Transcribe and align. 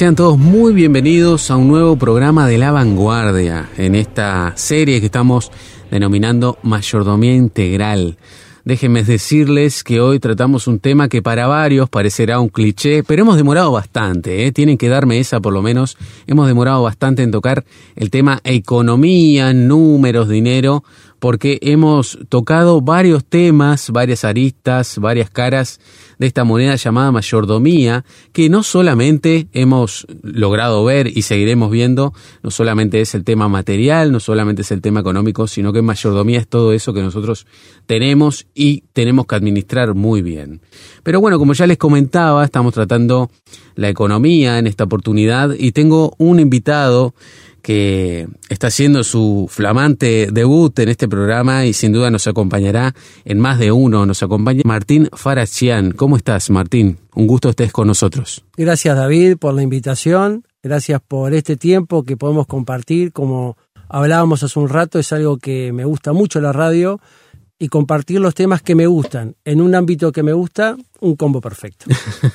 Sean 0.00 0.16
todos 0.16 0.38
muy 0.38 0.72
bienvenidos 0.72 1.50
a 1.50 1.56
un 1.56 1.68
nuevo 1.68 1.94
programa 1.94 2.46
de 2.46 2.56
La 2.56 2.72
Vanguardia, 2.72 3.68
en 3.76 3.94
esta 3.94 4.54
serie 4.56 4.98
que 4.98 5.04
estamos 5.04 5.52
denominando 5.90 6.56
Mayordomía 6.62 7.34
Integral. 7.34 8.16
Déjenme 8.64 9.02
decirles 9.04 9.84
que 9.84 10.00
hoy 10.00 10.18
tratamos 10.18 10.66
un 10.68 10.78
tema 10.78 11.10
que 11.10 11.20
para 11.20 11.48
varios 11.48 11.90
parecerá 11.90 12.40
un 12.40 12.48
cliché, 12.48 13.02
pero 13.02 13.24
hemos 13.24 13.36
demorado 13.36 13.72
bastante, 13.72 14.46
¿eh? 14.46 14.52
tienen 14.52 14.78
que 14.78 14.88
darme 14.88 15.18
esa 15.18 15.38
por 15.38 15.52
lo 15.52 15.60
menos, 15.60 15.98
hemos 16.26 16.46
demorado 16.46 16.82
bastante 16.82 17.22
en 17.22 17.30
tocar 17.30 17.66
el 17.94 18.08
tema 18.08 18.40
economía, 18.42 19.52
números, 19.52 20.30
dinero, 20.30 20.82
porque 21.20 21.58
hemos 21.62 22.18
tocado 22.28 22.80
varios 22.80 23.24
temas, 23.24 23.90
varias 23.90 24.24
aristas, 24.24 24.98
varias 24.98 25.30
caras 25.30 25.78
de 26.18 26.26
esta 26.26 26.44
moneda 26.44 26.74
llamada 26.76 27.12
mayordomía, 27.12 28.04
que 28.32 28.48
no 28.48 28.62
solamente 28.62 29.48
hemos 29.52 30.06
logrado 30.22 30.84
ver 30.84 31.06
y 31.06 31.22
seguiremos 31.22 31.70
viendo, 31.70 32.12
no 32.42 32.50
solamente 32.50 33.00
es 33.00 33.14
el 33.14 33.24
tema 33.24 33.48
material, 33.48 34.12
no 34.12 34.20
solamente 34.20 34.62
es 34.62 34.70
el 34.72 34.80
tema 34.80 35.00
económico, 35.00 35.46
sino 35.46 35.72
que 35.72 35.82
mayordomía 35.82 36.40
es 36.40 36.48
todo 36.48 36.72
eso 36.72 36.92
que 36.92 37.02
nosotros 37.02 37.46
tenemos 37.86 38.46
y 38.54 38.84
tenemos 38.92 39.26
que 39.26 39.34
administrar 39.36 39.94
muy 39.94 40.22
bien. 40.22 40.60
Pero 41.02 41.20
bueno, 41.20 41.38
como 41.38 41.52
ya 41.52 41.66
les 41.66 41.78
comentaba, 41.78 42.44
estamos 42.44 42.74
tratando 42.74 43.30
la 43.74 43.88
economía 43.88 44.58
en 44.58 44.66
esta 44.66 44.84
oportunidad 44.84 45.54
y 45.58 45.72
tengo 45.72 46.14
un 46.18 46.40
invitado 46.40 47.14
está 48.48 48.66
haciendo 48.66 49.04
su 49.04 49.46
flamante 49.48 50.28
debut 50.32 50.78
en 50.78 50.88
este 50.88 51.08
programa 51.08 51.66
y 51.66 51.72
sin 51.72 51.92
duda 51.92 52.10
nos 52.10 52.26
acompañará 52.26 52.94
en 53.24 53.38
más 53.38 53.58
de 53.58 53.70
uno. 53.70 54.06
Nos 54.06 54.22
acompaña 54.22 54.62
Martín 54.64 55.08
Farachian. 55.12 55.92
¿Cómo 55.92 56.16
estás, 56.16 56.50
Martín? 56.50 56.98
Un 57.14 57.26
gusto 57.26 57.50
estés 57.50 57.72
con 57.72 57.86
nosotros. 57.86 58.44
Gracias, 58.56 58.96
David, 58.96 59.36
por 59.36 59.54
la 59.54 59.62
invitación. 59.62 60.44
Gracias 60.62 61.00
por 61.06 61.32
este 61.32 61.56
tiempo 61.56 62.02
que 62.02 62.16
podemos 62.16 62.46
compartir. 62.46 63.12
Como 63.12 63.56
hablábamos 63.88 64.42
hace 64.42 64.58
un 64.58 64.68
rato, 64.68 64.98
es 64.98 65.12
algo 65.12 65.38
que 65.38 65.72
me 65.72 65.84
gusta 65.84 66.12
mucho 66.12 66.40
la 66.40 66.52
radio 66.52 67.00
y 67.62 67.68
compartir 67.68 68.20
los 68.20 68.34
temas 68.34 68.62
que 68.62 68.74
me 68.74 68.86
gustan 68.86 69.36
en 69.44 69.60
un 69.60 69.74
ámbito 69.74 70.12
que 70.12 70.22
me 70.22 70.32
gusta, 70.32 70.78
un 70.98 71.14
combo 71.14 71.42
perfecto. 71.42 71.84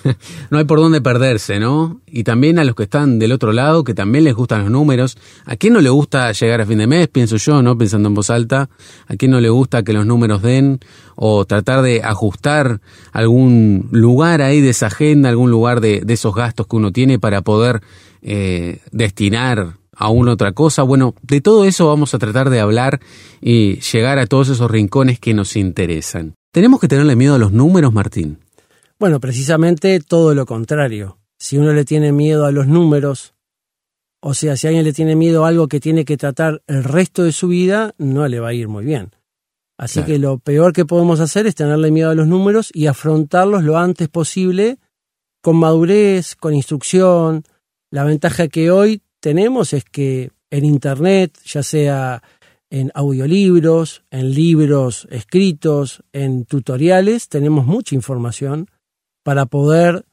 no 0.51 0.59
hay 0.59 0.65
por 0.65 0.79
dónde 0.79 1.01
perderse, 1.01 1.59
¿no? 1.59 1.99
Y 2.05 2.23
también 2.23 2.59
a 2.59 2.63
los 2.63 2.75
que 2.75 2.83
están 2.83 3.17
del 3.17 3.31
otro 3.31 3.51
lado, 3.51 3.83
que 3.83 3.95
también 3.95 4.23
les 4.23 4.35
gustan 4.35 4.61
los 4.61 4.69
números. 4.69 5.17
¿A 5.45 5.55
quién 5.55 5.73
no 5.73 5.81
le 5.81 5.89
gusta 5.89 6.31
llegar 6.31 6.61
a 6.61 6.65
fin 6.67 6.77
de 6.77 6.85
mes? 6.85 7.07
Pienso 7.07 7.37
yo, 7.37 7.63
¿no? 7.63 7.75
Pensando 7.75 8.07
en 8.07 8.13
voz 8.13 8.29
alta. 8.29 8.69
¿A 9.07 9.15
quién 9.15 9.31
no 9.31 9.41
le 9.41 9.49
gusta 9.49 9.81
que 9.81 9.93
los 9.93 10.05
números 10.05 10.43
den? 10.43 10.79
O 11.15 11.45
tratar 11.45 11.81
de 11.81 12.03
ajustar 12.03 12.79
algún 13.11 13.89
lugar 13.91 14.43
ahí 14.43 14.61
de 14.61 14.69
esa 14.69 14.87
agenda, 14.87 15.29
algún 15.29 15.49
lugar 15.49 15.81
de, 15.81 16.01
de 16.01 16.13
esos 16.13 16.35
gastos 16.35 16.67
que 16.67 16.75
uno 16.75 16.91
tiene 16.91 17.17
para 17.17 17.41
poder 17.41 17.81
eh, 18.21 18.79
destinar 18.91 19.77
a 19.95 20.09
una 20.09 20.33
otra 20.33 20.51
cosa. 20.51 20.83
Bueno, 20.83 21.15
de 21.21 21.41
todo 21.41 21.65
eso 21.65 21.87
vamos 21.87 22.13
a 22.13 22.19
tratar 22.19 22.49
de 22.49 22.59
hablar 22.59 22.99
y 23.41 23.79
llegar 23.79 24.19
a 24.19 24.27
todos 24.27 24.49
esos 24.49 24.69
rincones 24.69 25.19
que 25.19 25.33
nos 25.33 25.55
interesan. 25.55 26.35
¿Tenemos 26.51 26.79
que 26.79 26.87
tenerle 26.87 27.15
miedo 27.15 27.35
a 27.35 27.39
los 27.39 27.51
números, 27.51 27.93
Martín? 27.93 28.39
Bueno, 28.99 29.19
precisamente 29.19 29.99
todo 29.99 30.33
lo 30.33 30.45
contrario. 30.45 31.17
Si 31.37 31.57
uno 31.57 31.73
le 31.73 31.83
tiene 31.83 32.11
miedo 32.11 32.45
a 32.45 32.51
los 32.51 32.67
números, 32.67 33.33
o 34.21 34.33
sea, 34.33 34.55
si 34.55 34.67
alguien 34.67 34.85
le 34.85 34.93
tiene 34.93 35.15
miedo 35.15 35.45
a 35.45 35.49
algo 35.49 35.67
que 35.67 35.79
tiene 35.79 36.05
que 36.05 36.17
tratar 36.17 36.61
el 36.67 36.83
resto 36.83 37.23
de 37.23 37.31
su 37.31 37.49
vida, 37.49 37.93
no 37.97 38.27
le 38.27 38.39
va 38.39 38.49
a 38.49 38.53
ir 38.53 38.67
muy 38.67 38.85
bien. 38.85 39.11
Así 39.77 40.03
que 40.03 40.17
lo 40.17 40.39
peor 40.39 40.71
que 40.71 40.85
podemos 40.85 41.19
hacer 41.19 41.47
es 41.47 41.55
tenerle 41.55 41.91
miedo 41.91 42.09
a 42.09 42.15
los 42.15 42.27
números 42.27 42.71
y 42.73 42.87
afrontarlos 42.87 43.63
lo 43.63 43.77
antes 43.77 44.07
posible 44.07 44.77
con 45.41 45.57
madurez, 45.57 46.35
con 46.35 46.53
instrucción. 46.53 47.43
La 47.91 48.03
ventaja 48.03 48.47
que 48.47 48.71
hoy 48.71 49.01
tenemos 49.25 49.73
es 49.73 49.83
que 49.85 50.29
en 50.51 50.65
Internet, 50.65 51.35
ya 51.47 51.63
sea 51.63 52.21
en 52.69 52.91
audiolibros, 52.93 54.03
en 54.11 54.35
libros 54.35 55.07
escritos, 55.09 56.03
en 56.13 56.45
tutoriales, 56.45 57.27
tenemos 57.27 57.65
mucha 57.65 57.95
información 57.95 58.69
para 59.23 59.47
poder 59.47 60.05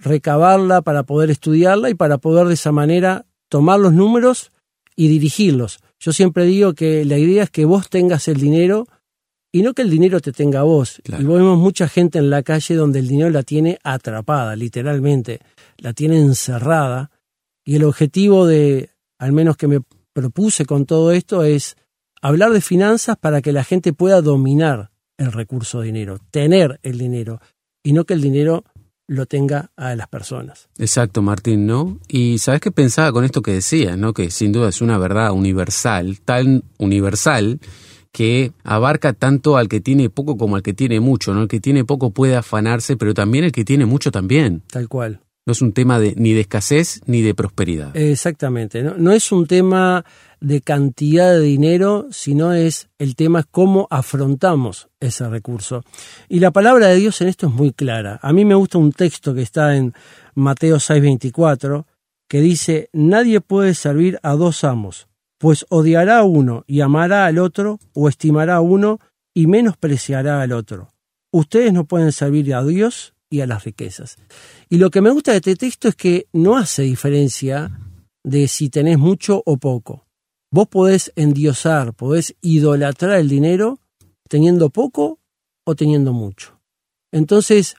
recabarla, 0.00 0.82
para 0.82 1.04
poder 1.04 1.30
estudiarla 1.30 1.88
y 1.88 1.94
para 1.94 2.18
poder 2.18 2.48
de 2.48 2.54
esa 2.54 2.72
manera 2.72 3.26
tomar 3.48 3.78
los 3.78 3.92
números 3.92 4.50
y 4.96 5.06
dirigirlos. 5.06 5.78
Yo 6.00 6.12
siempre 6.12 6.44
digo 6.44 6.74
que 6.74 7.04
la 7.04 7.16
idea 7.16 7.44
es 7.44 7.50
que 7.50 7.64
vos 7.64 7.88
tengas 7.88 8.26
el 8.26 8.40
dinero 8.40 8.88
y 9.52 9.62
no 9.62 9.72
que 9.72 9.82
el 9.82 9.90
dinero 9.90 10.18
te 10.18 10.32
tenga 10.32 10.60
a 10.60 10.64
vos. 10.64 11.00
Y 11.06 11.12
vemos 11.12 11.58
mucha 11.60 11.86
gente 11.88 12.18
en 12.18 12.28
la 12.28 12.42
calle 12.42 12.74
donde 12.74 12.98
el 12.98 13.06
dinero 13.06 13.30
la 13.30 13.44
tiene 13.44 13.78
atrapada, 13.84 14.56
literalmente, 14.56 15.38
la 15.76 15.92
tiene 15.92 16.18
encerrada 16.18 17.12
y 17.68 17.76
el 17.76 17.84
objetivo 17.84 18.46
de, 18.46 18.88
al 19.18 19.32
menos 19.32 19.58
que 19.58 19.68
me 19.68 19.80
propuse 20.14 20.64
con 20.64 20.86
todo 20.86 21.12
esto, 21.12 21.44
es 21.44 21.76
hablar 22.22 22.50
de 22.52 22.62
finanzas 22.62 23.18
para 23.18 23.42
que 23.42 23.52
la 23.52 23.62
gente 23.62 23.92
pueda 23.92 24.22
dominar 24.22 24.90
el 25.18 25.32
recurso 25.32 25.82
dinero, 25.82 26.18
tener 26.30 26.80
el 26.82 26.96
dinero, 26.96 27.42
y 27.82 27.92
no 27.92 28.06
que 28.06 28.14
el 28.14 28.22
dinero 28.22 28.64
lo 29.06 29.26
tenga 29.26 29.70
a 29.76 29.94
las 29.96 30.08
personas. 30.08 30.70
Exacto, 30.78 31.20
Martín, 31.20 31.66
¿no? 31.66 31.98
Y 32.08 32.38
sabes 32.38 32.62
qué 32.62 32.70
pensaba 32.70 33.12
con 33.12 33.26
esto 33.26 33.42
que 33.42 33.52
decías, 33.52 33.98
¿no? 33.98 34.14
Que 34.14 34.30
sin 34.30 34.50
duda 34.50 34.70
es 34.70 34.80
una 34.80 34.96
verdad 34.96 35.32
universal, 35.32 36.20
tan 36.24 36.64
universal 36.78 37.60
que 38.12 38.52
abarca 38.64 39.12
tanto 39.12 39.58
al 39.58 39.68
que 39.68 39.82
tiene 39.82 40.08
poco 40.08 40.38
como 40.38 40.56
al 40.56 40.62
que 40.62 40.72
tiene 40.72 41.00
mucho, 41.00 41.34
¿no? 41.34 41.42
El 41.42 41.48
que 41.48 41.60
tiene 41.60 41.84
poco 41.84 42.12
puede 42.12 42.34
afanarse, 42.34 42.96
pero 42.96 43.12
también 43.12 43.44
el 43.44 43.52
que 43.52 43.66
tiene 43.66 43.84
mucho 43.84 44.10
también. 44.10 44.62
Tal 44.68 44.88
cual. 44.88 45.20
No 45.48 45.52
es 45.52 45.62
un 45.62 45.72
tema 45.72 45.98
de, 45.98 46.12
ni 46.14 46.34
de 46.34 46.42
escasez 46.42 47.00
ni 47.06 47.22
de 47.22 47.34
prosperidad. 47.34 47.96
Exactamente. 47.96 48.82
No, 48.82 48.98
no 48.98 49.12
es 49.12 49.32
un 49.32 49.46
tema 49.46 50.04
de 50.42 50.60
cantidad 50.60 51.32
de 51.32 51.40
dinero, 51.40 52.06
sino 52.10 52.52
es 52.52 52.90
el 52.98 53.16
tema 53.16 53.44
cómo 53.44 53.88
afrontamos 53.90 54.90
ese 55.00 55.26
recurso. 55.26 55.84
Y 56.28 56.40
la 56.40 56.50
palabra 56.50 56.88
de 56.88 56.96
Dios 56.96 57.22
en 57.22 57.28
esto 57.28 57.46
es 57.46 57.54
muy 57.54 57.72
clara. 57.72 58.20
A 58.20 58.34
mí 58.34 58.44
me 58.44 58.56
gusta 58.56 58.76
un 58.76 58.92
texto 58.92 59.34
que 59.34 59.40
está 59.40 59.74
en 59.74 59.94
Mateo 60.34 60.76
6:24 60.76 61.86
que 62.28 62.42
dice, 62.42 62.90
nadie 62.92 63.40
puede 63.40 63.72
servir 63.72 64.20
a 64.22 64.32
dos 64.32 64.64
amos, 64.64 65.08
pues 65.38 65.64
odiará 65.70 66.18
a 66.18 66.24
uno 66.24 66.64
y 66.66 66.82
amará 66.82 67.24
al 67.24 67.38
otro, 67.38 67.78
o 67.94 68.10
estimará 68.10 68.56
a 68.56 68.60
uno 68.60 69.00
y 69.32 69.46
menospreciará 69.46 70.42
al 70.42 70.52
otro. 70.52 70.90
Ustedes 71.30 71.72
no 71.72 71.86
pueden 71.86 72.12
servir 72.12 72.54
a 72.54 72.62
Dios 72.62 73.14
y 73.30 73.40
a 73.40 73.46
las 73.46 73.64
riquezas. 73.64 74.16
Y 74.68 74.78
lo 74.78 74.90
que 74.90 75.00
me 75.00 75.10
gusta 75.10 75.32
de 75.32 75.38
este 75.38 75.56
texto 75.56 75.88
es 75.88 75.94
que 75.94 76.26
no 76.32 76.56
hace 76.56 76.82
diferencia 76.82 77.70
de 78.24 78.48
si 78.48 78.70
tenés 78.70 78.98
mucho 78.98 79.42
o 79.44 79.56
poco. 79.56 80.06
Vos 80.50 80.68
podés 80.68 81.12
endiosar, 81.16 81.94
podés 81.94 82.34
idolatrar 82.40 83.18
el 83.18 83.28
dinero 83.28 83.80
teniendo 84.28 84.70
poco 84.70 85.20
o 85.64 85.74
teniendo 85.74 86.12
mucho. 86.12 86.60
Entonces, 87.12 87.76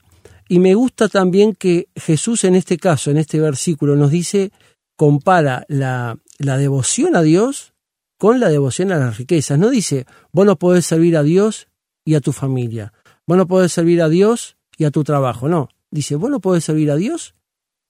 y 0.48 0.58
me 0.58 0.74
gusta 0.74 1.08
también 1.08 1.54
que 1.54 1.88
Jesús 1.94 2.44
en 2.44 2.54
este 2.54 2.76
caso, 2.76 3.10
en 3.10 3.18
este 3.18 3.40
versículo, 3.40 3.96
nos 3.96 4.10
dice, 4.10 4.52
compara 4.96 5.64
la, 5.68 6.18
la 6.38 6.58
devoción 6.58 7.16
a 7.16 7.22
Dios 7.22 7.72
con 8.18 8.38
la 8.38 8.48
devoción 8.48 8.92
a 8.92 8.98
las 8.98 9.18
riquezas. 9.18 9.58
No 9.58 9.70
dice, 9.70 10.06
vos 10.32 10.46
no 10.46 10.56
podés 10.56 10.86
servir 10.86 11.16
a 11.16 11.22
Dios 11.22 11.68
y 12.04 12.14
a 12.14 12.20
tu 12.20 12.32
familia. 12.32 12.92
Vos 13.26 13.38
no 13.38 13.46
podés 13.46 13.72
servir 13.72 14.02
a 14.02 14.08
Dios 14.08 14.56
y 14.80 14.86
a 14.86 14.90
tu 14.90 15.04
trabajo. 15.04 15.46
No, 15.46 15.68
dice, 15.90 16.16
vos 16.16 16.30
no 16.30 16.40
podés 16.40 16.64
servir 16.64 16.90
a 16.90 16.96
Dios 16.96 17.34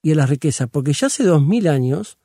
y 0.02 0.10
a 0.10 0.16
las 0.16 0.28
riquezas, 0.28 0.68
porque 0.68 0.92
ya 0.92 1.06
hace 1.06 1.22
dos 1.22 1.40
mil 1.40 1.68
años 1.68 2.18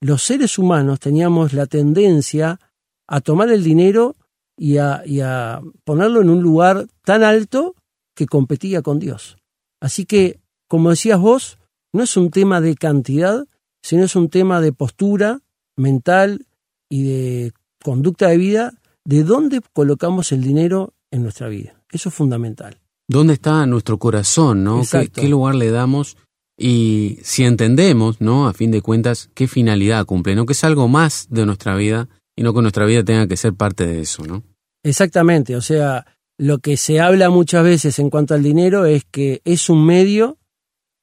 los 0.00 0.22
seres 0.22 0.56
humanos 0.56 1.00
teníamos 1.00 1.52
la 1.52 1.66
tendencia 1.66 2.60
a 3.08 3.20
tomar 3.20 3.50
el 3.50 3.64
dinero 3.64 4.14
y 4.56 4.76
a, 4.76 5.02
y 5.04 5.18
a 5.20 5.60
ponerlo 5.82 6.20
en 6.20 6.30
un 6.30 6.40
lugar 6.40 6.86
tan 7.04 7.24
alto 7.24 7.74
que 8.14 8.26
competía 8.26 8.82
con 8.82 9.00
Dios. 9.00 9.36
Así 9.80 10.06
que, 10.06 10.38
como 10.68 10.90
decías 10.90 11.18
vos, 11.18 11.58
no 11.92 12.04
es 12.04 12.16
un 12.16 12.30
tema 12.30 12.60
de 12.60 12.76
cantidad, 12.76 13.48
sino 13.82 14.04
es 14.04 14.14
un 14.14 14.30
tema 14.30 14.60
de 14.60 14.72
postura 14.72 15.40
mental 15.76 16.46
y 16.88 17.02
de 17.02 17.52
conducta 17.82 18.28
de 18.28 18.36
vida, 18.36 18.74
de 19.04 19.24
dónde 19.24 19.60
colocamos 19.72 20.30
el 20.30 20.42
dinero 20.42 20.94
en 21.10 21.24
nuestra 21.24 21.48
vida. 21.48 21.82
Eso 21.90 22.10
es 22.10 22.14
fundamental. 22.14 22.78
¿Dónde 23.08 23.32
está 23.32 23.64
nuestro 23.66 23.98
corazón, 23.98 24.64
no? 24.64 24.82
¿Qué, 25.14 25.28
lugar 25.28 25.54
le 25.54 25.70
damos 25.70 26.16
y 26.58 27.18
si 27.22 27.44
entendemos, 27.44 28.20
¿no? 28.20 28.48
A 28.48 28.52
fin 28.52 28.70
de 28.70 28.82
cuentas, 28.82 29.30
qué 29.34 29.48
finalidad 29.48 30.04
cumple, 30.04 30.34
¿no? 30.34 30.44
Que 30.44 30.52
es 30.52 30.62
algo 30.62 30.88
más 30.88 31.26
de 31.30 31.46
nuestra 31.46 31.74
vida 31.74 32.08
y 32.36 32.42
no 32.42 32.52
que 32.52 32.60
nuestra 32.60 32.84
vida 32.84 33.02
tenga 33.02 33.26
que 33.26 33.36
ser 33.36 33.54
parte 33.54 33.86
de 33.86 34.02
eso, 34.02 34.24
¿no? 34.24 34.42
Exactamente, 34.84 35.56
o 35.56 35.60
sea, 35.62 36.04
lo 36.38 36.58
que 36.58 36.76
se 36.76 37.00
habla 37.00 37.30
muchas 37.30 37.64
veces 37.64 37.98
en 37.98 38.10
cuanto 38.10 38.34
al 38.34 38.42
dinero 38.42 38.84
es 38.84 39.04
que 39.10 39.40
es 39.44 39.70
un 39.70 39.84
medio 39.84 40.38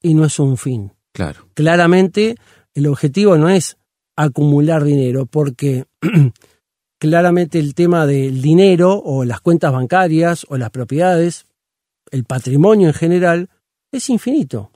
y 0.01 0.13
no 0.13 0.25
es 0.25 0.39
un 0.39 0.57
fin. 0.57 0.93
Claro. 1.13 1.47
Claramente, 1.55 2.35
el 2.73 2.87
objetivo 2.87 3.37
no 3.37 3.49
es 3.49 3.77
acumular 4.15 4.83
dinero, 4.83 5.25
porque 5.25 5.85
claramente 6.99 7.59
el 7.59 7.73
tema 7.73 8.05
del 8.05 8.41
dinero 8.41 9.01
o 9.03 9.25
las 9.25 9.41
cuentas 9.41 9.71
bancarias 9.71 10.45
o 10.49 10.57
las 10.57 10.69
propiedades, 10.69 11.44
el 12.15 12.23
patrimonio 12.23 12.87
en 12.87 12.93
general, 12.93 13.49
es 13.91 14.09
infinito. 14.09 14.71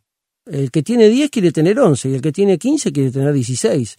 El 0.45 0.71
que 0.71 0.83
tiene 0.83 1.07
10 1.07 1.29
quiere 1.29 1.53
tener 1.53 1.79
11 1.79 2.09
y 2.09 2.15
el 2.15 2.21
que 2.21 2.33
tiene 2.33 2.57
15 2.57 2.91
quiere 2.91 3.11
tener 3.11 3.31
16. 3.31 3.97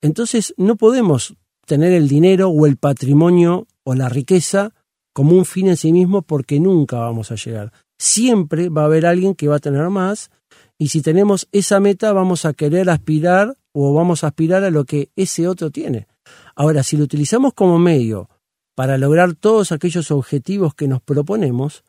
Entonces 0.00 0.54
no 0.56 0.76
podemos 0.76 1.34
tener 1.66 1.92
el 1.92 2.06
dinero 2.06 2.50
o 2.50 2.66
el 2.66 2.76
patrimonio 2.76 3.66
o 3.82 3.96
la 3.96 4.08
riqueza 4.08 4.74
como 5.12 5.32
un 5.32 5.44
fin 5.44 5.66
en 5.66 5.76
sí 5.76 5.92
mismo 5.92 6.22
porque 6.22 6.60
nunca 6.60 6.98
vamos 6.98 7.32
a 7.32 7.34
llegar. 7.34 7.72
Siempre 7.98 8.68
va 8.68 8.82
a 8.82 8.84
haber 8.84 9.06
alguien 9.06 9.34
que 9.34 9.48
va 9.48 9.56
a 9.56 9.60
tener 9.60 9.88
más 9.88 10.30
y 10.78 10.88
si 10.88 11.02
tenemos 11.02 11.48
esa 11.50 11.80
meta 11.80 12.12
vamos 12.12 12.44
a 12.44 12.52
querer 12.52 12.90
aspirar 12.90 13.56
o 13.72 13.92
vamos 13.92 14.22
a 14.22 14.28
aspirar 14.28 14.62
a 14.62 14.70
lo 14.70 14.84
que 14.84 15.10
ese 15.16 15.48
otro 15.48 15.72
tiene. 15.72 16.06
Ahora, 16.54 16.84
si 16.84 16.96
lo 16.96 17.02
utilizamos 17.02 17.54
como 17.54 17.80
medio 17.80 18.30
para 18.76 18.98
lograr 18.98 19.34
todos 19.34 19.72
aquellos 19.72 20.12
objetivos 20.12 20.76
que 20.76 20.86
nos 20.86 21.02
proponemos, 21.02 21.82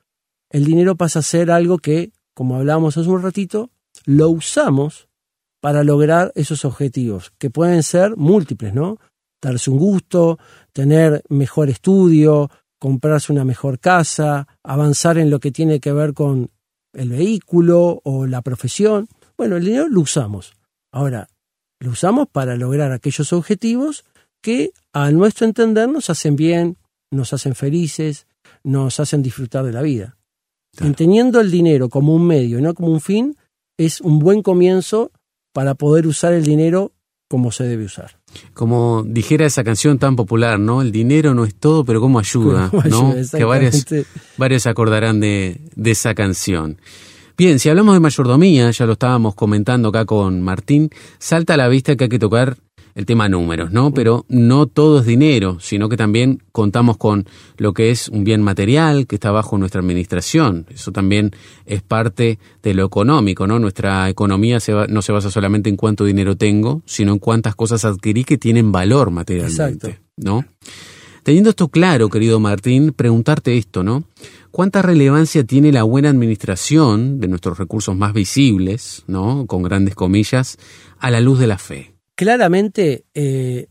el 0.49 0.65
dinero 0.65 0.95
pasa 0.95 1.19
a 1.19 1.23
ser 1.23 1.51
algo 1.51 1.77
que, 1.77 2.11
como 2.33 2.55
hablábamos 2.55 2.97
hace 2.97 3.09
un 3.09 3.21
ratito, 3.21 3.69
lo 4.05 4.29
usamos 4.29 5.07
para 5.61 5.83
lograr 5.83 6.31
esos 6.35 6.65
objetivos, 6.65 7.33
que 7.37 7.49
pueden 7.49 7.83
ser 7.83 8.15
múltiples, 8.15 8.73
¿no? 8.73 8.97
Darse 9.41 9.69
un 9.69 9.77
gusto, 9.77 10.39
tener 10.73 11.23
mejor 11.29 11.69
estudio, 11.69 12.49
comprarse 12.79 13.31
una 13.31 13.45
mejor 13.45 13.79
casa, 13.79 14.47
avanzar 14.63 15.17
en 15.17 15.29
lo 15.29 15.39
que 15.39 15.51
tiene 15.51 15.79
que 15.79 15.91
ver 15.91 16.13
con 16.13 16.49
el 16.93 17.09
vehículo 17.09 18.01
o 18.03 18.25
la 18.25 18.41
profesión. 18.41 19.07
Bueno, 19.37 19.57
el 19.57 19.65
dinero 19.65 19.87
lo 19.89 20.01
usamos. 20.01 20.53
Ahora, 20.91 21.27
lo 21.79 21.91
usamos 21.91 22.27
para 22.29 22.55
lograr 22.55 22.91
aquellos 22.91 23.31
objetivos 23.33 24.05
que, 24.41 24.71
a 24.93 25.11
nuestro 25.11 25.45
entender, 25.45 25.89
nos 25.89 26.09
hacen 26.09 26.35
bien, 26.35 26.77
nos 27.11 27.33
hacen 27.33 27.55
felices, 27.55 28.27
nos 28.63 28.99
hacen 28.99 29.21
disfrutar 29.21 29.65
de 29.65 29.73
la 29.73 29.81
vida. 29.81 30.18
Entendiendo 30.79 31.39
el 31.41 31.51
dinero 31.51 31.89
como 31.89 32.13
un 32.13 32.25
medio 32.25 32.59
y 32.59 32.61
no 32.61 32.73
como 32.73 32.89
un 32.89 33.01
fin, 33.01 33.35
es 33.77 34.01
un 34.01 34.19
buen 34.19 34.41
comienzo 34.41 35.11
para 35.53 35.75
poder 35.75 36.07
usar 36.07 36.33
el 36.33 36.43
dinero 36.43 36.93
como 37.27 37.51
se 37.51 37.63
debe 37.63 37.85
usar. 37.85 38.19
Como 38.53 39.03
dijera 39.05 39.45
esa 39.45 39.63
canción 39.63 39.99
tan 39.99 40.15
popular, 40.15 40.59
¿no? 40.59 40.81
El 40.81 40.91
dinero 40.91 41.35
no 41.35 41.45
es 41.45 41.55
todo, 41.55 41.85
pero 41.85 42.01
como 42.01 42.19
ayuda, 42.19 42.71
¿no? 42.89 43.13
que 43.31 43.43
varios, 43.43 43.85
varios 44.37 44.65
acordarán 44.65 45.19
de, 45.19 45.61
de 45.75 45.91
esa 45.91 46.15
canción. 46.15 46.79
Bien, 47.37 47.57
si 47.59 47.69
hablamos 47.69 47.93
de 47.93 48.01
mayordomía, 48.01 48.69
ya 48.71 48.85
lo 48.85 48.93
estábamos 48.93 49.35
comentando 49.35 49.89
acá 49.89 50.05
con 50.05 50.41
Martín, 50.41 50.89
salta 51.19 51.53
a 51.53 51.57
la 51.57 51.69
vista 51.69 51.95
que 51.95 52.05
hay 52.05 52.09
que 52.09 52.19
tocar 52.19 52.57
el 52.95 53.05
tema 53.05 53.29
números, 53.29 53.71
¿no? 53.71 53.93
Pero 53.93 54.25
no 54.29 54.65
todo 54.67 54.99
es 54.99 55.05
dinero, 55.05 55.57
sino 55.59 55.89
que 55.89 55.97
también 55.97 56.43
contamos 56.51 56.97
con 56.97 57.25
lo 57.57 57.73
que 57.73 57.91
es 57.91 58.09
un 58.09 58.23
bien 58.23 58.41
material 58.41 59.07
que 59.07 59.15
está 59.15 59.31
bajo 59.31 59.57
nuestra 59.57 59.81
administración. 59.81 60.65
Eso 60.69 60.91
también 60.91 61.31
es 61.65 61.81
parte 61.81 62.39
de 62.61 62.73
lo 62.73 62.85
económico, 62.85 63.47
¿no? 63.47 63.59
Nuestra 63.59 64.09
economía 64.09 64.59
no 64.89 65.01
se 65.01 65.11
basa 65.11 65.31
solamente 65.31 65.69
en 65.69 65.77
cuánto 65.77 66.05
dinero 66.05 66.35
tengo, 66.35 66.81
sino 66.85 67.13
en 67.13 67.19
cuántas 67.19 67.55
cosas 67.55 67.85
adquirí 67.85 68.23
que 68.23 68.37
tienen 68.37 68.71
valor 68.71 69.11
materialmente, 69.11 69.99
¿no? 70.17 70.45
Teniendo 71.23 71.51
esto 71.51 71.67
claro, 71.67 72.09
querido 72.09 72.39
Martín, 72.39 72.93
preguntarte 72.93 73.57
esto, 73.57 73.83
¿no? 73.83 74.03
¿Cuánta 74.51 74.81
relevancia 74.81 75.43
tiene 75.43 75.71
la 75.71 75.83
buena 75.83 76.09
administración 76.09 77.19
de 77.19 77.27
nuestros 77.27 77.57
recursos 77.57 77.95
más 77.95 78.13
visibles, 78.13 79.03
¿no? 79.05 79.45
Con 79.45 79.61
grandes 79.61 79.95
comillas, 79.95 80.57
a 80.97 81.11
la 81.11 81.19
luz 81.19 81.39
de 81.39 81.47
la 81.47 81.57
fe? 81.57 81.93
Claramente, 82.19 83.05
eh, 83.13 83.67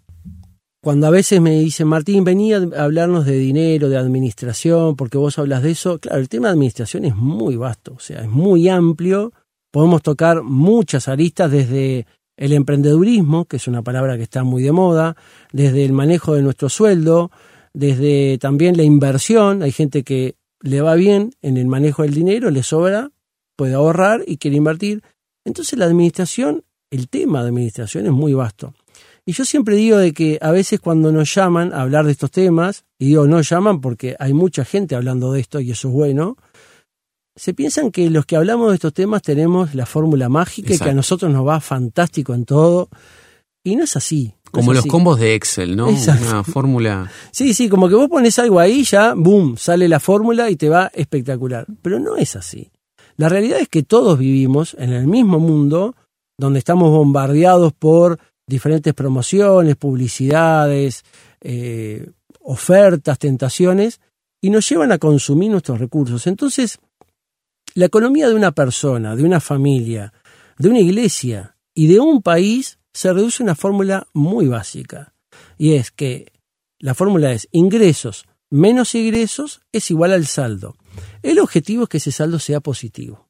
cuando 0.82 1.06
a 1.06 1.10
veces 1.10 1.38
me 1.38 1.60
dicen, 1.60 1.86
Martín, 1.86 2.24
venía 2.24 2.56
a 2.56 2.84
hablarnos 2.84 3.26
de 3.26 3.36
dinero, 3.36 3.90
de 3.90 3.98
administración, 3.98 4.96
porque 4.96 5.18
vos 5.18 5.38
hablas 5.38 5.62
de 5.62 5.72
eso, 5.72 5.98
claro, 5.98 6.18
el 6.18 6.30
tema 6.30 6.48
de 6.48 6.52
administración 6.52 7.04
es 7.04 7.14
muy 7.14 7.56
vasto, 7.56 7.92
o 7.94 8.00
sea, 8.00 8.22
es 8.22 8.28
muy 8.30 8.70
amplio, 8.70 9.34
podemos 9.70 10.00
tocar 10.00 10.42
muchas 10.42 11.08
aristas 11.08 11.50
desde 11.50 12.06
el 12.38 12.54
emprendedurismo, 12.54 13.44
que 13.44 13.58
es 13.58 13.68
una 13.68 13.82
palabra 13.82 14.16
que 14.16 14.22
está 14.22 14.44
muy 14.44 14.62
de 14.62 14.72
moda, 14.72 15.14
desde 15.52 15.84
el 15.84 15.92
manejo 15.92 16.32
de 16.32 16.40
nuestro 16.40 16.70
sueldo, 16.70 17.30
desde 17.74 18.38
también 18.38 18.78
la 18.78 18.82
inversión, 18.82 19.62
hay 19.62 19.72
gente 19.72 20.04
que 20.04 20.36
le 20.62 20.80
va 20.80 20.94
bien 20.94 21.32
en 21.42 21.58
el 21.58 21.66
manejo 21.66 22.02
del 22.02 22.14
dinero, 22.14 22.50
le 22.50 22.62
sobra, 22.62 23.10
puede 23.56 23.74
ahorrar 23.74 24.24
y 24.26 24.38
quiere 24.38 24.56
invertir. 24.56 25.02
Entonces 25.44 25.78
la 25.78 25.84
administración 25.84 26.64
el 26.90 27.08
tema 27.08 27.42
de 27.42 27.48
administración 27.48 28.06
es 28.06 28.12
muy 28.12 28.34
vasto. 28.34 28.74
Y 29.26 29.32
yo 29.32 29.44
siempre 29.44 29.76
digo 29.76 29.98
de 29.98 30.12
que 30.14 30.38
a 30.40 30.50
veces 30.50 30.80
cuando 30.80 31.12
nos 31.12 31.34
llaman 31.34 31.72
a 31.74 31.82
hablar 31.82 32.06
de 32.06 32.12
estos 32.12 32.30
temas, 32.30 32.84
y 32.98 33.08
digo 33.08 33.26
no 33.26 33.40
llaman 33.42 33.80
porque 33.80 34.16
hay 34.18 34.32
mucha 34.32 34.64
gente 34.64 34.94
hablando 34.94 35.32
de 35.32 35.40
esto 35.40 35.60
y 35.60 35.70
eso 35.70 35.88
es 35.88 35.94
bueno, 35.94 36.36
se 37.36 37.54
piensan 37.54 37.92
que 37.92 38.10
los 38.10 38.26
que 38.26 38.36
hablamos 38.36 38.70
de 38.70 38.76
estos 38.76 38.92
temas 38.92 39.22
tenemos 39.22 39.74
la 39.74 39.86
fórmula 39.86 40.28
mágica 40.28 40.74
y 40.74 40.78
que 40.78 40.90
a 40.90 40.94
nosotros 40.94 41.32
nos 41.32 41.46
va 41.46 41.60
fantástico 41.60 42.34
en 42.34 42.44
todo. 42.44 42.88
Y 43.62 43.76
no 43.76 43.84
es 43.84 43.96
así. 43.96 44.34
como 44.50 44.72
los 44.72 44.86
combos 44.86 45.20
de 45.20 45.34
Excel, 45.34 45.76
¿no? 45.76 45.88
Una 45.88 46.42
fórmula. 46.42 47.10
Sí, 47.30 47.54
sí, 47.54 47.68
como 47.68 47.88
que 47.88 47.94
vos 47.94 48.08
pones 48.08 48.38
algo 48.38 48.58
ahí, 48.58 48.82
ya, 48.82 49.14
boom, 49.14 49.56
sale 49.56 49.88
la 49.88 50.00
fórmula 50.00 50.50
y 50.50 50.56
te 50.56 50.68
va 50.68 50.90
espectacular. 50.94 51.66
Pero 51.82 52.00
no 52.00 52.16
es 52.16 52.34
así. 52.34 52.70
La 53.16 53.28
realidad 53.28 53.60
es 53.60 53.68
que 53.68 53.82
todos 53.82 54.18
vivimos 54.18 54.74
en 54.78 54.92
el 54.92 55.06
mismo 55.06 55.38
mundo 55.38 55.94
donde 56.38 56.60
estamos 56.60 56.90
bombardeados 56.90 57.72
por 57.72 58.18
diferentes 58.46 58.94
promociones, 58.94 59.76
publicidades, 59.76 61.04
eh, 61.42 62.10
ofertas, 62.40 63.18
tentaciones, 63.18 64.00
y 64.40 64.50
nos 64.50 64.66
llevan 64.68 64.92
a 64.92 64.98
consumir 64.98 65.50
nuestros 65.50 65.78
recursos. 65.78 66.26
Entonces, 66.26 66.78
la 67.74 67.86
economía 67.86 68.28
de 68.28 68.34
una 68.34 68.52
persona, 68.52 69.16
de 69.16 69.24
una 69.24 69.40
familia, 69.40 70.12
de 70.56 70.68
una 70.68 70.80
iglesia 70.80 71.56
y 71.74 71.88
de 71.88 72.00
un 72.00 72.22
país 72.22 72.78
se 72.92 73.12
reduce 73.12 73.42
a 73.42 73.44
una 73.44 73.54
fórmula 73.54 74.06
muy 74.14 74.46
básica. 74.46 75.12
Y 75.58 75.74
es 75.74 75.90
que 75.90 76.32
la 76.78 76.94
fórmula 76.94 77.32
es 77.32 77.48
ingresos 77.52 78.24
menos 78.50 78.94
ingresos 78.94 79.60
es 79.72 79.90
igual 79.90 80.12
al 80.12 80.26
saldo. 80.26 80.76
El 81.22 81.38
objetivo 81.38 81.84
es 81.84 81.88
que 81.88 81.98
ese 81.98 82.12
saldo 82.12 82.38
sea 82.38 82.60
positivo. 82.60 83.27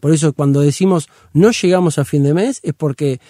Por 0.00 0.12
eso 0.12 0.32
cuando 0.32 0.60
decimos 0.60 1.08
no 1.32 1.50
llegamos 1.50 1.98
a 1.98 2.04
fin 2.04 2.22
de 2.22 2.34
mes 2.34 2.60
es 2.62 2.74
porque 2.74 3.20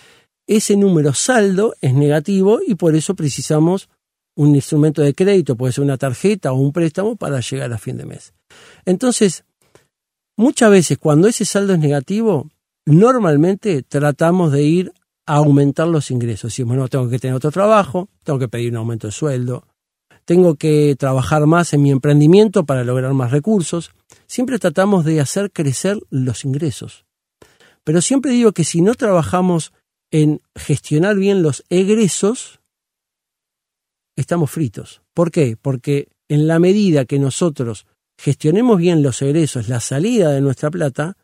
ese 0.46 0.76
número 0.76 1.12
saldo 1.12 1.74
es 1.80 1.94
negativo 1.94 2.60
y 2.66 2.74
por 2.74 2.94
eso 2.94 3.14
precisamos 3.14 3.88
un 4.36 4.54
instrumento 4.54 5.02
de 5.02 5.14
crédito, 5.14 5.56
puede 5.56 5.72
ser 5.72 5.84
una 5.84 5.98
tarjeta 5.98 6.52
o 6.52 6.56
un 6.56 6.72
préstamo 6.72 7.16
para 7.16 7.40
llegar 7.40 7.72
a 7.72 7.78
fin 7.78 7.98
de 7.98 8.06
mes. 8.06 8.32
Entonces, 8.84 9.44
muchas 10.36 10.70
veces 10.70 10.98
cuando 10.98 11.28
ese 11.28 11.44
saldo 11.44 11.74
es 11.74 11.78
negativo, 11.78 12.48
normalmente 12.86 13.82
tratamos 13.82 14.52
de 14.52 14.62
ir 14.62 14.92
a 15.26 15.36
aumentar 15.36 15.86
los 15.88 16.10
ingresos. 16.10 16.52
Decimos, 16.52 16.70
bueno, 16.70 16.88
tengo 16.88 17.08
que 17.08 17.18
tener 17.18 17.36
otro 17.36 17.50
trabajo, 17.50 18.08
tengo 18.24 18.38
que 18.38 18.48
pedir 18.48 18.70
un 18.70 18.78
aumento 18.78 19.06
de 19.06 19.12
sueldo, 19.12 19.66
tengo 20.24 20.54
que 20.54 20.96
trabajar 20.98 21.46
más 21.46 21.72
en 21.72 21.82
mi 21.82 21.90
emprendimiento 21.90 22.64
para 22.64 22.84
lograr 22.84 23.14
más 23.14 23.30
recursos. 23.30 23.90
Siempre 24.26 24.58
tratamos 24.58 25.04
de 25.04 25.20
hacer 25.20 25.50
crecer 25.50 25.98
los 26.10 26.44
ingresos. 26.44 27.04
Pero 27.84 28.00
siempre 28.02 28.32
digo 28.32 28.52
que 28.52 28.64
si 28.64 28.82
no 28.82 28.94
trabajamos 28.94 29.72
en 30.10 30.42
gestionar 30.54 31.16
bien 31.16 31.42
los 31.42 31.64
egresos, 31.68 32.60
estamos 34.16 34.50
fritos. 34.50 35.02
¿Por 35.14 35.30
qué? 35.30 35.56
Porque 35.60 36.08
en 36.28 36.46
la 36.46 36.58
medida 36.58 37.04
que 37.04 37.18
nosotros 37.18 37.86
gestionemos 38.18 38.78
bien 38.78 39.02
los 39.02 39.22
egresos, 39.22 39.68
la 39.68 39.80
salida 39.80 40.30
de 40.30 40.40
nuestra 40.40 40.70
plata, 40.70 41.16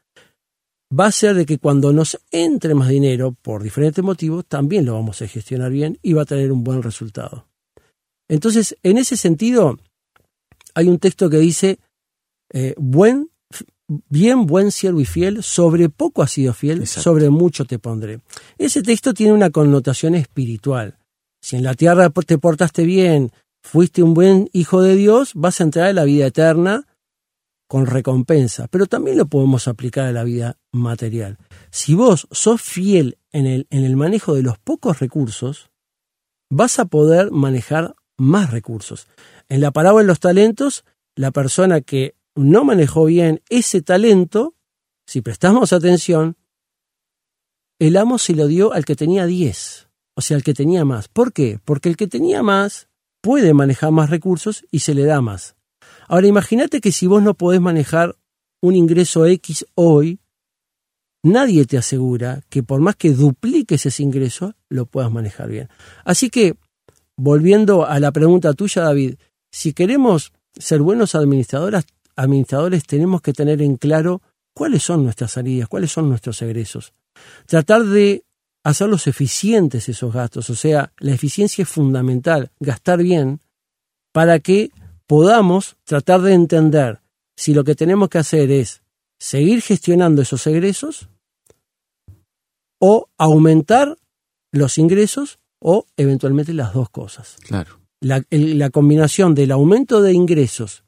va 0.91 1.07
a 1.07 1.13
ser 1.13 1.35
de 1.35 1.47
que 1.47 1.59
cuando 1.59 1.93
nos 1.93 2.19
entre 2.31 2.75
más 2.75 2.89
dinero, 2.89 3.37
por 3.43 3.63
diferentes 3.63 4.03
motivos, 4.03 4.47
también 4.47 4.87
lo 4.87 4.95
vamos 4.95 5.21
a 5.21 5.29
gestionar 5.29 5.71
bien 5.71 5.99
y 6.03 6.13
va 6.13 6.23
a 6.23 6.27
tener 6.27 6.53
un 6.53 6.65
buen 6.65 6.83
resultado. 6.83 7.47
Entonces, 8.29 8.77
en 8.83 8.99
ese 8.99 9.17
sentido, 9.17 9.79
hay 10.75 10.89
un 10.89 10.99
texto 10.99 11.31
que 11.31 11.39
dice, 11.39 11.79
eh, 12.53 12.75
buen, 12.77 13.31
bien, 14.09 14.47
buen 14.47 14.71
siervo 14.73 15.01
y 15.01 15.05
fiel, 15.05 15.43
sobre 15.43 15.89
poco 15.89 16.23
has 16.23 16.33
sido 16.33 16.53
fiel, 16.53 16.87
sobre 16.87 17.31
mucho 17.31 17.65
te 17.65 17.79
pondré. 17.79 18.21
Ese 18.59 18.83
texto 18.83 19.15
tiene 19.15 19.33
una 19.33 19.51
connotación 19.51 20.15
espiritual. 20.15 20.99
Si 21.41 21.57
en 21.57 21.63
la 21.63 21.75
tierra 21.75 22.11
te 22.11 22.39
portaste 22.39 22.85
bien, 22.85 23.31
fuiste 23.63 24.03
un 24.03 24.15
buen 24.15 24.49
hijo 24.53 24.83
de 24.83 24.97
Dios, 24.97 25.33
vas 25.35 25.61
a 25.61 25.65
entrar 25.65 25.91
en 25.91 25.97
la 25.97 26.05
vida 26.05 26.27
eterna 26.27 26.87
con 27.69 27.87
recompensa, 27.87 28.69
pero 28.69 28.87
también 28.87 29.19
lo 29.19 29.27
podemos 29.27 29.67
aplicar 29.67 30.07
a 30.07 30.13
la 30.13 30.25
vida 30.25 30.57
material. 30.73 31.39
Si 31.71 31.95
vos 31.95 32.29
sos 32.31 32.63
fiel 32.63 33.19
en 33.33 33.47
el, 33.47 33.67
en 33.71 33.85
el 33.85 33.97
manejo 33.97 34.35
de 34.35 34.43
los 34.43 34.59
pocos 34.59 35.01
recursos, 35.01 35.71
vas 36.49 36.79
a 36.79 36.85
poder 36.85 37.33
manejar 37.33 37.95
más 38.17 38.51
recursos. 38.51 39.09
En 39.49 39.61
la 39.61 39.71
parábola 39.71 40.03
de 40.03 40.09
los 40.09 40.21
talentos, 40.21 40.85
la 41.15 41.31
persona 41.31 41.81
que 41.81 42.15
no 42.35 42.65
manejó 42.65 43.07
bien 43.07 43.43
ese 43.49 43.83
talento, 43.83 44.55
si 45.07 45.21
prestamos 45.21 45.73
atención, 45.73 46.37
el 47.79 47.97
amo 47.97 48.19
se 48.19 48.35
lo 48.35 48.47
dio 48.47 48.73
al 48.73 48.85
que 48.85 48.97
tenía 48.97 49.27
10, 49.27 49.89
o 50.15 50.21
sea, 50.21 50.37
al 50.37 50.43
que 50.43 50.55
tenía 50.55 50.85
más. 50.85 51.09
¿Por 51.09 51.33
qué? 51.33 51.61
Porque 51.65 51.89
el 51.89 51.97
que 51.97 52.07
tenía 52.07 52.43
más 52.43 52.89
puede 53.21 53.55
manejar 53.55 53.93
más 53.93 54.11
recursos 54.11 54.65
y 54.71 54.81
se 54.81 54.95
le 54.95 55.05
da 55.05 55.21
más. 55.21 55.57
Ahora 56.09 56.27
imagínate 56.27 56.81
que 56.81 56.93
si 56.93 57.07
vos 57.07 57.23
no 57.23 57.35
podés 57.35 57.61
manejar 57.61 58.17
un 58.61 58.75
ingreso 58.75 59.27
X 59.27 59.67
hoy, 59.75 60.21
nadie 61.23 61.67
te 61.67 61.77
asegura 61.77 62.43
que 62.49 62.63
por 62.63 62.81
más 62.81 62.97
que 62.97 63.11
dupliques 63.11 63.85
ese 63.87 64.03
ingreso, 64.03 64.55
lo 64.69 64.87
puedas 64.87 65.11
manejar 65.11 65.49
bien. 65.49 65.69
Así 66.05 66.31
que, 66.31 66.57
volviendo 67.17 67.87
a 67.87 67.99
la 68.01 68.13
pregunta 68.13 68.53
tuya, 68.55 68.83
David, 68.83 69.17
si 69.51 69.73
queremos 69.73 70.33
ser 70.55 70.81
buenos 70.81 71.15
administradores, 71.15 71.87
tenemos 72.87 73.23
que 73.23 73.33
tener 73.33 73.63
en 73.63 73.77
claro 73.77 74.23
cuáles 74.55 74.83
son 74.83 75.05
nuestras 75.05 75.33
salidas, 75.33 75.69
cuáles 75.69 75.93
son 75.93 76.09
nuestros 76.09 76.41
egresos. 76.43 76.93
Tratar 77.47 77.85
de 77.85 78.25
hacerlos 78.65 79.07
eficientes 79.07 79.89
esos 79.89 80.13
gastos, 80.13 80.51
o 80.51 80.55
sea, 80.55 80.93
la 80.99 81.13
eficiencia 81.13 81.63
es 81.63 81.69
fundamental, 81.69 82.51
gastar 82.59 83.03
bien, 83.03 83.41
para 84.13 84.39
que 84.41 84.71
podamos 85.07 85.77
tratar 85.85 86.23
de 86.23 86.33
entender 86.33 87.01
si 87.37 87.55
lo 87.55 87.65
que 87.65 87.75
tenemos 87.75 88.09
que 88.09 88.19
hacer 88.19 88.51
es 88.51 88.83
seguir 89.19 89.63
gestionando 89.63 90.23
esos 90.23 90.47
egresos 90.47 91.09
o 92.81 93.09
aumentar 93.19 93.99
los 94.53 94.79
ingresos 94.79 95.39
o 95.69 95.85
eventualmente 95.97 96.55
las 96.55 96.73
dos 96.73 96.91
cosas. 96.91 97.37
Claro. 97.43 97.81
La, 98.01 98.23
la 98.31 98.71
combinación 98.71 99.35
del 99.35 99.51
aumento 99.51 100.01
de 100.01 100.13
ingresos 100.13 100.85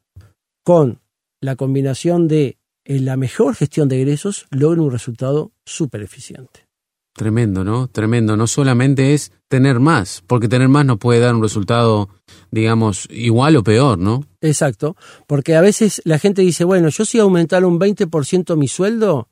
con 0.63 1.01
la 1.41 1.57
combinación 1.57 2.29
de 2.29 2.59
la 2.85 3.17
mejor 3.17 3.57
gestión 3.57 3.89
de 3.89 3.99
ingresos 3.99 4.47
logra 4.51 4.81
un 4.81 4.93
resultado 4.93 5.51
súper 5.67 6.03
eficiente. 6.03 6.69
Tremendo, 7.13 7.65
¿no? 7.65 7.89
Tremendo. 7.89 8.37
No 8.37 8.47
solamente 8.47 9.15
es 9.15 9.33
tener 9.49 9.81
más, 9.81 10.23
porque 10.29 10.49
tener 10.49 10.69
más 10.69 10.87
no 10.87 10.97
puede 10.97 11.19
dar 11.19 11.35
un 11.35 11.43
resultado, 11.43 12.09
digamos, 12.53 13.09
igual 13.11 13.57
o 13.57 13.65
peor, 13.65 13.99
¿no? 13.99 14.25
Exacto, 14.41 14.97
porque 15.27 15.57
a 15.57 15.61
veces 15.61 16.01
la 16.05 16.21
gente 16.21 16.43
dice, 16.43 16.63
bueno, 16.63 16.89
yo 16.89 17.05
si 17.05 17.19
aumentara 17.19 17.67
un 17.67 17.81
20% 17.81 18.57
mi 18.57 18.69
sueldo, 18.69 19.29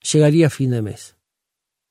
llegaría 0.00 0.46
a 0.46 0.50
fin 0.50 0.70
de 0.70 0.80
mes. 0.80 1.15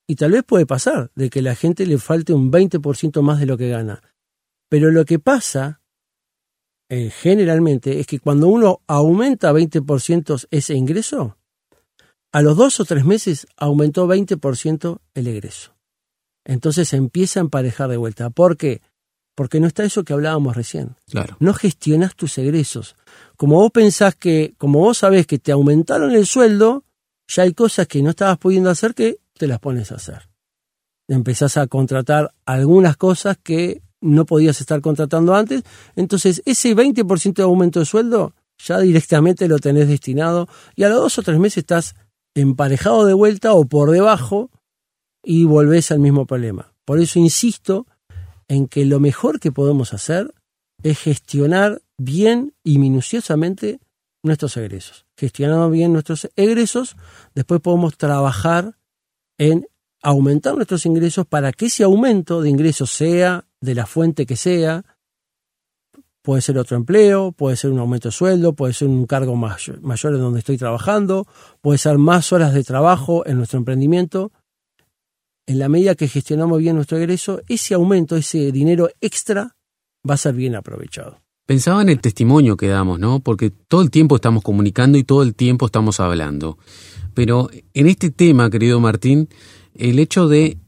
Y 0.07 0.15
tal 0.15 0.31
vez 0.31 0.43
puede 0.43 0.65
pasar 0.65 1.11
de 1.15 1.29
que 1.29 1.41
la 1.41 1.55
gente 1.55 1.85
le 1.85 1.97
falte 1.97 2.33
un 2.33 2.51
20% 2.51 3.21
más 3.21 3.39
de 3.39 3.45
lo 3.45 3.57
que 3.57 3.69
gana. 3.69 4.01
Pero 4.69 4.91
lo 4.91 5.05
que 5.05 5.19
pasa 5.19 5.81
eh, 6.89 7.09
generalmente 7.09 7.99
es 7.99 8.07
que 8.07 8.19
cuando 8.19 8.47
uno 8.47 8.81
aumenta 8.87 9.51
20% 9.51 10.47
ese 10.51 10.75
ingreso, 10.75 11.37
a 12.31 12.41
los 12.41 12.57
dos 12.57 12.79
o 12.79 12.85
tres 12.85 13.05
meses 13.05 13.47
aumentó 13.57 14.07
20% 14.07 14.99
el 15.13 15.27
egreso. 15.27 15.75
Entonces 16.43 16.93
empieza 16.93 17.39
a 17.39 17.41
emparejar 17.41 17.89
de 17.89 17.97
vuelta. 17.97 18.29
¿Por 18.29 18.57
qué? 18.57 18.81
Porque 19.35 19.59
no 19.59 19.67
está 19.67 19.83
eso 19.83 20.03
que 20.03 20.13
hablábamos 20.13 20.55
recién. 20.55 20.95
Claro. 21.09 21.35
No 21.39 21.53
gestionas 21.53 22.15
tus 22.15 22.37
egresos. 22.37 22.95
Como 23.35 23.55
vos 23.55 23.71
pensás 23.71 24.15
que, 24.15 24.53
como 24.57 24.79
vos 24.79 24.99
sabés 24.99 25.25
que 25.25 25.39
te 25.39 25.51
aumentaron 25.51 26.11
el 26.11 26.27
sueldo, 26.27 26.83
ya 27.27 27.43
hay 27.43 27.53
cosas 27.53 27.87
que 27.87 28.03
no 28.03 28.11
estabas 28.11 28.37
pudiendo 28.37 28.69
hacer 28.69 28.93
que 28.93 29.17
te 29.37 29.47
las 29.47 29.59
pones 29.59 29.91
a 29.91 29.95
hacer. 29.95 30.29
Empezás 31.07 31.57
a 31.57 31.67
contratar 31.67 32.33
algunas 32.45 32.97
cosas 32.97 33.37
que 33.41 33.81
no 34.01 34.25
podías 34.25 34.59
estar 34.61 34.81
contratando 34.81 35.35
antes. 35.35 35.63
Entonces, 35.95 36.41
ese 36.45 36.75
20% 36.75 37.33
de 37.35 37.43
aumento 37.43 37.79
de 37.79 37.85
sueldo 37.85 38.33
ya 38.57 38.79
directamente 38.79 39.47
lo 39.47 39.59
tenés 39.59 39.87
destinado 39.87 40.47
y 40.75 40.83
a 40.83 40.89
los 40.89 40.99
dos 40.99 41.17
o 41.19 41.23
tres 41.23 41.39
meses 41.39 41.59
estás 41.59 41.95
emparejado 42.35 43.05
de 43.05 43.13
vuelta 43.13 43.53
o 43.53 43.65
por 43.65 43.91
debajo 43.91 44.49
y 45.23 45.45
volvés 45.45 45.91
al 45.91 45.99
mismo 45.99 46.25
problema. 46.25 46.73
Por 46.85 46.99
eso 46.99 47.19
insisto 47.19 47.87
en 48.47 48.67
que 48.67 48.85
lo 48.85 48.99
mejor 48.99 49.39
que 49.39 49.51
podemos 49.51 49.93
hacer 49.93 50.33
es 50.83 50.99
gestionar 50.99 51.81
bien 51.97 52.53
y 52.63 52.77
minuciosamente 52.77 53.79
nuestros 54.23 54.55
egresos. 54.57 55.05
Gestionando 55.17 55.69
bien 55.69 55.93
nuestros 55.93 56.29
egresos, 56.35 56.95
después 57.33 57.61
podemos 57.61 57.97
trabajar 57.97 58.77
en 59.37 59.65
aumentar 60.01 60.55
nuestros 60.55 60.85
ingresos 60.85 61.25
para 61.25 61.51
que 61.51 61.65
ese 61.65 61.83
aumento 61.83 62.41
de 62.41 62.49
ingresos 62.49 62.91
sea 62.91 63.45
de 63.59 63.75
la 63.75 63.85
fuente 63.85 64.25
que 64.25 64.35
sea, 64.35 64.85
puede 66.21 66.41
ser 66.41 66.57
otro 66.57 66.75
empleo, 66.75 67.31
puede 67.31 67.55
ser 67.55 67.71
un 67.71 67.79
aumento 67.79 68.09
de 68.09 68.11
sueldo, 68.11 68.53
puede 68.53 68.73
ser 68.73 68.87
un 68.87 69.05
cargo 69.05 69.35
mayor, 69.35 69.81
mayor 69.81 70.15
en 70.15 70.21
donde 70.21 70.39
estoy 70.39 70.57
trabajando, 70.57 71.27
puede 71.61 71.77
ser 71.77 71.97
más 71.97 72.33
horas 72.33 72.53
de 72.53 72.63
trabajo 72.63 73.25
en 73.25 73.37
nuestro 73.37 73.59
emprendimiento. 73.59 74.31
En 75.47 75.59
la 75.59 75.69
medida 75.69 75.93
que 75.93 76.07
gestionamos 76.07 76.59
bien 76.59 76.75
nuestro 76.75 76.97
egreso, 76.97 77.41
ese 77.47 77.75
aumento, 77.75 78.15
ese 78.15 78.51
dinero 78.51 78.89
extra, 79.01 79.55
va 80.07 80.15
a 80.15 80.17
ser 80.17 80.33
bien 80.33 80.55
aprovechado. 80.55 81.19
Pensaba 81.45 81.83
en 81.83 81.89
el 81.89 82.01
testimonio 82.01 82.57
que 82.57 82.67
damos, 82.67 82.99
¿no? 82.99 83.19
Porque 83.19 83.51
todo 83.51 83.83
el 83.83 83.91
tiempo 83.91 84.15
estamos 84.15 84.41
comunicando 84.41 84.97
y 84.97 85.03
todo 85.03 85.21
el 85.21 85.35
tiempo 85.35 85.67
estamos 85.67 85.99
hablando. 85.99 86.57
Pero 87.15 87.49
en 87.73 87.87
este 87.87 88.11
tema, 88.11 88.51
querido 88.51 88.79
Martín, 88.79 89.27
el 89.73 89.97
hecho 89.97 90.27
de 90.27 90.59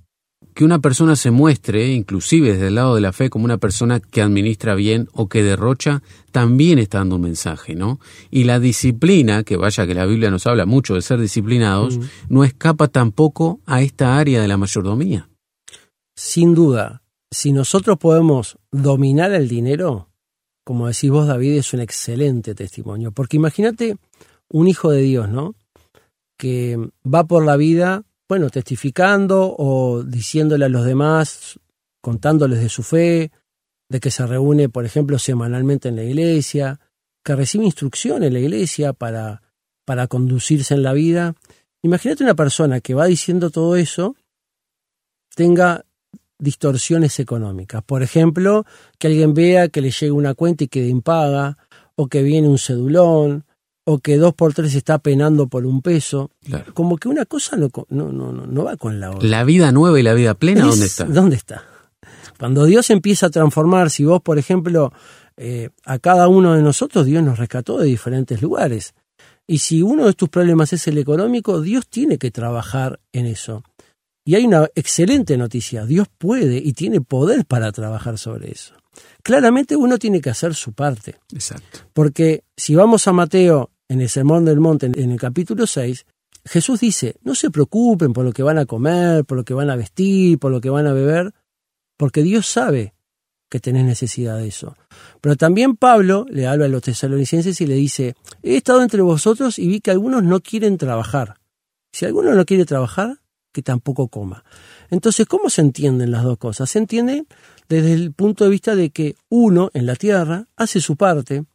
que 0.56 0.66
una 0.66 0.80
persona 0.80 1.16
se 1.16 1.30
muestre, 1.30 1.94
inclusive 1.94 2.54
desde 2.54 2.70
el 2.70 2.76
lado 2.76 2.96
de 2.96 3.02
la 3.02 3.14
fe, 3.14 3.30
como 3.30 3.46
una 3.46 3.60
persona 3.60 4.00
que 4.00 4.24
administra 4.24 4.74
bien 4.74 5.08
o 5.14 5.30
que 5.30 5.44
derrocha, 5.44 6.02
también 6.32 6.80
está 6.80 6.98
dando 6.98 7.18
un 7.18 7.22
mensaje, 7.22 7.76
¿no? 7.76 8.00
Y 8.32 8.46
la 8.46 8.60
disciplina, 8.60 9.44
que 9.44 9.56
vaya 9.56 9.86
que 9.86 9.94
la 9.94 10.08
Biblia 10.08 10.32
nos 10.32 10.48
habla 10.48 10.66
mucho 10.66 10.96
de 10.96 11.04
ser 11.04 11.20
disciplinados, 11.20 12.00
no 12.28 12.44
escapa 12.44 12.88
tampoco 12.88 13.60
a 13.68 13.84
esta 13.84 14.18
área 14.18 14.42
de 14.42 14.48
la 14.48 14.58
mayordomía. 14.58 15.30
Sin 16.16 16.56
duda, 16.56 17.04
si 17.30 17.52
nosotros 17.52 18.00
podemos 18.00 18.58
dominar 18.72 19.34
el 19.34 19.48
dinero, 19.48 20.10
como 20.64 20.88
decís 20.88 21.12
vos, 21.12 21.28
David, 21.28 21.58
es 21.58 21.74
un 21.74 21.82
excelente 21.82 22.56
testimonio. 22.56 23.12
Porque 23.12 23.38
imagínate 23.38 23.96
un 24.50 24.68
hijo 24.68 24.90
de 24.90 25.02
Dios, 25.02 25.30
¿no? 25.30 25.56
Que 26.38 26.78
va 27.04 27.26
por 27.26 27.46
la 27.46 27.58
vida 27.58 28.04
bueno, 28.28 28.50
testificando 28.50 29.56
o 29.58 30.04
diciéndole 30.04 30.66
a 30.66 30.70
los 30.70 30.86
demás, 30.86 31.60
contándoles 32.02 32.60
de 32.60 32.70
su 32.70 32.84
fe, 32.84 33.32
de 33.90 34.00
que 34.00 34.12
se 34.12 34.26
reúne, 34.28 34.70
por 34.70 34.86
ejemplo, 34.86 35.18
semanalmente 35.18 35.90
en 35.90 35.96
la 35.96 36.04
iglesia, 36.04 36.80
que 37.24 37.36
recibe 37.36 37.66
instrucción 37.66 38.24
en 38.24 38.34
la 38.34 38.40
iglesia 38.40 38.94
para, 38.94 39.42
para 39.86 40.08
conducirse 40.08 40.74
en 40.74 40.84
la 40.84 40.94
vida. 40.94 41.36
Imagínate 41.82 42.24
una 42.24 42.36
persona 42.36 42.82
que 42.82 42.94
va 42.94 43.06
diciendo 43.06 43.50
todo 43.50 43.78
eso, 43.78 44.16
tenga 45.34 45.86
distorsiones 46.38 47.20
económicas. 47.20 47.82
Por 47.84 48.04
ejemplo, 48.04 48.66
que 49.00 49.08
alguien 49.08 49.34
vea 49.34 49.70
que 49.70 49.82
le 49.82 49.92
llega 49.92 50.14
una 50.14 50.34
cuenta 50.34 50.66
y 50.66 50.68
quede 50.68 50.90
impaga, 50.90 51.58
o 51.96 52.08
que 52.08 52.22
viene 52.22 52.48
un 52.48 52.60
cedulón, 52.60 53.46
o 53.90 54.00
que 54.00 54.18
dos 54.18 54.34
por 54.34 54.54
tres 54.54 54.76
está 54.76 55.00
penando 55.00 55.48
por 55.48 55.66
un 55.66 55.82
peso. 55.82 56.30
Como 56.74 56.98
que 56.98 57.08
una 57.08 57.24
cosa 57.24 57.56
no, 57.56 57.70
no, 57.88 58.12
no, 58.12 58.34
no 58.34 58.64
va 58.66 58.76
con 58.76 59.00
la 59.00 59.12
otra. 59.12 59.30
La 59.30 59.46
vida 59.46 59.72
nueva 59.72 59.98
y 59.98 60.04
la 60.04 60.14
vida 60.14 60.34
plena, 60.34 60.66
¿dónde 60.66 60.86
está? 60.86 61.06
¿Dónde 61.06 61.38
está? 61.38 61.64
Cuando 62.38 62.66
Dios 62.66 62.90
empieza 62.90 63.28
a 63.28 63.30
transformar, 63.30 63.90
si 63.90 64.04
vos, 64.04 64.22
por 64.22 64.38
ejemplo, 64.38 64.92
eh, 65.38 65.70
a 65.86 66.00
cada 66.00 66.28
uno 66.28 66.54
de 66.54 66.62
nosotros, 66.62 67.06
Dios 67.06 67.24
nos 67.24 67.40
rescató 67.40 67.78
de 67.78 67.86
diferentes 67.86 68.42
lugares. 68.42 68.94
Y 69.48 69.60
si 69.60 69.82
uno 69.82 70.06
de 70.06 70.14
tus 70.14 70.28
problemas 70.28 70.74
es 70.74 70.86
el 70.90 70.98
económico, 70.98 71.62
Dios 71.62 71.88
tiene 71.88 72.18
que 72.18 72.30
trabajar 72.30 73.00
en 73.14 73.26
eso. 73.26 73.64
Y 74.26 74.36
hay 74.36 74.46
una 74.46 74.68
excelente 74.76 75.38
noticia, 75.38 75.86
Dios 75.86 76.10
puede 76.18 76.58
y 76.58 76.74
tiene 76.74 77.00
poder 77.00 77.46
para 77.46 77.72
trabajar 77.72 78.18
sobre 78.18 78.52
eso. 78.52 78.74
Claramente 79.24 79.78
uno 79.78 79.98
tiene 79.98 80.20
que 80.20 80.30
hacer 80.30 80.54
su 80.56 80.74
parte. 80.74 81.16
Exacto. 81.32 81.80
Porque 81.94 82.44
si 82.58 82.76
vamos 82.76 83.08
a 83.08 83.14
Mateo 83.14 83.72
en 83.90 84.02
el 84.02 84.10
Sermón 84.10 84.46
del 84.46 84.60
Monte, 84.60 84.86
en 84.88 85.12
el 85.12 85.20
capítulo 85.20 85.68
6, 85.68 86.06
Jesús 86.46 86.80
dice, 86.80 87.16
no 87.24 87.36
se 87.36 87.52
preocupen 87.52 88.14
por 88.14 88.26
lo 88.26 88.32
que 88.32 88.44
van 88.44 88.58
a 88.58 88.66
comer, 88.66 89.26
por 89.26 89.38
lo 89.38 89.44
que 89.44 89.54
van 89.54 89.70
a 89.70 89.76
vestir, 89.76 90.40
por 90.40 90.52
lo 90.52 90.62
que 90.62 90.70
van 90.70 90.88
a 90.88 90.94
beber, 90.94 91.34
porque 91.98 92.24
Dios 92.24 92.48
sabe 92.48 92.94
que 93.50 93.60
tenés 93.60 93.86
necesidad 93.86 94.38
de 94.38 94.48
eso. 94.48 94.76
Pero 95.22 95.36
también 95.36 95.76
Pablo 95.76 96.26
le 96.30 96.48
habla 96.48 96.66
a 96.66 96.70
los 96.70 96.82
tesalonicenses 96.82 97.60
y 97.62 97.68
le 97.68 97.76
dice, 97.76 98.16
he 98.44 98.58
estado 98.58 98.82
entre 98.82 99.02
vosotros 99.02 99.60
y 99.60 99.68
vi 99.68 99.82
que 99.82 99.92
algunos 99.92 100.24
no 100.24 100.42
quieren 100.42 100.78
trabajar. 100.78 101.40
Si 101.92 102.06
alguno 102.06 102.34
no 102.34 102.46
quiere 102.46 102.66
trabajar, 102.66 103.22
que 103.54 103.64
tampoco 103.64 104.08
coma. 104.10 104.44
Entonces, 104.92 105.26
¿cómo 105.26 105.50
se 105.50 105.62
entienden 105.62 106.12
las 106.12 106.24
dos 106.24 106.38
cosas? 106.38 106.70
Se 106.70 106.80
entienden 106.80 107.28
desde 107.68 107.94
el 107.94 108.14
punto 108.14 108.44
de 108.44 108.50
vista 108.50 108.76
de 108.76 108.92
que 108.92 109.16
uno 109.30 109.72
en 109.74 109.86
la 109.86 109.96
tierra 109.96 110.48
hace 110.56 110.80
su 110.80 110.96
parte, 110.96 111.46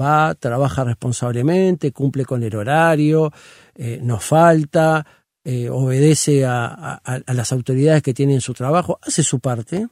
va, 0.00 0.34
trabaja 0.34 0.84
responsablemente, 0.84 1.92
cumple 1.92 2.24
con 2.24 2.42
el 2.42 2.54
horario, 2.54 3.32
eh, 3.74 3.98
no 4.02 4.18
falta, 4.18 5.06
eh, 5.46 5.68
obedece 5.68 6.46
a, 6.46 7.02
las 7.26 7.52
autoridades 7.52 8.02
que 8.02 8.14
tienen 8.14 8.40
su 8.40 8.54
trabajo, 8.54 8.98
hace 9.02 9.22
su 9.22 9.40
parte, 9.40 9.88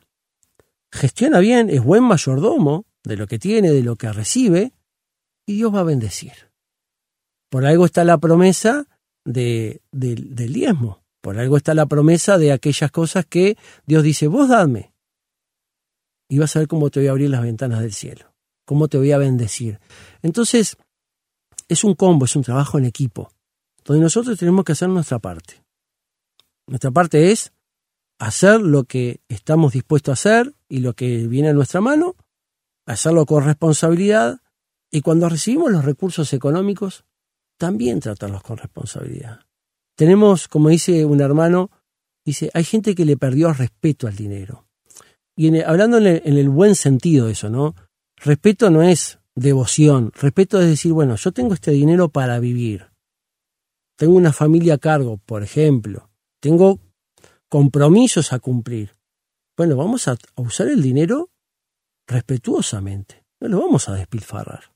gestiona 0.90 1.40
bien, 1.40 1.68
es 1.68 1.82
buen 1.82 2.04
mayordomo 2.04 2.86
de 3.04 3.16
lo 3.16 3.26
que 3.26 3.38
tiene, 3.38 3.70
de 3.70 3.82
lo 3.82 3.96
que 3.96 4.10
recibe, 4.12 4.72
y 5.46 5.56
Dios 5.56 5.74
va 5.74 5.80
a 5.80 5.84
bendecir. 5.84 6.32
Por 7.50 7.66
algo 7.66 7.84
está 7.84 8.02
la 8.04 8.16
promesa 8.16 8.86
de, 9.26 9.82
del 9.90 10.52
diezmo, 10.54 11.04
por 11.20 11.38
algo 11.38 11.58
está 11.58 11.74
la 11.74 11.86
promesa 11.86 12.38
de 12.38 12.52
aquellas 12.52 12.90
cosas 12.90 13.26
que 13.26 13.58
Dios 13.84 14.02
dice, 14.02 14.28
vos 14.28 14.48
dadme, 14.48 14.94
y 16.30 16.38
vas 16.38 16.56
a 16.56 16.60
ver 16.60 16.68
cómo 16.68 16.88
te 16.88 17.00
voy 17.00 17.08
a 17.08 17.10
abrir 17.10 17.28
las 17.28 17.42
ventanas 17.42 17.80
del 17.80 17.92
cielo, 17.92 18.31
cómo 18.72 18.88
te 18.88 18.96
voy 18.96 19.12
a 19.12 19.18
bendecir. 19.18 19.80
Entonces, 20.22 20.78
es 21.68 21.84
un 21.84 21.94
combo, 21.94 22.24
es 22.24 22.34
un 22.36 22.42
trabajo 22.42 22.78
en 22.78 22.86
equipo 22.86 23.30
donde 23.84 24.02
nosotros 24.02 24.38
tenemos 24.38 24.64
que 24.64 24.72
hacer 24.72 24.88
nuestra 24.88 25.18
parte. 25.18 25.62
Nuestra 26.66 26.90
parte 26.90 27.32
es 27.32 27.52
hacer 28.18 28.62
lo 28.62 28.84
que 28.84 29.20
estamos 29.28 29.74
dispuestos 29.74 30.10
a 30.10 30.14
hacer 30.14 30.54
y 30.70 30.78
lo 30.78 30.94
que 30.94 31.26
viene 31.26 31.50
a 31.50 31.52
nuestra 31.52 31.82
mano, 31.82 32.16
hacerlo 32.86 33.26
con 33.26 33.44
responsabilidad 33.44 34.40
y 34.90 35.02
cuando 35.02 35.28
recibimos 35.28 35.70
los 35.70 35.84
recursos 35.84 36.32
económicos, 36.32 37.04
también 37.58 38.00
tratarlos 38.00 38.42
con 38.42 38.56
responsabilidad. 38.56 39.40
Tenemos, 39.98 40.48
como 40.48 40.70
dice 40.70 41.04
un 41.04 41.20
hermano, 41.20 41.70
dice, 42.24 42.50
hay 42.54 42.64
gente 42.64 42.94
que 42.94 43.04
le 43.04 43.18
perdió 43.18 43.52
respeto 43.52 44.06
al 44.06 44.16
dinero. 44.16 44.66
Y 45.36 45.60
hablando 45.60 45.98
en 45.98 46.06
el, 46.06 46.22
en 46.24 46.38
el 46.38 46.48
buen 46.48 46.74
sentido 46.74 47.26
de 47.26 47.32
eso, 47.32 47.50
¿no? 47.50 47.74
Respeto 48.24 48.70
no 48.70 48.82
es 48.82 49.18
devoción, 49.34 50.12
respeto 50.14 50.60
es 50.60 50.68
decir, 50.68 50.92
bueno, 50.92 51.16
yo 51.16 51.32
tengo 51.32 51.54
este 51.54 51.70
dinero 51.72 52.08
para 52.08 52.38
vivir 52.38 52.92
tengo 54.02 54.16
una 54.16 54.32
familia 54.32 54.74
a 54.74 54.78
cargo, 54.78 55.18
por 55.18 55.44
ejemplo, 55.44 56.10
tengo 56.40 56.80
compromisos 57.48 58.32
a 58.32 58.40
cumplir. 58.40 58.96
Bueno, 59.56 59.76
vamos 59.76 60.08
a 60.08 60.16
usar 60.34 60.66
el 60.66 60.82
dinero 60.82 61.30
respetuosamente, 62.08 63.24
no 63.40 63.46
lo 63.46 63.60
vamos 63.60 63.88
a 63.88 63.94
despilfarrar. 63.94 64.72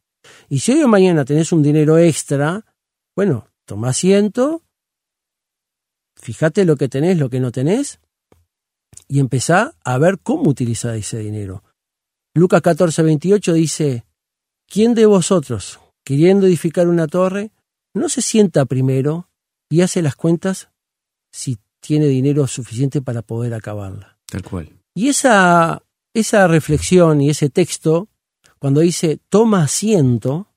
Y 0.48 0.60
si 0.60 0.74
hoy 0.74 0.82
o 0.84 0.86
mañana 0.86 1.24
tenés 1.24 1.50
un 1.50 1.60
dinero 1.60 1.98
extra, 1.98 2.64
bueno, 3.16 3.48
toma 3.64 3.88
asiento, 3.88 4.62
fíjate 6.14 6.64
lo 6.64 6.76
que 6.76 6.88
tenés, 6.88 7.18
lo 7.18 7.28
que 7.28 7.40
no 7.40 7.50
tenés, 7.50 7.98
y 9.08 9.18
empezá 9.18 9.74
a 9.82 9.98
ver 9.98 10.20
cómo 10.20 10.50
utilizar 10.50 10.94
ese 10.94 11.18
dinero. 11.18 11.64
Lucas 12.36 12.60
14, 12.60 13.02
28 13.02 13.52
dice, 13.54 14.04
¿quién 14.66 14.94
de 14.94 15.06
vosotros, 15.06 15.80
queriendo 16.04 16.46
edificar 16.46 16.86
una 16.86 17.06
torre, 17.06 17.50
no 17.94 18.10
se 18.10 18.20
sienta 18.20 18.66
primero 18.66 19.30
y 19.70 19.80
hace 19.80 20.02
las 20.02 20.16
cuentas 20.16 20.68
si 21.32 21.58
tiene 21.80 22.06
dinero 22.06 22.46
suficiente 22.46 23.00
para 23.00 23.22
poder 23.22 23.54
acabarla. 23.54 24.18
Tal 24.26 24.42
cual. 24.42 24.68
Y 24.94 25.08
esa, 25.08 25.82
esa 26.12 26.46
reflexión 26.46 27.20
y 27.20 27.30
ese 27.30 27.48
texto, 27.48 28.08
cuando 28.58 28.80
dice 28.80 29.18
toma 29.30 29.62
asiento, 29.62 30.48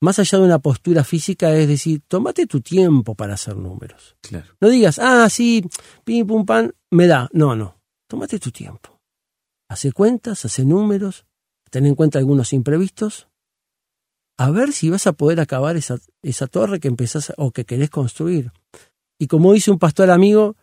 más 0.00 0.18
allá 0.18 0.38
de 0.38 0.44
una 0.44 0.58
postura 0.58 1.02
física, 1.02 1.54
es 1.54 1.66
decir, 1.66 2.02
tómate 2.06 2.46
tu 2.46 2.60
tiempo 2.60 3.14
para 3.14 3.34
hacer 3.34 3.56
números. 3.56 4.16
Claro. 4.20 4.54
No 4.60 4.68
digas, 4.68 4.98
ah, 4.98 5.30
sí, 5.30 5.64
pim, 6.04 6.26
pum, 6.26 6.44
pan, 6.44 6.74
me 6.90 7.06
da. 7.06 7.28
No, 7.32 7.56
no. 7.56 7.80
Tómate 8.06 8.38
tu 8.38 8.50
tiempo. 8.50 8.95
Hace 9.68 9.92
cuentas, 9.92 10.44
hace 10.44 10.64
números, 10.64 11.26
ten 11.70 11.86
en 11.86 11.94
cuenta 11.94 12.18
algunos 12.18 12.52
imprevistos 12.52 13.28
a 14.38 14.50
ver 14.50 14.72
si 14.72 14.90
vas 14.90 15.06
a 15.06 15.12
poder 15.12 15.40
acabar 15.40 15.76
esa, 15.76 16.46
torre 16.46 16.78
que 16.78 16.88
empezás 16.88 17.32
o 17.36 17.52
que 17.52 17.64
querés 17.64 17.90
construir. 17.90 18.52
Y 19.18 19.28
como 19.28 19.52
dice 19.52 19.70
un 19.70 19.78
pastor 19.78 20.10
amigo, 20.10 20.56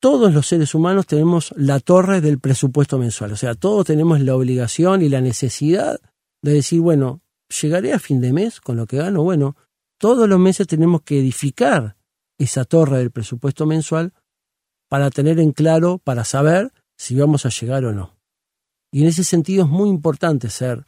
todos 0.00 0.32
los 0.32 0.46
seres 0.46 0.74
humanos 0.74 1.06
tenemos 1.06 1.52
la 1.56 1.78
torre 1.78 2.20
del 2.20 2.40
presupuesto 2.40 2.98
mensual. 2.98 3.32
O 3.32 3.36
sea, 3.36 3.54
todos 3.54 3.86
tenemos 3.86 4.20
la 4.20 4.34
obligación 4.34 5.02
y 5.02 5.08
la 5.08 5.20
necesidad 5.20 6.00
de 6.42 6.54
decir, 6.54 6.80
bueno, 6.80 7.20
llegaré 7.60 7.92
a 7.92 7.98
fin 7.98 8.20
de 8.20 8.32
mes 8.32 8.60
con 8.60 8.76
lo 8.76 8.86
que 8.86 8.96
gano. 8.96 9.22
Bueno, 9.22 9.56
todos 9.98 10.28
los 10.28 10.40
meses 10.40 10.66
tenemos 10.66 11.02
que 11.02 11.20
edificar 11.20 11.96
esa 12.38 12.64
torre 12.64 12.98
del 12.98 13.10
presupuesto 13.10 13.66
mensual 13.66 14.14
para 14.88 15.10
tener 15.10 15.38
en 15.38 15.52
claro, 15.52 15.98
para 15.98 16.24
saber 16.24 16.72
si 16.96 17.14
vamos 17.14 17.46
a 17.46 17.50
llegar 17.50 17.84
o 17.84 17.92
no. 17.92 18.21
Y 18.92 19.02
en 19.02 19.08
ese 19.08 19.24
sentido 19.24 19.64
es 19.64 19.70
muy 19.70 19.88
importante 19.88 20.50
ser 20.50 20.86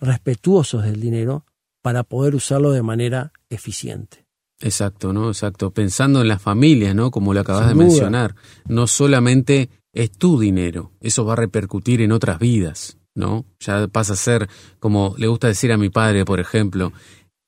respetuosos 0.00 0.82
del 0.82 1.00
dinero 1.00 1.44
para 1.82 2.02
poder 2.02 2.34
usarlo 2.34 2.72
de 2.72 2.82
manera 2.82 3.32
eficiente. 3.50 4.26
Exacto, 4.60 5.12
¿no? 5.12 5.28
Exacto. 5.28 5.72
Pensando 5.72 6.22
en 6.22 6.28
la 6.28 6.38
familia, 6.38 6.94
¿no? 6.94 7.10
Como 7.10 7.34
lo 7.34 7.40
acabas 7.40 7.68
de 7.68 7.74
mencionar, 7.74 8.34
no 8.68 8.86
solamente 8.86 9.68
es 9.92 10.10
tu 10.10 10.40
dinero, 10.40 10.92
eso 11.00 11.24
va 11.24 11.34
a 11.34 11.36
repercutir 11.36 12.00
en 12.00 12.12
otras 12.12 12.38
vidas, 12.38 12.96
¿no? 13.14 13.44
Ya 13.60 13.86
pasa 13.88 14.14
a 14.14 14.16
ser, 14.16 14.48
como 14.78 15.14
le 15.18 15.26
gusta 15.26 15.48
decir 15.48 15.72
a 15.72 15.76
mi 15.76 15.90
padre, 15.90 16.24
por 16.24 16.40
ejemplo, 16.40 16.92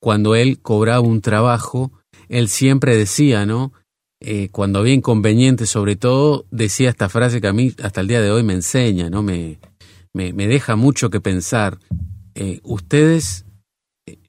cuando 0.00 0.34
él 0.34 0.60
cobraba 0.60 1.00
un 1.00 1.22
trabajo, 1.22 1.92
él 2.28 2.48
siempre 2.48 2.96
decía, 2.96 3.46
¿no? 3.46 3.72
Eh, 4.20 4.48
cuando 4.50 4.80
había 4.80 4.94
inconvenientes, 4.94 5.70
sobre 5.70 5.96
todo, 5.96 6.46
decía 6.50 6.90
esta 6.90 7.08
frase 7.08 7.40
que 7.40 7.46
a 7.48 7.52
mí 7.52 7.72
hasta 7.82 8.00
el 8.00 8.08
día 8.08 8.20
de 8.20 8.30
hoy 8.30 8.42
me 8.42 8.54
enseña, 8.54 9.08
¿no? 9.08 9.22
Me, 9.22 9.58
me, 10.14 10.32
deja 10.32 10.76
mucho 10.76 11.10
que 11.10 11.20
pensar. 11.20 11.78
Eh, 12.34 12.60
ustedes 12.62 13.44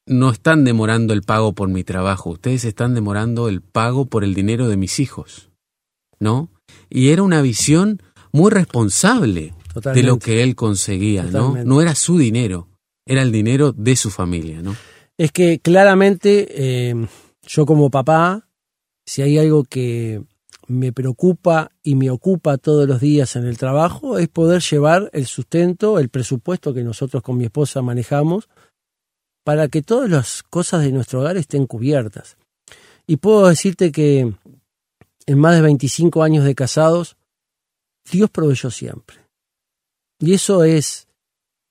no 0.05 0.29
están 0.31 0.63
demorando 0.63 1.13
el 1.13 1.21
pago 1.21 1.53
por 1.53 1.69
mi 1.69 1.83
trabajo, 1.83 2.31
ustedes 2.31 2.65
están 2.65 2.93
demorando 2.93 3.47
el 3.47 3.61
pago 3.61 4.05
por 4.05 4.23
el 4.23 4.33
dinero 4.33 4.67
de 4.67 4.77
mis 4.77 4.99
hijos. 4.99 5.49
¿No? 6.19 6.49
Y 6.89 7.09
era 7.09 7.23
una 7.23 7.41
visión 7.41 8.01
muy 8.31 8.51
responsable 8.51 9.53
de 9.93 10.03
lo 10.03 10.17
que 10.17 10.43
él 10.43 10.55
conseguía, 10.55 11.23
¿no? 11.23 11.55
No 11.63 11.81
era 11.81 11.93
su 11.95 12.17
dinero, 12.17 12.69
era 13.05 13.21
el 13.21 13.31
dinero 13.31 13.73
de 13.73 13.95
su 13.95 14.09
familia, 14.09 14.61
¿no? 14.61 14.75
Es 15.17 15.31
que 15.31 15.59
claramente 15.59 16.47
eh, 16.49 17.07
yo 17.43 17.65
como 17.65 17.89
papá, 17.89 18.47
si 19.05 19.21
hay 19.21 19.37
algo 19.37 19.63
que 19.63 20.23
me 20.67 20.91
preocupa 20.91 21.71
y 21.83 21.95
me 21.95 22.09
ocupa 22.09 22.57
todos 22.57 22.87
los 22.87 22.99
días 22.99 23.35
en 23.35 23.45
el 23.45 23.57
trabajo, 23.57 24.17
es 24.17 24.27
poder 24.27 24.61
llevar 24.61 25.09
el 25.13 25.25
sustento, 25.25 25.99
el 25.99 26.09
presupuesto 26.09 26.73
que 26.73 26.83
nosotros 26.83 27.21
con 27.21 27.37
mi 27.37 27.45
esposa 27.45 27.81
manejamos, 27.81 28.49
para 29.43 29.67
que 29.67 29.81
todas 29.81 30.09
las 30.09 30.43
cosas 30.43 30.81
de 30.81 30.91
nuestro 30.91 31.21
hogar 31.21 31.37
estén 31.37 31.67
cubiertas. 31.67 32.37
Y 33.05 33.17
puedo 33.17 33.47
decirte 33.47 33.91
que 33.91 34.33
en 35.27 35.39
más 35.39 35.55
de 35.55 35.61
25 35.61 36.23
años 36.23 36.43
de 36.43 36.55
casados, 36.55 37.17
Dios 38.11 38.29
proveyó 38.29 38.71
siempre. 38.71 39.17
Y 40.19 40.33
eso 40.33 40.63
es 40.63 41.07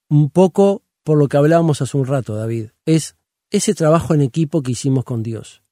un 0.09 0.31
poco 0.31 0.83
por 1.03 1.19
lo 1.19 1.29
que 1.29 1.37
hablábamos 1.37 1.83
hace 1.83 1.97
un 1.97 2.07
rato, 2.07 2.37
David. 2.37 2.69
Es 2.87 3.17
ese 3.51 3.75
trabajo 3.75 4.15
en 4.15 4.21
equipo 4.21 4.63
que 4.63 4.73
hicimos 4.73 5.05
con 5.05 5.23
Dios. 5.23 5.64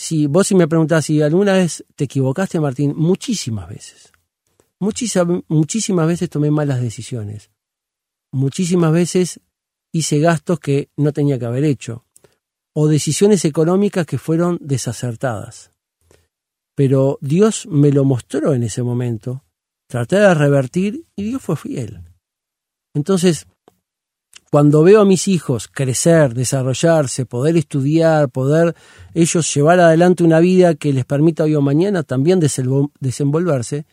Si 0.00 0.28
vos 0.28 0.46
si 0.46 0.54
me 0.54 0.68
preguntás 0.68 1.06
si 1.06 1.20
alguna 1.22 1.54
vez 1.54 1.84
te 1.96 2.04
equivocaste, 2.04 2.60
Martín, 2.60 2.94
muchísimas 2.96 3.68
veces. 3.68 4.12
Muchísimas, 4.78 5.42
muchísimas 5.48 6.06
veces 6.06 6.30
tomé 6.30 6.52
malas 6.52 6.80
decisiones. 6.80 7.50
Muchísimas 8.32 8.92
veces 8.92 9.40
hice 9.92 10.20
gastos 10.20 10.60
que 10.60 10.90
no 10.96 11.12
tenía 11.12 11.36
que 11.36 11.46
haber 11.46 11.64
hecho, 11.64 12.04
o 12.76 12.86
decisiones 12.86 13.44
económicas 13.44 14.06
que 14.06 14.18
fueron 14.18 14.58
desacertadas. 14.60 15.72
Pero 16.76 17.18
Dios 17.20 17.66
me 17.66 17.90
lo 17.90 18.04
mostró 18.04 18.54
en 18.54 18.62
ese 18.62 18.84
momento, 18.84 19.42
traté 19.88 20.20
de 20.20 20.32
revertir 20.32 21.06
y 21.16 21.24
Dios 21.24 21.42
fue 21.42 21.56
fiel. 21.56 22.04
Entonces, 22.94 23.48
cuando 24.50 24.82
veo 24.82 25.00
a 25.00 25.04
mis 25.04 25.28
hijos 25.28 25.68
crecer, 25.68 26.34
desarrollarse, 26.34 27.26
poder 27.26 27.56
estudiar, 27.56 28.30
poder 28.30 28.74
ellos 29.14 29.54
llevar 29.54 29.80
adelante 29.80 30.24
una 30.24 30.40
vida 30.40 30.74
que 30.74 30.92
les 30.92 31.04
permita 31.04 31.44
hoy 31.44 31.54
o 31.54 31.60
mañana 31.60 32.02
también 32.02 32.40
desenvolverse, 32.40 33.86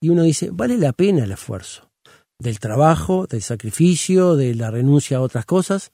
y 0.00 0.08
uno 0.08 0.24
dice, 0.24 0.50
vale 0.52 0.76
la 0.78 0.92
pena 0.92 1.24
el 1.24 1.30
esfuerzo 1.30 1.88
del 2.38 2.58
trabajo, 2.58 3.28
del 3.28 3.40
sacrificio, 3.40 4.34
de 4.34 4.56
la 4.56 4.70
renuncia 4.70 5.18
a 5.18 5.20
otras 5.20 5.46
cosas, 5.46 5.92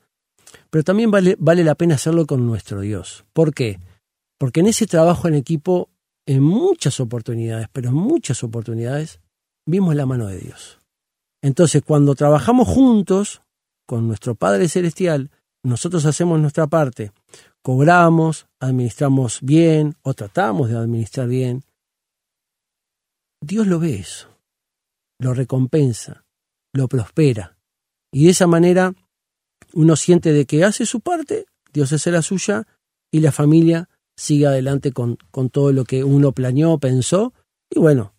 pero 0.70 0.82
también 0.82 1.10
vale, 1.10 1.36
vale 1.38 1.62
la 1.62 1.74
pena 1.74 1.96
hacerlo 1.96 2.26
con 2.26 2.46
nuestro 2.46 2.80
Dios. 2.80 3.26
¿Por 3.34 3.52
qué? 3.52 3.78
Porque 4.38 4.60
en 4.60 4.68
ese 4.68 4.86
trabajo 4.86 5.28
en 5.28 5.34
equipo, 5.34 5.90
en 6.26 6.42
muchas 6.42 7.00
oportunidades, 7.00 7.68
pero 7.70 7.90
en 7.90 7.96
muchas 7.96 8.42
oportunidades, 8.42 9.20
vimos 9.66 9.94
la 9.94 10.06
mano 10.06 10.26
de 10.26 10.38
Dios. 10.38 10.78
Entonces, 11.42 11.82
cuando 11.84 12.14
trabajamos 12.14 12.66
juntos 12.66 13.42
con 13.88 14.06
nuestro 14.06 14.34
Padre 14.34 14.68
Celestial, 14.68 15.30
nosotros 15.64 16.04
hacemos 16.04 16.38
nuestra 16.38 16.66
parte, 16.66 17.10
cobramos, 17.62 18.46
administramos 18.60 19.40
bien 19.42 19.96
o 20.02 20.12
tratamos 20.12 20.68
de 20.68 20.76
administrar 20.76 21.26
bien, 21.26 21.64
Dios 23.40 23.66
lo 23.66 23.80
ve 23.80 23.96
eso, 23.96 24.28
lo 25.18 25.32
recompensa 25.32 26.24
lo 26.74 26.86
prospera. 26.88 27.56
Y 28.12 28.24
de 28.24 28.30
esa 28.30 28.46
manera 28.46 28.94
uno 29.72 29.96
siente 29.96 30.32
de 30.32 30.46
que 30.46 30.64
hace 30.64 30.86
su 30.86 31.00
parte, 31.00 31.46
Dios 31.72 31.92
hace 31.92 32.10
la 32.10 32.22
suya 32.22 32.66
y 33.10 33.20
la 33.20 33.32
familia 33.32 33.88
sigue 34.16 34.46
adelante 34.46 34.92
con, 34.92 35.16
con 35.30 35.50
todo 35.50 35.72
lo 35.72 35.84
que 35.84 36.04
uno 36.04 36.32
planeó, 36.32 36.78
pensó 36.78 37.32
y 37.70 37.78
bueno, 37.78 38.14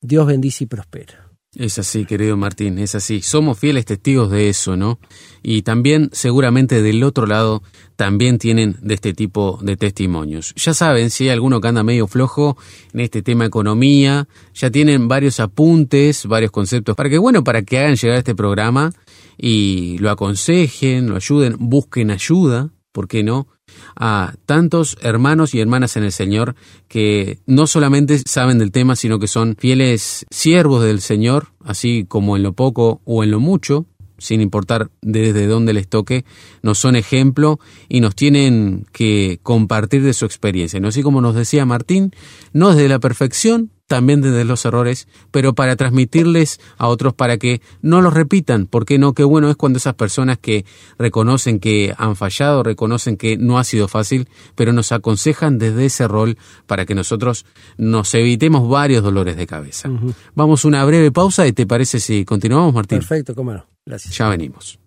Dios 0.00 0.26
bendice 0.26 0.64
y 0.64 0.66
prospera. 0.66 1.27
Es 1.58 1.76
así, 1.76 2.04
querido 2.04 2.36
Martín, 2.36 2.78
es 2.78 2.94
así. 2.94 3.20
Somos 3.20 3.58
fieles 3.58 3.84
testigos 3.84 4.30
de 4.30 4.48
eso, 4.48 4.76
¿no? 4.76 5.00
Y 5.42 5.62
también 5.62 6.08
seguramente 6.12 6.82
del 6.82 7.02
otro 7.02 7.26
lado 7.26 7.64
también 7.96 8.38
tienen 8.38 8.76
de 8.80 8.94
este 8.94 9.12
tipo 9.12 9.58
de 9.60 9.76
testimonios. 9.76 10.54
Ya 10.54 10.72
saben, 10.72 11.10
si 11.10 11.24
hay 11.24 11.30
alguno 11.30 11.60
que 11.60 11.66
anda 11.66 11.82
medio 11.82 12.06
flojo 12.06 12.56
en 12.92 13.00
este 13.00 13.22
tema 13.22 13.44
economía, 13.44 14.28
ya 14.54 14.70
tienen 14.70 15.08
varios 15.08 15.40
apuntes, 15.40 16.26
varios 16.26 16.52
conceptos 16.52 16.94
para 16.94 17.10
que, 17.10 17.18
bueno, 17.18 17.42
para 17.42 17.62
que 17.62 17.80
hagan 17.80 17.96
llegar 17.96 18.18
este 18.18 18.36
programa 18.36 18.92
y 19.36 19.98
lo 19.98 20.10
aconsejen, 20.10 21.08
lo 21.08 21.16
ayuden, 21.16 21.56
busquen 21.58 22.12
ayuda, 22.12 22.70
¿por 22.92 23.08
qué 23.08 23.22
no? 23.22 23.48
a 23.96 24.34
tantos 24.46 24.96
hermanos 25.02 25.54
y 25.54 25.60
hermanas 25.60 25.96
en 25.96 26.04
el 26.04 26.12
Señor 26.12 26.54
que 26.88 27.38
no 27.46 27.66
solamente 27.66 28.18
saben 28.24 28.58
del 28.58 28.72
tema, 28.72 28.96
sino 28.96 29.18
que 29.18 29.26
son 29.26 29.56
fieles 29.58 30.26
siervos 30.30 30.82
del 30.82 31.00
Señor, 31.00 31.48
así 31.64 32.04
como 32.08 32.36
en 32.36 32.42
lo 32.42 32.52
poco 32.52 33.00
o 33.04 33.24
en 33.24 33.30
lo 33.30 33.40
mucho, 33.40 33.86
sin 34.18 34.40
importar 34.40 34.90
desde 35.00 35.46
dónde 35.46 35.72
les 35.72 35.88
toque, 35.88 36.24
nos 36.62 36.78
son 36.78 36.96
ejemplo 36.96 37.60
y 37.88 38.00
nos 38.00 38.14
tienen 38.14 38.86
que 38.92 39.38
compartir 39.42 40.02
de 40.02 40.12
su 40.12 40.24
experiencia. 40.24 40.80
¿no? 40.80 40.88
Así 40.88 41.02
como 41.02 41.20
nos 41.20 41.34
decía 41.34 41.64
Martín, 41.64 42.12
no 42.52 42.70
desde 42.70 42.88
la 42.88 42.98
perfección, 42.98 43.70
también 43.88 44.20
desde 44.20 44.44
los 44.44 44.64
errores, 44.64 45.08
pero 45.32 45.54
para 45.54 45.74
transmitirles 45.74 46.60
a 46.76 46.86
otros 46.86 47.14
para 47.14 47.38
que 47.38 47.60
no 47.82 48.00
los 48.00 48.14
repitan. 48.14 48.66
¿Por 48.66 48.84
qué 48.84 48.98
no? 48.98 49.14
Qué 49.14 49.24
bueno 49.24 49.50
es 49.50 49.56
cuando 49.56 49.78
esas 49.78 49.94
personas 49.94 50.38
que 50.38 50.64
reconocen 50.98 51.58
que 51.58 51.94
han 51.98 52.14
fallado, 52.14 52.62
reconocen 52.62 53.16
que 53.16 53.36
no 53.36 53.58
ha 53.58 53.64
sido 53.64 53.88
fácil, 53.88 54.28
pero 54.54 54.72
nos 54.72 54.92
aconsejan 54.92 55.58
desde 55.58 55.86
ese 55.86 56.06
rol 56.06 56.38
para 56.66 56.86
que 56.86 56.94
nosotros 56.94 57.46
nos 57.78 58.14
evitemos 58.14 58.68
varios 58.68 59.02
dolores 59.02 59.36
de 59.36 59.46
cabeza. 59.46 59.90
Vamos 60.34 60.64
a 60.64 60.68
una 60.68 60.84
breve 60.84 61.10
pausa 61.10 61.46
y 61.46 61.52
te 61.52 61.66
parece 61.66 61.98
si 61.98 62.24
continuamos, 62.24 62.74
Martín. 62.74 62.98
Perfecto, 62.98 63.34
cómo 63.34 63.52
no. 63.52 63.66
Gracias. 63.84 64.16
Ya 64.16 64.28
venimos. 64.28 64.78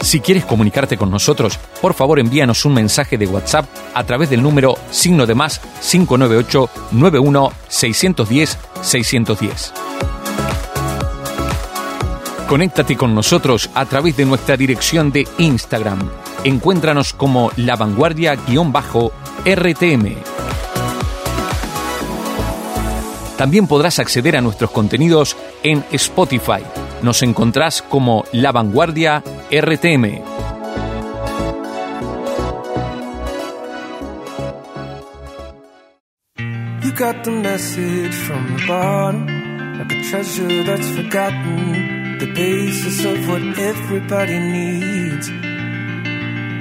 Si 0.00 0.20
quieres 0.20 0.44
comunicarte 0.44 0.96
con 0.96 1.10
nosotros, 1.10 1.58
por 1.80 1.94
favor 1.94 2.18
envíanos 2.18 2.64
un 2.64 2.74
mensaje 2.74 3.18
de 3.18 3.26
WhatsApp 3.26 3.66
a 3.94 4.04
través 4.04 4.30
del 4.30 4.42
número 4.42 4.76
signo 4.90 5.26
de 5.26 5.34
más 5.34 5.60
598 5.82 6.70
91 6.92 7.52
610 7.68 8.58
610. 8.82 9.72
Conéctate 12.48 12.96
con 12.96 13.14
nosotros 13.14 13.70
a 13.74 13.84
través 13.86 14.16
de 14.16 14.24
nuestra 14.24 14.56
dirección 14.56 15.12
de 15.12 15.28
Instagram. 15.38 16.10
Encuéntranos 16.42 17.12
como 17.12 17.52
La 17.56 17.76
Vanguardia-RTM. 17.76 20.16
También 23.36 23.68
podrás 23.68 24.00
acceder 24.00 24.36
a 24.36 24.40
nuestros 24.40 24.72
contenidos 24.72 25.36
en 25.62 25.84
Spotify. 25.92 26.64
Nos 27.02 27.22
encontrás 27.22 27.82
como 27.82 28.24
La 28.32 28.50
Vanguardia 28.50 29.22
RTM. 29.50 30.04
You 36.84 36.92
got 36.92 37.24
the 37.24 37.32
message 37.32 38.14
from 38.14 38.56
the 38.56 38.64
bottom, 38.68 39.26
like 39.78 39.92
a 39.92 40.02
treasure 40.08 40.62
that's 40.62 40.88
forgotten, 40.90 42.18
the 42.18 42.32
basis 42.32 43.04
of 43.04 43.28
what 43.28 43.42
everybody 43.58 44.38
needs. 44.38 45.28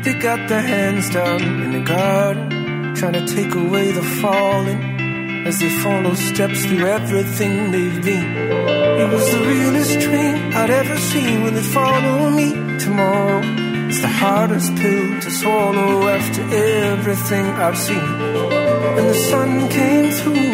They 0.04 0.14
got 0.20 0.50
their 0.50 0.62
hands 0.62 1.12
down 1.12 1.42
in 1.42 1.72
the 1.74 1.82
garden, 1.82 2.96
trying 2.96 3.14
to 3.14 3.26
take 3.28 3.54
away 3.54 3.92
the 3.92 4.02
falling 4.02 4.99
as 5.48 5.60
they 5.60 5.70
follow 5.70 6.14
steps 6.14 6.66
through 6.66 6.86
everything 6.86 7.72
they've 7.72 8.04
been. 8.04 8.28
It 9.02 9.10
was 9.10 9.32
the 9.32 9.40
realest 9.40 10.00
dream 10.00 10.36
I'd 10.54 10.70
ever 10.70 10.98
seen 10.98 11.44
when 11.44 11.54
they 11.56 11.62
follow 11.62 12.30
me 12.30 12.50
tomorrow. 12.80 13.42
It's 13.90 14.02
the 14.02 14.08
hardest 14.08 14.76
pill 14.76 15.22
to 15.22 15.32
swallow 15.32 16.08
after 16.08 16.42
everything 16.42 17.46
I've 17.46 17.78
seen. 17.78 18.10
And 18.98 19.06
the 19.10 19.20
sun 19.30 19.70
came 19.70 20.12
through, 20.12 20.54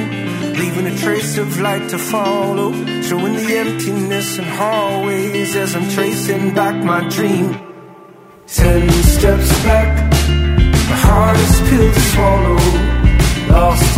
leaving 0.59 0.87
a 0.87 0.97
trace 0.97 1.37
of 1.37 1.59
light 1.59 1.89
to 1.89 1.97
follow, 1.97 2.71
showing 3.01 3.35
the 3.35 3.57
emptiness 3.57 4.37
in 4.37 4.45
hallways 4.45 5.55
as 5.55 5.75
I'm 5.75 5.89
tracing 5.89 6.53
back 6.53 6.75
my 6.83 7.07
dream. 7.09 7.49
Ten 8.47 8.89
steps 9.03 9.63
back, 9.63 10.11
the 10.91 10.97
hardest 11.07 11.63
pill 11.69 11.91
to 11.91 11.99
swallow 11.99 12.95
lost 13.49 13.94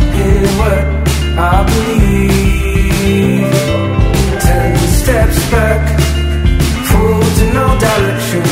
I 1.37 1.63
believe. 1.69 3.51
Ten 4.41 4.77
steps 4.99 5.39
back, 5.51 5.83
to 7.37 7.45
no 7.53 7.67
direction. 7.79 8.43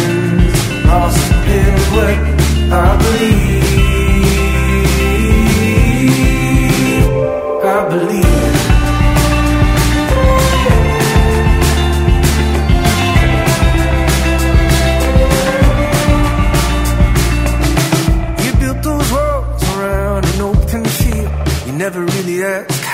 Lost 0.88 1.32
in 1.58 1.76
I 2.72 2.74
believe. 3.04 3.66
I 7.64 7.90
believe. 7.90 8.45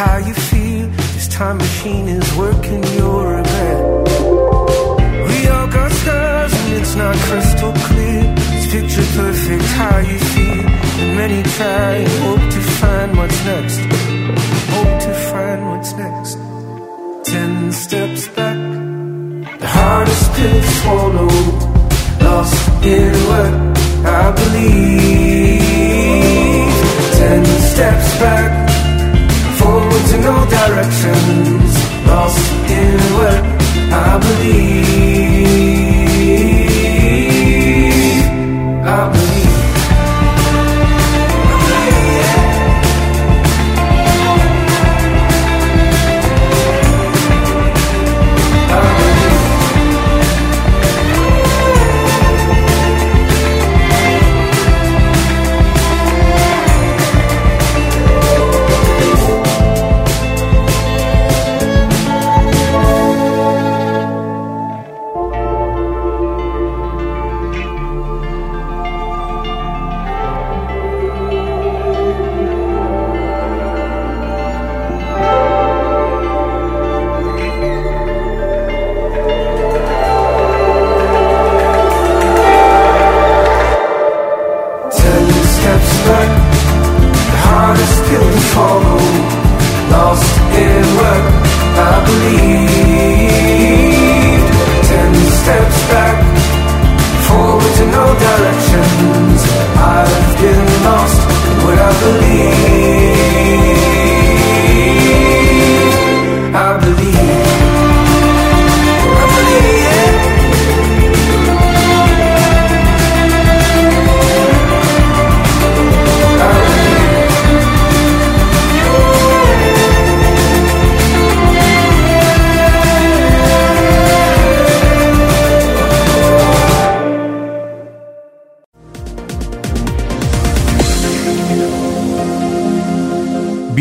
How 0.05 0.17
you 0.17 0.33
feel. 0.33 0.87
This 1.15 1.27
time 1.27 1.57
machine 1.57 2.07
is 2.07 2.27
working 2.43 2.83
your 2.99 3.21
regret. 3.37 3.79
We 5.29 5.37
all 5.53 5.67
got 5.77 5.91
scars 6.01 6.53
and 6.59 6.69
it's 6.79 6.95
not 6.95 7.15
crystal 7.27 7.73
clear. 7.87 8.23
It's 8.55 8.67
picture 8.73 9.07
perfect 9.19 9.67
how 9.79 9.97
you 10.11 10.19
feel. 10.33 10.65
And 11.01 11.11
many 11.21 11.39
try 11.57 11.89
and 12.03 12.13
hope 12.25 12.45
to 12.55 12.61
find 12.79 13.09
what's 13.17 13.39
next. 13.51 13.79
Hope 14.73 14.95
to 15.05 15.13
find 15.29 15.59
what's 15.69 15.91
next. 16.03 16.35
Ten 17.31 17.53
steps 17.71 18.23
back, 18.35 18.59
the 19.61 19.69
hardest 19.77 20.25
pill 20.35 20.61
to 20.61 20.71
swallow. 20.79 21.33
Lost 22.25 22.85
in 22.95 23.13
what 23.29 23.53
I 24.19 24.23
believe. 24.39 25.61
Ten 27.19 27.43
steps 27.71 28.09
back 28.19 28.70
to 30.09 30.17
no 30.19 30.45
directions, 30.49 31.73
lost 32.07 32.51
in 32.69 32.97
what 33.17 33.43
I 33.93 34.19
believe. 34.19 35.60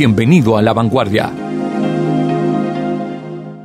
Bienvenido 0.01 0.57
a 0.57 0.63
la 0.63 0.73
vanguardia. 0.73 1.31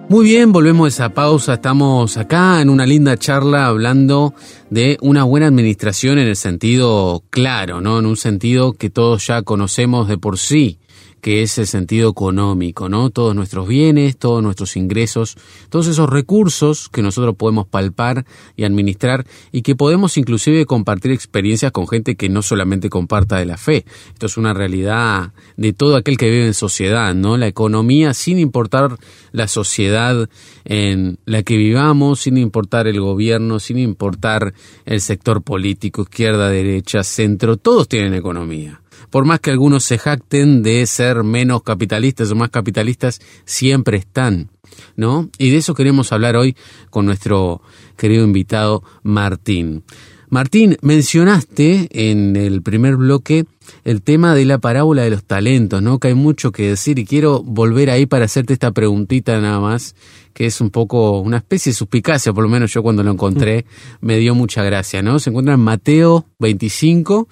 Muy 0.09 0.25
bien, 0.25 0.51
volvemos 0.51 0.83
a 0.83 0.87
esa 0.89 1.13
pausa. 1.13 1.53
Estamos 1.53 2.17
acá 2.17 2.59
en 2.59 2.69
una 2.69 2.85
linda 2.85 3.15
charla 3.15 3.67
hablando 3.67 4.33
de 4.69 4.97
una 4.99 5.23
buena 5.23 5.47
administración 5.47 6.19
en 6.19 6.27
el 6.27 6.35
sentido 6.35 7.23
claro, 7.29 7.79
¿no? 7.79 7.99
En 7.99 8.05
un 8.05 8.17
sentido 8.17 8.73
que 8.73 8.89
todos 8.89 9.25
ya 9.27 9.43
conocemos 9.43 10.09
de 10.09 10.17
por 10.17 10.37
sí 10.37 10.77
que 11.25 11.41
es 11.41 11.57
el 11.57 11.65
sentido 11.65 12.11
económico, 12.11 12.87
¿no? 12.87 13.09
Todos 13.09 13.33
nuestros 13.35 13.67
bienes, 13.67 14.15
todos 14.15 14.43
nuestros 14.43 14.77
ingresos, 14.77 15.35
todos 15.69 15.87
esos 15.87 16.07
recursos 16.07 16.87
que 16.87 17.01
nosotros 17.01 17.35
podemos 17.35 17.65
palpar 17.65 18.27
y 18.55 18.63
administrar 18.63 19.25
y 19.51 19.63
que 19.63 19.75
podemos 19.75 20.17
inclusive 20.17 20.67
compartir 20.67 21.11
experiencias 21.11 21.71
con 21.71 21.87
gente 21.87 22.15
que 22.15 22.29
no 22.29 22.43
solamente 22.43 22.91
comparta 22.91 23.37
de 23.37 23.45
la 23.45 23.57
fe. 23.57 23.85
Esto 24.13 24.27
es 24.27 24.37
una 24.37 24.53
realidad 24.53 25.33
de 25.57 25.73
todo 25.73 25.95
aquel 25.95 26.15
que 26.15 26.29
vive 26.29 26.45
en 26.45 26.53
sociedad, 26.53 27.15
¿no? 27.15 27.37
La 27.37 27.47
economía 27.47 28.13
sin 28.13 28.37
importar 28.37 28.95
la 29.31 29.47
sociedad 29.47 30.29
en 30.63 31.17
la 31.25 31.41
que 31.41 31.57
vivamos, 31.57 32.19
sin 32.19 32.37
importar 32.37 32.85
el 32.85 33.01
gobierno, 33.01 33.59
sin 33.59 33.79
importar 33.79 34.53
el 34.85 35.01
sector 35.01 35.41
político, 35.41 36.03
izquierda, 36.03 36.51
derecha, 36.51 37.01
centro, 37.01 37.57
todos 37.57 37.87
tienen 37.89 38.13
economía 38.13 38.79
por 39.09 39.25
más 39.25 39.39
que 39.39 39.51
algunos 39.51 39.83
se 39.83 39.97
jacten 39.97 40.63
de 40.63 40.85
ser 40.85 41.23
menos 41.23 41.63
capitalistas 41.63 42.31
o 42.31 42.35
más 42.35 42.49
capitalistas, 42.49 43.19
siempre 43.45 43.97
están, 43.97 44.49
¿no? 44.95 45.29
Y 45.37 45.49
de 45.49 45.57
eso 45.57 45.73
queremos 45.73 46.11
hablar 46.11 46.35
hoy 46.35 46.55
con 46.89 47.05
nuestro 47.05 47.61
querido 47.97 48.23
invitado 48.23 48.83
Martín. 49.03 49.83
Martín, 50.29 50.77
mencionaste 50.81 51.87
en 51.91 52.35
el 52.35 52.61
primer 52.61 52.97
bloque 52.97 53.45
el 53.83 54.01
tema 54.01 54.33
de 54.33 54.45
la 54.45 54.57
parábola 54.57 55.03
de 55.03 55.11
los 55.11 55.23
talentos, 55.23 55.81
¿no? 55.81 55.99
Que 55.99 56.09
hay 56.09 56.13
mucho 56.13 56.51
que 56.51 56.69
decir 56.69 56.99
y 56.99 57.05
quiero 57.05 57.43
volver 57.43 57.89
ahí 57.89 58.05
para 58.05 58.25
hacerte 58.25 58.53
esta 58.53 58.71
preguntita 58.71 59.39
nada 59.39 59.59
más, 59.59 59.95
que 60.33 60.47
es 60.47 60.59
un 60.61 60.71
poco 60.71 61.19
una 61.19 61.37
especie 61.37 61.71
de 61.71 61.75
suspicacia, 61.75 62.33
por 62.33 62.43
lo 62.43 62.49
menos 62.49 62.73
yo 62.73 62.81
cuando 62.81 63.03
lo 63.03 63.11
encontré 63.11 63.65
me 64.01 64.17
dio 64.17 64.35
mucha 64.35 64.63
gracia, 64.63 65.01
¿no? 65.01 65.19
Se 65.19 65.29
encuentra 65.29 65.53
en 65.53 65.61
Mateo 65.61 66.25
25 66.39 67.27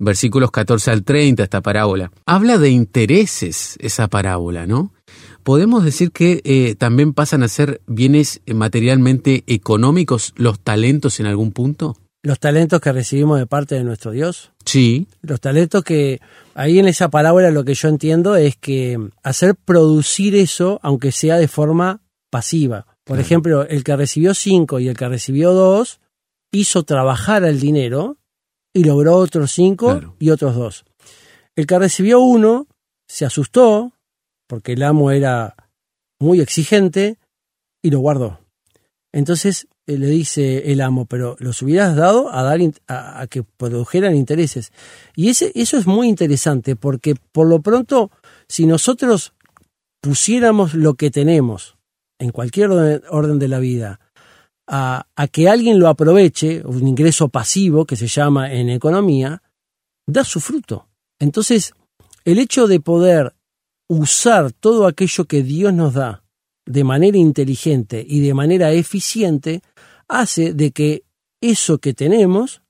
versículos 0.00 0.50
14 0.50 0.90
al 0.90 1.04
30, 1.04 1.44
esta 1.44 1.60
parábola. 1.60 2.10
Habla 2.26 2.58
de 2.58 2.70
intereses 2.70 3.76
esa 3.78 4.08
parábola, 4.08 4.66
¿no? 4.66 4.92
¿Podemos 5.44 5.84
decir 5.84 6.10
que 6.10 6.40
eh, 6.44 6.74
también 6.74 7.12
pasan 7.12 7.42
a 7.42 7.48
ser 7.48 7.80
bienes 7.86 8.40
materialmente 8.46 9.44
económicos 9.46 10.32
los 10.36 10.58
talentos 10.58 11.20
en 11.20 11.26
algún 11.26 11.52
punto? 11.52 11.96
Los 12.22 12.38
talentos 12.38 12.80
que 12.80 12.92
recibimos 12.92 13.38
de 13.38 13.46
parte 13.46 13.76
de 13.76 13.84
nuestro 13.84 14.10
Dios. 14.10 14.52
Sí. 14.66 15.06
Los 15.22 15.40
talentos 15.40 15.82
que 15.84 16.20
ahí 16.54 16.78
en 16.78 16.88
esa 16.88 17.08
parábola 17.08 17.50
lo 17.50 17.64
que 17.64 17.74
yo 17.74 17.88
entiendo 17.88 18.36
es 18.36 18.56
que 18.56 18.98
hacer 19.22 19.54
producir 19.54 20.34
eso, 20.34 20.80
aunque 20.82 21.12
sea 21.12 21.36
de 21.36 21.48
forma 21.48 22.02
pasiva. 22.30 22.86
Por 23.04 23.18
ejemplo, 23.18 23.66
el 23.66 23.82
que 23.82 23.96
recibió 23.96 24.34
cinco 24.34 24.78
y 24.78 24.88
el 24.88 24.96
que 24.96 25.08
recibió 25.08 25.52
dos, 25.52 26.00
hizo 26.52 26.82
trabajar 26.82 27.44
al 27.44 27.58
dinero 27.58 28.18
y 28.72 28.84
logró 28.84 29.16
otros 29.16 29.52
cinco 29.52 30.14
y 30.18 30.30
otros 30.30 30.54
dos. 30.54 30.84
El 31.56 31.66
que 31.66 31.78
recibió 31.78 32.20
uno 32.20 32.66
se 33.08 33.24
asustó 33.24 33.92
porque 34.46 34.72
el 34.72 34.82
amo 34.82 35.10
era 35.10 35.54
muy 36.20 36.40
exigente 36.40 37.18
y 37.82 37.90
lo 37.90 38.00
guardó. 38.00 38.40
Entonces 39.12 39.66
eh, 39.86 39.98
le 39.98 40.06
dice 40.06 40.72
el 40.72 40.80
amo, 40.80 41.06
pero 41.06 41.36
los 41.40 41.62
hubieras 41.62 41.96
dado 41.96 42.32
a, 42.32 42.42
dar 42.42 42.60
a, 42.86 43.26
que 43.28 43.42
produjeran 43.42 44.14
intereses. 44.14 44.72
Y 45.16 45.30
ese, 45.30 45.52
eso 45.54 45.76
es 45.78 45.86
muy 45.86 46.08
interesante 46.08 46.76
porque 46.76 47.16
por 47.32 47.48
lo 47.48 47.60
pronto, 47.60 48.10
si 48.48 48.66
nosotros 48.66 49.32
pusiéramos 50.00 50.74
lo 50.74 50.94
que 50.94 51.10
tenemos 51.10 51.76
en 52.18 52.30
cualquier 52.30 52.70
orden 52.70 53.38
de 53.38 53.48
la 53.48 53.58
vida 53.58 54.00
a, 54.72 55.04
que 55.32 55.48
alguien 55.48 55.80
lo 55.80 55.88
aproveche, 55.88 56.62
un 56.64 56.86
ingreso 56.86 57.28
pasivo 57.28 57.84
que 57.84 57.96
se 57.96 58.06
llama 58.06 58.52
en 58.52 58.70
economía, 58.70 59.42
da 60.06 60.22
su 60.22 60.38
fruto. 60.38 60.86
Entonces, 61.18 61.74
el 62.24 62.38
hecho 62.38 62.68
de 62.68 62.78
poder 62.78 63.34
usar 63.88 64.52
todo 64.52 64.86
aquello 64.86 65.24
que 65.24 65.42
Dios 65.42 65.74
nos 65.74 65.94
da 65.94 66.22
de 66.66 66.84
manera 66.84 67.18
inteligente 67.18 68.04
y 68.08 68.20
de 68.20 68.32
manera 68.32 68.70
eficiente 68.70 69.62
hace 70.06 70.54
de 70.54 70.70
que 70.70 71.02
eso 71.40 71.78
que 71.78 71.92
tenemos 71.92 72.62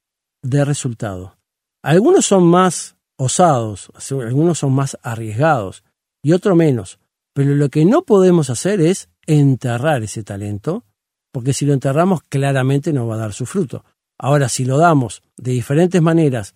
dé 0.42 0.64
resultado. 0.64 1.36
Algunos 1.82 2.24
son 2.24 2.46
más 2.46 2.96
osados, 3.18 3.92
algunos 4.10 4.58
son 4.58 4.72
más 4.72 4.96
arriesgados 5.02 5.84
y 6.22 6.32
otros 6.32 6.56
menos, 6.56 6.98
pero 7.34 7.54
lo 7.54 7.68
que 7.68 7.84
no 7.84 8.02
podemos 8.02 8.48
hacer 8.48 8.80
es 8.80 9.10
enterrar 9.26 10.02
ese 10.02 10.22
talento 10.22 10.84
porque 11.32 11.52
si 11.52 11.66
lo 11.66 11.72
enterramos 11.72 12.22
claramente 12.28 12.92
no 12.92 13.06
va 13.06 13.14
a 13.14 13.18
dar 13.18 13.32
su 13.32 13.46
fruto. 13.46 13.84
Ahora, 14.18 14.48
si 14.48 14.64
lo 14.64 14.78
damos 14.78 15.22
de 15.36 15.52
diferentes 15.52 16.02
maneras, 16.02 16.54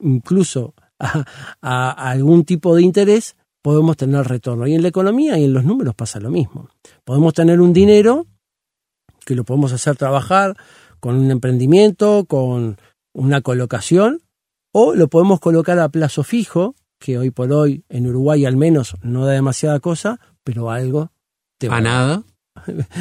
incluso 0.00 0.74
a, 0.98 1.90
algún 2.10 2.44
tipo 2.44 2.74
de 2.74 2.82
interés, 2.82 3.36
podemos 3.62 3.96
tener 3.96 4.26
retorno. 4.26 4.66
Y 4.66 4.74
en 4.74 4.82
la 4.82 4.88
economía 4.88 5.38
y 5.38 5.44
en 5.44 5.52
los 5.52 5.64
números 5.64 5.94
pasa 5.94 6.20
lo 6.20 6.30
mismo. 6.30 6.68
Podemos 7.04 7.34
tener 7.34 7.60
un 7.60 7.72
dinero 7.72 8.26
que 9.24 9.34
lo 9.34 9.44
podemos 9.44 9.72
hacer 9.72 9.96
trabajar 9.96 10.56
con 10.98 11.16
un 11.16 11.30
emprendimiento, 11.30 12.24
con 12.26 12.78
una 13.12 13.40
colocación, 13.42 14.22
o 14.72 14.94
lo 14.94 15.08
podemos 15.08 15.40
colocar 15.40 15.78
a 15.78 15.88
plazo 15.88 16.24
fijo, 16.24 16.74
que 16.98 17.18
hoy 17.18 17.30
por 17.30 17.52
hoy 17.52 17.84
en 17.88 18.06
Uruguay 18.06 18.44
al 18.44 18.56
menos 18.56 18.96
no 19.02 19.24
da 19.24 19.32
demasiada 19.32 19.80
cosa, 19.80 20.20
pero 20.44 20.70
algo 20.70 21.12
te 21.58 21.68
va 21.68 21.78
a 21.78 21.80
nada. 21.80 22.22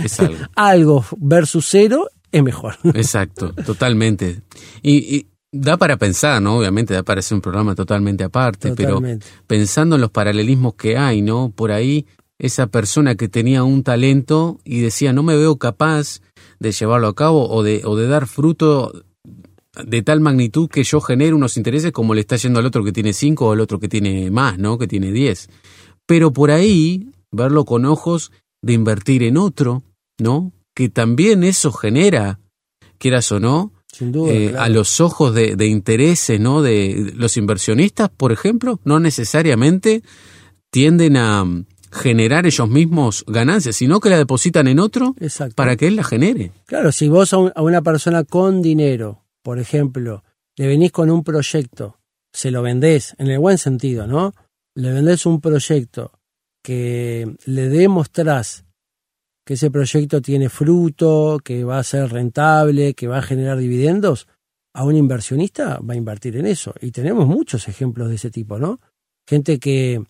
Es 0.04 0.20
algo. 0.56 1.06
versus 1.18 1.66
cero 1.70 2.08
es 2.32 2.44
mejor. 2.44 2.76
Exacto, 2.94 3.54
totalmente. 3.54 4.42
Y, 4.82 5.28
da 5.52 5.78
para 5.78 5.98
pensar, 5.98 6.42
¿no? 6.42 6.58
Obviamente 6.58 6.94
da 6.94 7.04
para 7.04 7.20
hacer 7.20 7.36
un 7.36 7.42
programa 7.42 7.74
totalmente 7.74 8.24
aparte, 8.24 8.74
pero 8.76 9.02
pensando 9.48 9.96
en 9.96 10.02
los 10.02 10.12
paralelismos 10.12 10.76
que 10.76 10.96
hay, 10.96 11.24
¿no? 11.24 11.52
Por 11.56 11.72
ahí 11.72 12.06
esa 12.38 12.68
persona 12.68 13.16
que 13.16 13.28
tenía 13.28 13.64
un 13.64 13.84
talento 13.84 14.60
y 14.64 14.82
decía, 14.82 15.12
no 15.12 15.24
me 15.24 15.36
veo 15.36 15.58
capaz 15.58 16.22
de 16.60 16.72
llevarlo 16.72 17.08
a 17.08 17.16
cabo 17.16 17.50
o 17.50 17.64
de, 17.64 17.82
o 17.84 17.96
de 17.96 18.08
dar 18.08 18.28
fruto 18.28 18.94
de 19.86 20.02
tal 20.02 20.20
magnitud 20.20 20.70
que 20.70 20.84
yo 20.84 21.02
genere 21.02 21.34
unos 21.34 21.58
intereses 21.58 21.92
como 21.92 22.14
le 22.14 22.22
está 22.22 22.36
yendo 22.36 22.60
al 22.60 22.66
otro 22.66 22.84
que 22.84 22.92
tiene 22.92 23.14
cinco 23.14 23.48
o 23.48 23.52
al 23.52 23.62
otro 23.62 23.80
que 23.80 23.88
tiene 23.88 24.30
más, 24.32 24.58
¿no? 24.58 24.78
Que 24.78 24.88
tiene 24.88 25.12
diez. 25.12 25.50
Pero 26.06 26.32
por 26.32 26.52
ahí, 26.52 27.10
verlo 27.32 27.66
con 27.66 27.86
ojos 27.86 28.32
de 28.62 28.74
invertir 28.74 29.24
en 29.24 29.38
otro, 29.38 29.84
¿no? 30.18 30.52
Que 30.74 30.90
también 30.90 31.44
eso 31.44 31.72
genera, 31.72 32.40
quieras 32.98 33.32
o 33.32 33.40
no, 33.40 33.74
eh, 34.00 34.56
a 34.58 34.70
los 34.70 35.02
ojos 35.02 35.34
de, 35.34 35.56
de, 35.56 35.68
intereses, 35.68 36.40
¿no? 36.40 36.62
De 36.62 37.12
los 37.16 37.38
inversionistas, 37.38 38.10
por 38.10 38.32
ejemplo, 38.32 38.80
no 38.84 39.00
necesariamente 39.00 40.04
tienden 40.70 41.18
a 41.18 41.44
mm, 41.44 41.66
generar 41.92 42.46
ellos 42.46 42.70
mismos 42.70 43.26
ganancias, 43.28 43.76
sino 43.76 44.00
que 44.00 44.10
la 44.10 44.18
depositan 44.18 44.68
en 44.68 44.80
otro 44.80 45.16
para 45.56 45.76
que 45.76 45.88
él 45.88 45.96
la 45.96 46.04
genere. 46.04 46.52
Claro, 46.66 46.92
si 46.92 47.08
vos 47.10 47.34
a, 47.34 47.38
una 47.62 47.82
persona 47.82 48.24
con 48.24 48.62
dinero, 48.62 49.24
por 49.42 49.60
ejemplo, 49.60 50.24
le 50.56 50.68
venís 50.68 50.92
con 50.92 51.10
un 51.10 51.24
proyecto, 51.24 51.98
se 52.32 52.52
lo 52.52 52.62
vendés, 52.62 53.16
en 53.18 53.28
el 53.28 53.40
buen 53.40 53.58
sentido, 53.58 54.08
¿no? 54.08 54.34
Le 54.76 54.92
vendés 54.92 55.26
un 55.26 55.42
proyecto 55.42 56.19
que 56.70 57.36
le 57.46 57.68
demostrás 57.68 58.64
que 59.44 59.56
ese 59.56 59.72
proyecto 59.72 60.22
tiene 60.22 60.50
fruto, 60.50 61.40
que 61.44 61.64
va 61.64 61.80
a 61.80 61.84
ser 61.84 62.12
rentable, 62.12 62.94
que 62.94 63.08
va 63.08 63.18
a 63.18 63.24
generar 63.24 63.58
dividendos, 63.58 64.28
a 64.76 64.86
un 64.86 64.96
inversionista 64.96 65.80
va 65.80 65.96
a 65.96 65.98
invertir 65.98 66.38
en 66.38 66.46
eso. 66.46 66.76
Y 66.80 66.92
tenemos 66.92 67.26
muchos 67.26 67.68
ejemplos 67.68 68.10
de 68.10 68.16
ese 68.18 68.30
tipo, 68.30 68.60
¿no? 68.60 68.80
Gente 69.28 69.58
que 69.58 70.04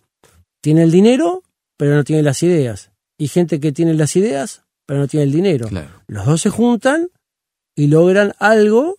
tiene 0.62 0.84
el 0.84 0.92
dinero, 0.92 1.44
pero 1.78 1.96
no 1.96 2.04
tiene 2.04 2.24
las 2.24 2.44
ideas. 2.44 2.92
Y 3.18 3.30
gente 3.30 3.62
que 3.62 3.72
tiene 3.72 3.94
las 3.94 4.18
ideas, 4.18 4.66
pero 4.86 5.00
no 5.00 5.08
tiene 5.08 5.24
el 5.24 5.32
dinero. 5.32 5.70
Los 6.08 6.26
dos 6.26 6.42
se 6.42 6.50
juntan 6.50 7.08
y 7.74 7.88
logran 7.88 8.34
algo 8.38 8.98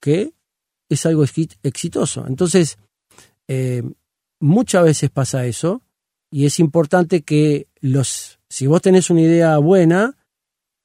que 0.00 0.32
es 0.88 1.06
algo 1.06 1.22
exitoso. 1.22 2.26
Entonces, 2.26 2.76
eh, 3.46 3.84
muchas 4.40 4.82
veces 4.82 5.10
pasa 5.10 5.46
eso 5.46 5.85
y 6.36 6.44
es 6.44 6.60
importante 6.60 7.22
que 7.22 7.66
los, 7.80 8.40
si 8.50 8.66
vos 8.66 8.82
tenés 8.82 9.08
una 9.08 9.22
idea 9.22 9.56
buena, 9.56 10.18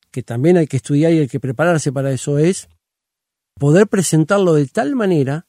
que 0.09 0.23
también 0.23 0.55
hay 0.55 0.65
que 0.65 0.77
estudiar 0.77 1.11
y 1.11 1.19
hay 1.19 1.27
que 1.27 1.41
prepararse 1.41 1.91
para 1.91 2.13
eso, 2.13 2.37
es 2.37 2.69
poder 3.59 3.87
presentarlo 3.87 4.53
de 4.53 4.67
tal 4.67 4.95
manera 4.95 5.47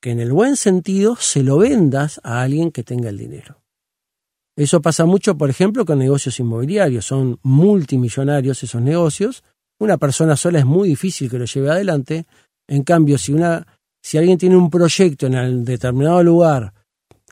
que 0.00 0.10
en 0.10 0.18
el 0.18 0.32
buen 0.32 0.56
sentido 0.56 1.14
se 1.14 1.44
lo 1.44 1.58
vendas 1.58 2.20
a 2.24 2.42
alguien 2.42 2.72
que 2.72 2.82
tenga 2.82 3.10
el 3.10 3.18
dinero. 3.18 3.62
Eso 4.56 4.82
pasa 4.82 5.04
mucho, 5.04 5.38
por 5.38 5.50
ejemplo, 5.50 5.84
con 5.84 6.00
negocios 6.00 6.40
inmobiliarios. 6.40 7.06
Son 7.06 7.38
multimillonarios 7.44 8.60
esos 8.64 8.82
negocios. 8.82 9.44
Una 9.78 9.98
persona 9.98 10.34
sola 10.36 10.58
es 10.58 10.66
muy 10.66 10.88
difícil 10.88 11.30
que 11.30 11.38
lo 11.38 11.44
lleve 11.44 11.70
adelante. 11.70 12.26
En 12.66 12.82
cambio, 12.82 13.16
si, 13.18 13.32
una, 13.32 13.64
si 14.02 14.18
alguien 14.18 14.36
tiene 14.36 14.56
un 14.56 14.68
proyecto 14.68 15.26
en 15.28 15.34
el 15.34 15.64
determinado 15.64 16.24
lugar 16.24 16.74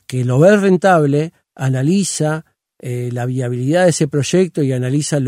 que 0.06 0.24
lo 0.24 0.38
ve 0.38 0.56
rentable, 0.56 1.32
analiza 1.60 2.46
eh, 2.78 3.10
la 3.12 3.26
viabilidad 3.26 3.84
de 3.84 3.90
ese 3.90 4.08
proyecto 4.08 4.62
y 4.62 4.72
analiza 4.72 5.18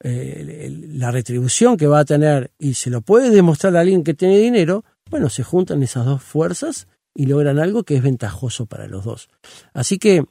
eh, 0.00 0.88
la 0.92 1.10
retribución 1.10 1.76
que 1.76 1.88
va 1.88 1.98
a 1.98 2.04
tener 2.04 2.52
y 2.58 2.74
se 2.74 2.90
lo 2.90 3.00
puede 3.00 3.30
demostrar 3.30 3.76
a 3.76 3.80
alguien 3.80 4.04
que 4.04 4.14
tiene 4.14 4.38
dinero, 4.38 4.84
bueno, 5.10 5.28
se 5.28 5.42
juntan 5.42 5.82
esas 5.82 6.06
dos 6.06 6.22
fuerzas 6.22 6.86
y 7.12 7.26
logran 7.26 7.58
algo 7.58 7.82
que 7.82 7.96
es 7.96 8.02
ventajoso 8.02 8.66
para 8.66 8.86
los 8.86 9.04
dos. 9.04 9.28
Así 9.72 9.98
que 9.98 10.24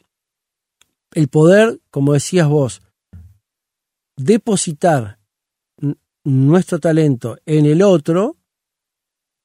el 1.13 1.27
poder, 1.27 1.82
como 1.91 2.13
decías 2.13 2.47
vos, 2.47 2.82
depositar 4.15 5.19
nuestro 6.23 6.79
talento 6.79 7.38
en 7.45 7.65
el 7.65 7.82
otro 7.82 8.38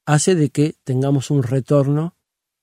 hace 0.07 0.37
de 0.37 0.51
que 0.51 0.77
tengamos 0.85 1.33
un 1.33 1.43
retorno 1.43 2.15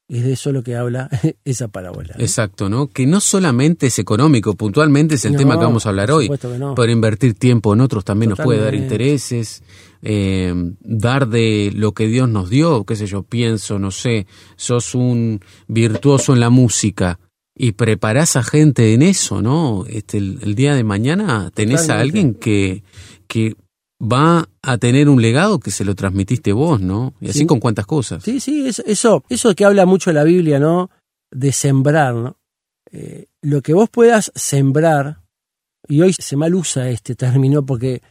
es 0.07 0.23
de 0.23 0.33
eso 0.33 0.51
lo 0.51 0.63
que 0.63 0.75
habla 0.75 1.09
esa 1.45 1.67
parábola. 1.67 2.15
Exacto, 2.19 2.69
¿no? 2.69 2.87
Que 2.87 3.07
no 3.07 3.19
solamente 3.19 3.87
es 3.87 3.99
económico, 3.99 4.55
puntualmente 4.55 5.15
es 5.15 5.25
el 5.25 5.35
tema 5.35 5.57
que 5.57 5.65
vamos 5.65 5.85
a 5.85 5.89
hablar 5.89 6.11
hoy. 6.11 6.29
Poder 6.29 6.89
invertir 6.89 7.33
tiempo 7.33 7.73
en 7.73 7.81
otros 7.81 8.05
también 8.05 8.29
nos 8.29 8.39
puede 8.39 8.59
dar 8.59 8.75
intereses, 8.75 9.63
eh, 10.01 10.53
dar 10.79 11.27
de 11.27 11.71
lo 11.73 11.93
que 11.93 12.07
Dios 12.07 12.29
nos 12.29 12.49
dio, 12.49 12.83
qué 12.85 12.95
sé 12.95 13.07
yo, 13.07 13.23
pienso, 13.23 13.79
no 13.79 13.91
sé, 13.91 14.27
sos 14.55 14.93
un 14.93 15.41
virtuoso 15.67 16.33
en 16.33 16.39
la 16.39 16.49
música 16.49 17.19
y 17.55 17.71
preparás 17.71 18.35
a 18.35 18.43
gente 18.43 18.93
en 18.93 19.01
eso, 19.01 19.41
¿no? 19.41 19.85
Este, 19.87 20.17
el, 20.17 20.55
día 20.55 20.75
de 20.75 20.83
mañana 20.83 21.51
tenés 21.53 21.89
a 21.89 21.99
alguien 21.99 22.35
que, 22.35 22.83
que 23.27 23.55
va 24.01 24.49
a 24.61 24.77
tener 24.77 25.09
un 25.09 25.21
legado 25.21 25.59
que 25.59 25.71
se 25.71 25.85
lo 25.85 25.95
transmitiste 25.95 26.51
vos, 26.51 26.81
¿no? 26.81 27.13
Y 27.21 27.29
así 27.29 27.45
con 27.45 27.59
cuántas 27.59 27.85
cosas. 27.85 28.23
Sí, 28.23 28.39
sí, 28.39 28.67
eso, 28.85 29.23
eso 29.29 29.55
que 29.55 29.65
habla 29.65 29.85
mucho 29.85 30.11
la 30.11 30.23
Biblia, 30.23 30.59
¿no? 30.59 30.89
De 31.31 31.51
sembrar, 31.51 32.13
¿no? 32.13 32.37
Eh, 32.91 33.27
lo 33.41 33.61
que 33.61 33.73
vos 33.73 33.89
puedas 33.89 34.31
sembrar, 34.35 35.21
y 35.87 36.01
hoy 36.01 36.13
se 36.13 36.35
mal 36.35 36.55
usa 36.55 36.89
este 36.89 37.15
término 37.15 37.65
porque 37.65 38.01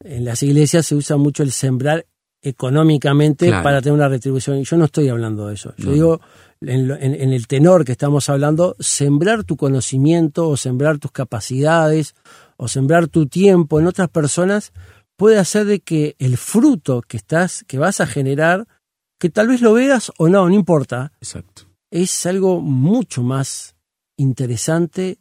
en 0.00 0.24
las 0.24 0.42
iglesias 0.42 0.86
se 0.86 0.94
usa 0.94 1.16
mucho 1.16 1.42
el 1.42 1.52
sembrar 1.52 2.06
económicamente 2.42 3.50
para 3.50 3.80
tener 3.80 3.94
una 3.94 4.08
retribución. 4.08 4.58
Y 4.58 4.64
yo 4.64 4.76
no 4.76 4.84
estoy 4.84 5.08
hablando 5.08 5.46
de 5.46 5.54
eso. 5.54 5.72
Yo 5.78 5.92
digo, 5.92 6.20
en, 6.60 6.90
en, 6.90 7.32
el 7.32 7.46
tenor 7.46 7.84
que 7.84 7.92
estamos 7.92 8.28
hablando, 8.28 8.76
sembrar 8.78 9.44
tu 9.44 9.56
conocimiento 9.56 10.48
o 10.48 10.56
sembrar 10.56 10.98
tus 10.98 11.10
capacidades 11.10 12.14
o 12.58 12.68
sembrar 12.68 13.08
tu 13.08 13.26
tiempo 13.26 13.80
en 13.80 13.86
otras 13.86 14.10
personas 14.10 14.72
puede 15.16 15.38
hacer 15.38 15.64
de 15.66 15.80
que 15.80 16.16
el 16.18 16.36
fruto 16.36 17.02
que 17.02 17.16
estás, 17.16 17.64
que 17.64 17.78
vas 17.78 18.00
a 18.00 18.06
generar, 18.06 18.66
que 19.18 19.30
tal 19.30 19.48
vez 19.48 19.60
lo 19.60 19.72
veas 19.72 20.12
o 20.18 20.28
no, 20.28 20.48
no 20.48 20.54
importa. 20.54 21.12
Exacto. 21.20 21.62
Es 21.90 22.26
algo 22.26 22.60
mucho 22.60 23.22
más 23.22 23.76
interesante, 24.16 25.18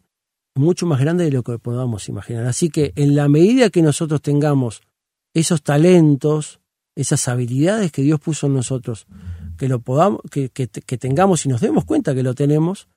mucho 0.56 0.86
más 0.86 1.00
grande 1.00 1.26
de 1.26 1.32
lo 1.32 1.44
que 1.44 1.60
podamos 1.60 2.10
imaginar. 2.10 2.46
Así 2.46 2.70
que 2.70 2.94
en 2.96 3.16
la 3.16 3.28
medida 3.28 3.70
que 3.70 3.82
nosotros 3.82 4.22
tengamos 4.22 4.82
esos 5.34 5.64
talentos, 5.64 6.60
esas 6.96 7.28
habilidades 7.28 7.92
que 7.92 8.02
Dios 8.02 8.20
puso 8.20 8.48
en 8.48 8.54
nosotros, 8.54 9.08
que 9.58 9.68
lo 9.68 9.80
podamos, 9.80 10.22
que, 10.30 10.50
que 10.50 10.98
tengamos 10.98 11.46
y 11.46 11.50
nos 11.50 11.62
demos 11.62 11.86
cuenta 11.86 12.14
que 12.14 12.24
lo 12.24 12.34
tenemos, 12.36 12.88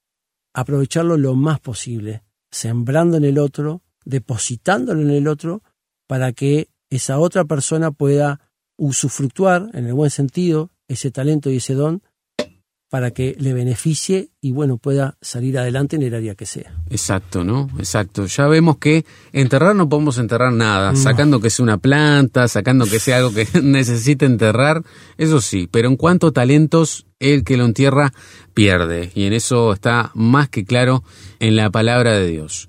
aprovecharlo 0.54 1.16
lo 1.16 1.34
más 1.34 1.60
posible, 1.60 2.22
sembrando 2.50 3.18
en 3.18 3.24
el 3.24 3.38
otro, 3.38 3.82
depositándolo 4.04 5.02
en 5.02 5.10
el 5.10 5.28
otro, 5.28 5.62
para 6.06 6.32
que 6.32 6.68
esa 6.90 7.18
otra 7.18 7.44
persona 7.44 7.90
pueda 7.90 8.40
usufructuar, 8.76 9.70
en 9.72 9.86
el 9.86 9.94
buen 9.94 10.10
sentido, 10.10 10.70
ese 10.88 11.10
talento 11.10 11.50
y 11.50 11.56
ese 11.56 11.74
don 11.74 12.02
para 12.88 13.10
que 13.10 13.36
le 13.38 13.52
beneficie 13.52 14.30
y 14.40 14.52
bueno, 14.52 14.78
pueda 14.78 15.16
salir 15.20 15.58
adelante 15.58 15.96
en 15.96 16.02
el 16.02 16.14
área 16.14 16.36
que 16.36 16.46
sea. 16.46 16.72
Exacto, 16.88 17.42
¿no? 17.42 17.68
Exacto. 17.78 18.26
Ya 18.26 18.46
vemos 18.46 18.78
que 18.78 19.04
enterrar 19.32 19.74
no 19.74 19.88
podemos 19.88 20.18
enterrar 20.18 20.52
nada, 20.52 20.94
sacando 20.94 21.40
que 21.40 21.50
sea 21.50 21.64
una 21.64 21.78
planta, 21.78 22.46
sacando 22.46 22.86
que 22.86 23.00
sea 23.00 23.18
algo 23.18 23.34
que 23.34 23.48
necesite 23.62 24.24
enterrar, 24.24 24.82
eso 25.18 25.40
sí, 25.40 25.68
pero 25.70 25.88
en 25.88 25.96
cuanto 25.96 26.28
a 26.28 26.32
talentos, 26.32 27.06
el 27.18 27.44
que 27.44 27.56
lo 27.56 27.64
entierra 27.64 28.12
pierde, 28.54 29.10
y 29.14 29.24
en 29.24 29.32
eso 29.32 29.72
está 29.72 30.12
más 30.14 30.48
que 30.48 30.64
claro 30.64 31.02
en 31.40 31.56
la 31.56 31.70
palabra 31.70 32.12
de 32.12 32.28
Dios. 32.28 32.68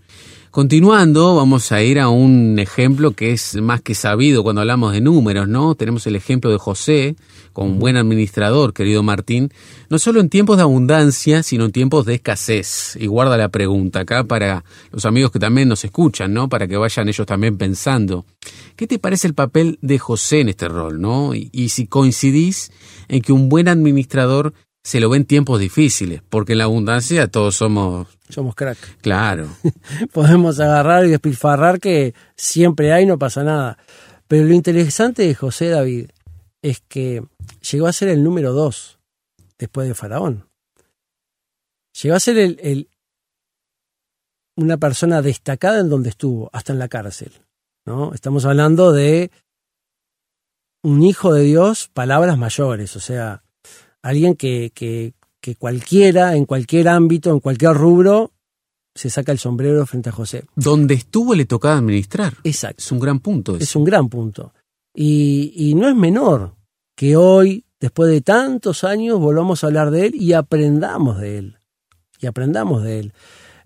Continuando, 0.57 1.35
vamos 1.35 1.71
a 1.71 1.83
ir 1.83 1.99
a 1.99 2.09
un 2.09 2.57
ejemplo 2.57 3.11
que 3.11 3.31
es 3.31 3.61
más 3.61 3.79
que 3.83 3.93
sabido 3.93 4.41
cuando 4.41 4.61
hablamos 4.61 4.91
de 4.91 5.01
números, 5.01 5.47
¿no? 5.47 5.75
Tenemos 5.75 6.07
el 6.07 6.15
ejemplo 6.15 6.49
de 6.49 6.57
José, 6.57 7.15
como 7.53 7.73
un 7.73 7.77
buen 7.77 7.95
administrador, 7.95 8.73
querido 8.73 9.03
Martín, 9.03 9.53
no 9.91 9.99
solo 9.99 10.19
en 10.19 10.29
tiempos 10.29 10.57
de 10.57 10.63
abundancia, 10.63 11.43
sino 11.43 11.65
en 11.65 11.71
tiempos 11.71 12.07
de 12.07 12.15
escasez. 12.15 12.97
Y 12.99 13.05
guarda 13.05 13.37
la 13.37 13.49
pregunta 13.49 13.99
acá 13.99 14.23
para 14.23 14.65
los 14.91 15.05
amigos 15.05 15.29
que 15.29 15.37
también 15.37 15.69
nos 15.69 15.85
escuchan, 15.85 16.33
¿no? 16.33 16.49
Para 16.49 16.67
que 16.67 16.75
vayan 16.75 17.07
ellos 17.07 17.27
también 17.27 17.55
pensando. 17.59 18.25
¿Qué 18.75 18.87
te 18.87 18.97
parece 18.97 19.27
el 19.27 19.35
papel 19.35 19.77
de 19.83 19.99
José 19.99 20.39
en 20.39 20.49
este 20.49 20.67
rol, 20.67 20.99
¿no? 20.99 21.35
Y, 21.35 21.51
y 21.53 21.69
si 21.69 21.85
coincidís 21.85 22.71
en 23.09 23.21
que 23.21 23.31
un 23.31 23.47
buen 23.47 23.67
administrador 23.67 24.55
se 24.87 25.01
lo 25.01 25.09
ve 25.09 25.17
en 25.17 25.25
tiempos 25.25 25.59
difíciles, 25.59 26.21
porque 26.29 26.53
en 26.53 26.59
la 26.59 26.63
abundancia 26.63 27.27
todos 27.27 27.57
somos... 27.57 28.07
Somos 28.29 28.55
crack. 28.55 28.77
Claro. 29.01 29.49
Podemos 30.13 30.61
agarrar 30.61 31.05
y 31.05 31.09
despilfarrar 31.09 31.81
que 31.81 32.13
siempre 32.37 32.93
hay, 32.93 33.05
no 33.05 33.19
pasa 33.19 33.43
nada. 33.43 33.77
Pero 34.29 34.45
lo 34.45 34.53
interesante 34.53 35.23
de 35.23 35.35
José 35.35 35.67
David 35.67 36.11
es 36.61 36.79
que 36.87 37.21
llegó 37.69 37.87
a 37.87 37.91
ser 37.91 38.07
el 38.07 38.23
número 38.23 38.53
dos 38.53 38.97
después 39.57 39.89
de 39.89 39.93
Faraón. 39.93 40.47
Llegó 42.01 42.15
a 42.15 42.21
ser 42.21 42.37
el, 42.37 42.89
una 44.55 44.77
persona 44.77 45.21
destacada 45.21 45.81
en 45.81 45.89
donde 45.89 46.11
estuvo, 46.11 46.49
hasta 46.53 46.71
en 46.71 46.79
la 46.79 46.87
cárcel. 46.87 47.33
¿no? 47.85 48.13
Estamos 48.13 48.45
hablando 48.45 48.93
de 48.93 49.31
un 50.81 51.03
hijo 51.03 51.33
de 51.33 51.43
Dios, 51.43 51.89
palabras 51.93 52.37
mayores, 52.37 52.95
o 52.95 53.01
sea, 53.01 53.43
alguien 54.09 54.35
que, 54.35 54.71
que, 54.73 55.13
que 55.41 55.55
cualquiera, 55.55 56.35
en 56.35 56.45
cualquier 56.45 56.87
ámbito, 56.87 57.31
en 57.31 57.39
cualquier 57.39 57.73
rubro, 57.73 58.31
se 58.95 59.09
saca 59.09 59.31
el 59.31 59.39
sombrero 59.39 59.85
frente 59.85 60.09
a 60.09 60.11
José. 60.11 60.45
Donde 60.55 60.95
estuvo 60.95 61.35
le 61.35 61.45
tocaba 61.45 61.77
administrar. 61.77 62.35
Exacto. 62.43 62.81
Es 62.83 62.91
un 62.91 62.99
gran 62.99 63.19
punto. 63.19 63.57
Es 63.57 63.75
un 63.75 63.83
gran 63.83 64.09
punto. 64.09 64.53
Y, 64.93 65.53
y, 65.55 65.75
no 65.75 65.87
es 65.87 65.95
menor 65.95 66.55
que 66.95 67.15
hoy, 67.15 67.65
después 67.79 68.09
de 68.11 68.21
tantos 68.21 68.83
años, 68.83 69.19
volvamos 69.19 69.63
a 69.63 69.67
hablar 69.67 69.91
de 69.91 70.07
él 70.07 70.15
y 70.15 70.33
aprendamos 70.33 71.19
de 71.19 71.37
él. 71.37 71.59
Y 72.19 72.25
aprendamos 72.25 72.83
de 72.83 72.99
él. 72.99 73.13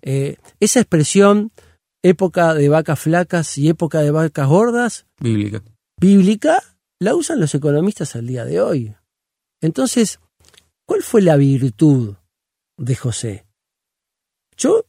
Eh, 0.02 0.36
esa 0.60 0.80
expresión, 0.80 1.52
época 2.02 2.52
de 2.54 2.68
vacas 2.68 2.98
flacas 2.98 3.56
y 3.56 3.68
época 3.68 4.00
de 4.00 4.10
vacas 4.10 4.48
gordas. 4.48 5.06
Bíblica. 5.20 5.62
Bíblica, 5.98 6.62
la 6.98 7.14
usan 7.14 7.40
los 7.40 7.54
economistas 7.54 8.14
al 8.14 8.26
día 8.26 8.44
de 8.44 8.60
hoy. 8.60 8.94
Entonces, 9.62 10.20
¿cuál 10.92 11.02
fue 11.02 11.22
la 11.22 11.36
virtud 11.36 12.16
de 12.76 12.96
José? 12.96 13.46
Yo 14.58 14.84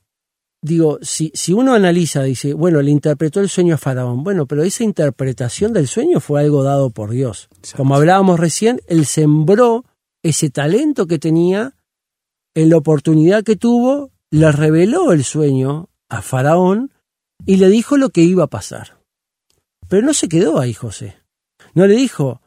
digo, 0.61 0.99
si, 1.01 1.31
si 1.33 1.53
uno 1.53 1.73
analiza, 1.73 2.23
dice, 2.23 2.53
bueno, 2.53 2.81
le 2.81 2.91
interpretó 2.91 3.39
el 3.39 3.47
sueño 3.47 3.75
a 3.75 3.77
Faraón. 3.77 4.21
Bueno, 4.21 4.45
pero 4.45 4.63
esa 4.63 4.83
interpretación 4.83 5.71
del 5.71 5.87
sueño 5.87 6.19
fue 6.19 6.41
algo 6.41 6.61
dado 6.61 6.89
por 6.89 7.11
Dios. 7.11 7.47
Como 7.77 7.95
hablábamos 7.95 8.37
recién, 8.37 8.81
él 8.87 9.05
sembró 9.05 9.85
ese 10.23 10.49
talento 10.49 11.07
que 11.07 11.19
tenía, 11.19 11.73
en 12.53 12.69
la 12.69 12.75
oportunidad 12.75 13.45
que 13.45 13.55
tuvo, 13.55 14.11
le 14.29 14.51
reveló 14.51 15.13
el 15.13 15.23
sueño 15.23 15.87
a 16.09 16.21
Faraón 16.21 16.91
y 17.45 17.55
le 17.55 17.69
dijo 17.69 17.95
lo 17.95 18.09
que 18.09 18.23
iba 18.23 18.43
a 18.43 18.47
pasar. 18.47 18.99
Pero 19.87 20.05
no 20.05 20.13
se 20.13 20.27
quedó 20.27 20.59
ahí 20.59 20.73
José. 20.73 21.15
No 21.73 21.87
le 21.87 21.95
dijo, 21.95 22.41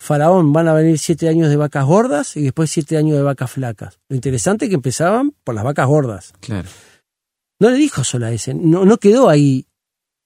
Faraón 0.00 0.54
van 0.54 0.66
a 0.66 0.72
venir 0.72 0.98
siete 0.98 1.28
años 1.28 1.50
de 1.50 1.56
vacas 1.56 1.84
gordas 1.84 2.34
y 2.34 2.42
después 2.42 2.70
siete 2.70 2.96
años 2.96 3.18
de 3.18 3.22
vacas 3.22 3.50
flacas. 3.50 4.00
Lo 4.08 4.16
interesante 4.16 4.64
es 4.64 4.70
que 4.70 4.76
empezaban 4.76 5.32
por 5.44 5.54
las 5.54 5.62
vacas 5.62 5.86
gordas. 5.86 6.32
Claro. 6.40 6.68
No 7.60 7.68
le 7.68 7.76
dijo 7.76 8.02
solo 8.02 8.24
a 8.24 8.32
ese, 8.32 8.54
no, 8.54 8.86
no 8.86 8.96
quedó 8.96 9.28
ahí, 9.28 9.66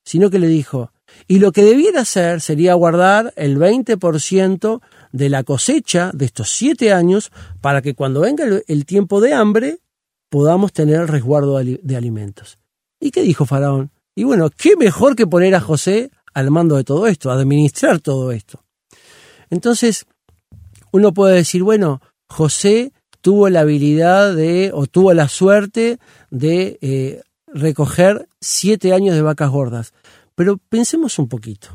sino 0.04 0.30
que 0.30 0.38
le 0.38 0.46
dijo, 0.46 0.92
y 1.26 1.40
lo 1.40 1.50
que 1.50 1.64
debiera 1.64 2.02
hacer 2.02 2.40
sería 2.40 2.74
guardar 2.74 3.34
el 3.36 3.58
20% 3.58 4.80
de 5.10 5.28
la 5.28 5.42
cosecha 5.42 6.12
de 6.14 6.26
estos 6.26 6.50
siete 6.50 6.92
años 6.92 7.32
para 7.60 7.82
que 7.82 7.94
cuando 7.94 8.20
venga 8.20 8.44
el, 8.66 8.86
tiempo 8.86 9.20
de 9.20 9.34
hambre 9.34 9.80
podamos 10.28 10.72
tener 10.72 11.00
el 11.00 11.08
resguardo 11.08 11.58
de 11.58 11.96
alimentos. 11.96 12.58
¿Y 13.00 13.10
qué 13.10 13.22
dijo 13.22 13.44
Faraón? 13.44 13.90
Y 14.14 14.22
bueno, 14.22 14.50
¿qué 14.50 14.76
mejor 14.76 15.16
que 15.16 15.26
poner 15.26 15.56
a 15.56 15.60
José 15.60 16.10
al 16.32 16.52
mando 16.52 16.76
de 16.76 16.84
todo 16.84 17.08
esto, 17.08 17.32
administrar 17.32 17.98
todo 17.98 18.30
esto? 18.30 18.63
Entonces, 19.54 20.06
uno 20.90 21.14
puede 21.14 21.36
decir, 21.36 21.62
bueno, 21.62 22.00
José 22.28 22.92
tuvo 23.20 23.48
la 23.48 23.60
habilidad 23.60 24.34
de, 24.34 24.72
o 24.74 24.88
tuvo 24.88 25.14
la 25.14 25.28
suerte 25.28 26.00
de 26.28 26.76
eh, 26.80 27.22
recoger 27.46 28.28
siete 28.40 28.92
años 28.92 29.14
de 29.14 29.22
vacas 29.22 29.50
gordas. 29.50 29.94
Pero 30.34 30.56
pensemos 30.56 31.20
un 31.20 31.28
poquito, 31.28 31.68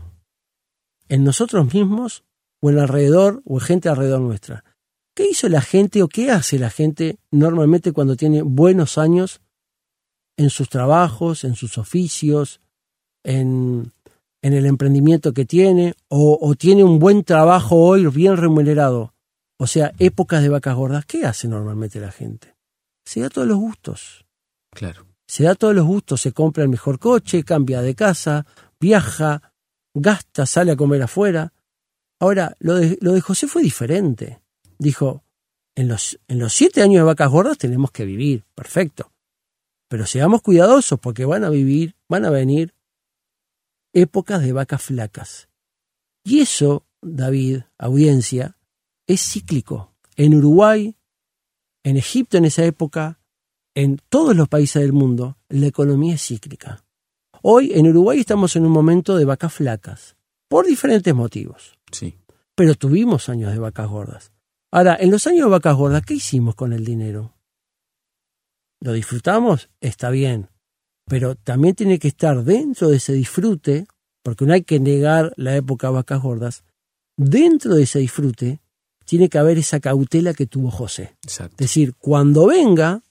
en 1.08 1.24
nosotros 1.24 1.74
mismos 1.74 2.26
o 2.60 2.70
en 2.70 2.80
alrededor, 2.80 3.42
o 3.46 3.60
en 3.60 3.62
gente 3.62 3.88
alrededor 3.88 4.20
nuestra. 4.20 4.66
¿Qué 5.16 5.30
hizo 5.30 5.48
la 5.48 5.62
gente 5.62 6.04
o 6.04 6.10
qué 6.10 6.32
hace 6.32 6.60
la 6.60 6.70
gente 6.70 7.18
normalmente 7.32 7.94
cuando 7.94 8.18
tiene 8.18 8.42
buenos 8.42 8.98
años 8.98 9.40
en 10.36 10.50
sus 10.50 10.68
trabajos, 10.68 11.46
en 11.46 11.56
sus 11.56 11.78
oficios, 11.78 12.60
en, 13.24 13.94
en 14.42 14.54
el 14.54 14.66
emprendimiento 14.66 15.34
que 15.34 15.46
tiene, 15.46 15.96
o, 16.08 16.38
o, 16.42 16.56
tiene 16.56 16.84
un 16.84 17.00
buen 17.00 17.24
trabajo 17.24 17.76
hoy 17.78 18.06
bien 18.08 18.38
remunerado? 18.38 19.14
O 19.58 19.68
sea, 19.68 19.94
épocas 20.00 20.42
de 20.42 20.50
vacas 20.50 20.76
gordas, 20.76 21.06
¿qué 21.06 21.26
hace 21.26 21.48
normalmente 21.48 22.00
la 22.00 22.12
gente? 22.12 22.56
Se 23.06 23.22
da 23.22 23.30
todos 23.30 23.48
los 23.48 23.58
gustos. 23.58 24.26
Claro. 24.72 25.06
Se 25.28 25.44
da 25.44 25.56
todos 25.56 25.76
los 25.76 25.86
gustos, 25.86 26.22
se 26.22 26.32
compra 26.32 26.64
el 26.64 26.70
mejor 26.70 27.00
coche, 27.00 27.44
cambia 27.44 27.82
de 27.82 27.96
casa, 27.96 28.46
viaja, 28.80 29.54
gasta, 29.94 30.46
sale 30.46 30.72
a 30.72 30.76
comer 30.78 31.04
afuera. 31.04 31.54
Ahora, 32.20 32.56
lo 32.60 32.76
de, 32.76 32.98
lo 33.02 33.14
de 33.14 33.22
José 33.22 33.48
fue 33.48 33.62
diferente 33.62 34.42
dijo, 34.80 35.24
en 35.76 35.88
los, 35.88 36.20
en 36.28 36.40
los 36.40 36.54
siete 36.54 36.82
años 36.82 37.02
de 37.02 37.04
vacas 37.04 37.30
gordas 37.30 37.58
tenemos 37.58 37.92
que 37.92 38.06
vivir, 38.06 38.46
perfecto. 38.56 39.12
Pero 39.88 40.06
seamos 40.06 40.42
cuidadosos 40.42 41.00
porque 41.00 41.26
van 41.26 41.44
a 41.44 41.50
vivir, 41.50 41.96
van 42.08 42.26
a 42.26 42.30
venir 42.30 42.74
épocas 43.94 44.42
de 44.42 44.54
vacas 44.54 44.82
flacas. 44.84 45.50
Y 46.24 46.42
eso, 46.42 46.86
David, 47.02 47.62
audiencia, 47.78 48.58
es 49.08 49.22
cíclico. 49.22 49.94
En 50.16 50.36
Uruguay, 50.36 50.96
en 51.84 51.98
Egipto 51.98 52.38
en 52.38 52.46
esa 52.46 52.64
época, 52.66 53.20
en 53.76 54.00
todos 54.10 54.36
los 54.36 54.48
países 54.48 54.82
del 54.82 54.94
mundo, 54.94 55.38
la 55.48 55.68
economía 55.68 56.16
es 56.16 56.26
cíclica. 56.26 56.84
Hoy 57.42 57.72
en 57.74 57.88
Uruguay 57.88 58.20
estamos 58.20 58.56
en 58.56 58.66
un 58.66 58.72
momento 58.72 59.16
de 59.16 59.26
vacas 59.26 59.54
flacas, 59.54 60.18
por 60.50 60.66
diferentes 60.66 61.16
motivos. 61.16 61.78
Sí. 61.92 62.18
Pero 62.56 62.76
tuvimos 62.76 63.30
años 63.30 63.54
de 63.54 63.60
vacas 63.60 63.88
gordas. 63.88 64.34
Ahora, 64.72 64.98
en 65.00 65.10
los 65.10 65.26
años 65.26 65.46
de 65.46 65.52
vacas 65.52 65.76
gordas, 65.76 66.04
¿qué 66.06 66.16
hicimos 66.16 66.56
con 66.56 66.74
el 66.74 66.84
dinero? 66.84 67.34
¿Lo 68.82 68.94
disfrutamos? 68.94 69.70
Está 69.82 70.10
bien. 70.10 70.49
Pero 71.10 71.36
también 71.36 71.76
tiene 71.76 71.98
que 72.00 72.08
estar 72.08 72.44
dentro 72.44 72.90
de 72.90 72.98
ese 72.98 73.14
disfrute, 73.14 73.88
porque 74.24 74.46
no 74.46 74.54
hay 74.54 74.62
que 74.62 74.80
negar 74.80 75.34
la 75.38 75.56
época 75.56 75.88
de 75.88 75.94
vacas 75.94 76.22
gordas. 76.22 76.64
Dentro 77.18 77.74
de 77.74 77.84
ese 77.84 78.00
disfrute 78.00 78.62
tiene 79.06 79.28
que 79.28 79.40
haber 79.40 79.58
esa 79.58 79.80
cautela 79.80 80.36
que 80.36 80.46
tuvo 80.46 80.70
José. 80.70 81.18
Exacto. 81.24 81.56
Es 81.56 81.70
decir, 81.70 81.96
cuando 81.96 82.46
venga, 82.46 83.02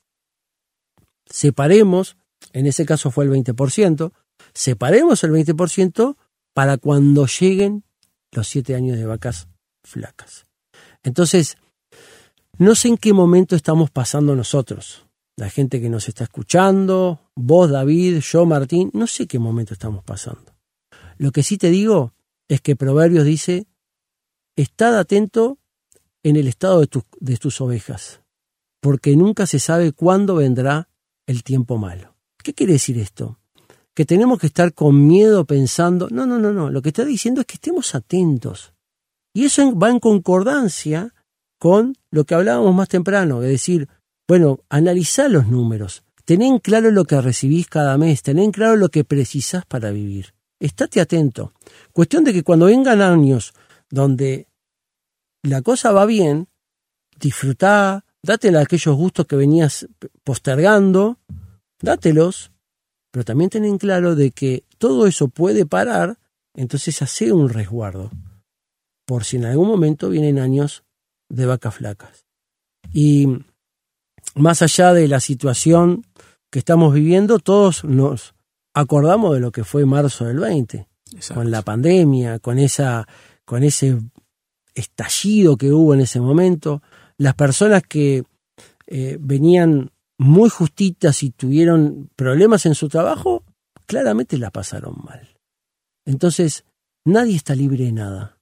separemos, 1.26 2.16
en 2.52 2.68
ese 2.68 2.86
caso 2.86 3.10
fue 3.10 3.24
el 3.24 3.32
20%, 3.32 4.12
separemos 4.54 5.24
el 5.24 5.32
20% 5.32 6.16
para 6.54 6.78
cuando 6.78 7.26
lleguen 7.26 7.82
los 8.30 8.46
siete 8.46 8.76
años 8.76 8.96
de 8.96 9.06
vacas 9.06 9.48
flacas. 9.82 10.46
Entonces, 11.02 11.56
no 12.58 12.76
sé 12.76 12.88
en 12.88 12.96
qué 12.96 13.12
momento 13.12 13.56
estamos 13.56 13.90
pasando 13.90 14.36
nosotros, 14.36 15.07
la 15.38 15.48
gente 15.48 15.80
que 15.80 15.88
nos 15.88 16.08
está 16.08 16.24
escuchando, 16.24 17.20
vos 17.36 17.70
David, 17.70 18.18
yo 18.18 18.44
Martín, 18.44 18.90
no 18.92 19.06
sé 19.06 19.28
qué 19.28 19.38
momento 19.38 19.72
estamos 19.72 20.02
pasando. 20.02 20.56
Lo 21.16 21.30
que 21.30 21.44
sí 21.44 21.56
te 21.56 21.70
digo 21.70 22.12
es 22.48 22.60
que 22.60 22.74
Proverbios 22.74 23.24
dice, 23.24 23.68
estad 24.56 24.98
atento 24.98 25.58
en 26.24 26.34
el 26.34 26.48
estado 26.48 26.80
de, 26.80 26.88
de 27.20 27.36
tus 27.36 27.60
ovejas, 27.60 28.20
porque 28.80 29.14
nunca 29.14 29.46
se 29.46 29.60
sabe 29.60 29.92
cuándo 29.92 30.34
vendrá 30.34 30.88
el 31.24 31.44
tiempo 31.44 31.78
malo. 31.78 32.16
¿Qué 32.42 32.52
quiere 32.52 32.72
decir 32.72 32.98
esto? 32.98 33.38
Que 33.94 34.04
tenemos 34.04 34.40
que 34.40 34.48
estar 34.48 34.74
con 34.74 35.06
miedo 35.06 35.44
pensando, 35.44 36.08
no, 36.10 36.26
no, 36.26 36.40
no, 36.40 36.52
no, 36.52 36.68
lo 36.68 36.82
que 36.82 36.88
está 36.88 37.04
diciendo 37.04 37.42
es 37.42 37.46
que 37.46 37.54
estemos 37.54 37.94
atentos, 37.94 38.72
y 39.32 39.44
eso 39.44 39.72
va 39.76 39.90
en 39.90 40.00
concordancia 40.00 41.14
con 41.60 41.94
lo 42.10 42.24
que 42.24 42.34
hablábamos 42.34 42.74
más 42.74 42.88
temprano, 42.88 43.40
es 43.44 43.50
decir, 43.50 43.88
bueno, 44.28 44.60
analizá 44.68 45.28
los 45.28 45.48
números, 45.48 46.04
ten 46.24 46.58
claro 46.58 46.90
lo 46.90 47.06
que 47.06 47.20
recibís 47.20 47.66
cada 47.66 47.96
mes, 47.96 48.22
ten 48.22 48.52
claro 48.52 48.76
lo 48.76 48.90
que 48.90 49.02
precisás 49.02 49.64
para 49.64 49.90
vivir. 49.90 50.34
Estate 50.60 51.00
atento. 51.00 51.52
Cuestión 51.92 52.24
de 52.24 52.34
que 52.34 52.42
cuando 52.42 52.66
vengan 52.66 53.00
años 53.00 53.54
donde 53.88 54.48
la 55.42 55.62
cosa 55.62 55.92
va 55.92 56.04
bien, 56.04 56.48
disfrutá, 57.18 58.04
dátela 58.22 58.60
aquellos 58.60 58.94
gustos 58.96 59.26
que 59.26 59.36
venías 59.36 59.88
postergando, 60.24 61.18
dátelos, 61.80 62.52
pero 63.10 63.24
también 63.24 63.48
ten 63.48 63.78
claro 63.78 64.14
de 64.14 64.32
que 64.32 64.64
todo 64.76 65.06
eso 65.06 65.28
puede 65.28 65.64
parar, 65.64 66.18
entonces 66.54 67.00
hace 67.00 67.32
un 67.32 67.48
resguardo 67.48 68.10
por 69.06 69.24
si 69.24 69.38
en 69.38 69.46
algún 69.46 69.68
momento 69.68 70.10
vienen 70.10 70.38
años 70.38 70.84
de 71.30 71.46
vacas 71.46 71.76
flacas. 71.76 72.26
Y 72.92 73.26
más 74.38 74.62
allá 74.62 74.92
de 74.92 75.08
la 75.08 75.20
situación 75.20 76.04
que 76.50 76.60
estamos 76.60 76.94
viviendo, 76.94 77.38
todos 77.38 77.84
nos 77.84 78.34
acordamos 78.74 79.34
de 79.34 79.40
lo 79.40 79.52
que 79.52 79.64
fue 79.64 79.84
marzo 79.84 80.24
del 80.24 80.38
20, 80.38 80.86
Exacto. 81.12 81.34
con 81.34 81.50
la 81.50 81.62
pandemia, 81.62 82.38
con 82.38 82.58
esa 82.58 83.06
con 83.44 83.64
ese 83.64 83.98
estallido 84.74 85.56
que 85.56 85.72
hubo 85.72 85.94
en 85.94 86.00
ese 86.00 86.20
momento, 86.20 86.82
las 87.16 87.34
personas 87.34 87.82
que 87.82 88.24
eh, 88.86 89.16
venían 89.18 89.90
muy 90.18 90.50
justitas 90.50 91.22
y 91.22 91.30
tuvieron 91.30 92.10
problemas 92.14 92.66
en 92.66 92.74
su 92.74 92.88
trabajo, 92.88 93.44
claramente 93.86 94.36
la 94.36 94.50
pasaron 94.50 94.96
mal. 95.02 95.36
Entonces, 96.04 96.64
nadie 97.04 97.36
está 97.36 97.54
libre 97.54 97.84
de 97.84 97.92
nada 97.92 98.37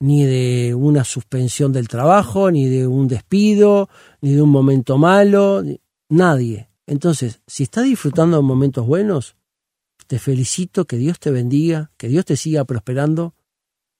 ni 0.00 0.24
de 0.24 0.74
una 0.74 1.04
suspensión 1.04 1.72
del 1.72 1.88
trabajo, 1.88 2.50
ni 2.50 2.68
de 2.68 2.86
un 2.86 3.08
despido, 3.08 3.88
ni 4.20 4.32
de 4.32 4.42
un 4.42 4.50
momento 4.50 4.98
malo, 4.98 5.62
nadie. 6.08 6.68
Entonces, 6.86 7.40
si 7.46 7.64
estás 7.64 7.84
disfrutando 7.84 8.36
de 8.36 8.42
momentos 8.42 8.86
buenos, 8.86 9.36
te 10.06 10.18
felicito, 10.18 10.86
que 10.86 10.96
Dios 10.96 11.18
te 11.18 11.30
bendiga, 11.30 11.90
que 11.96 12.08
Dios 12.08 12.24
te 12.24 12.36
siga 12.36 12.64
prosperando, 12.64 13.34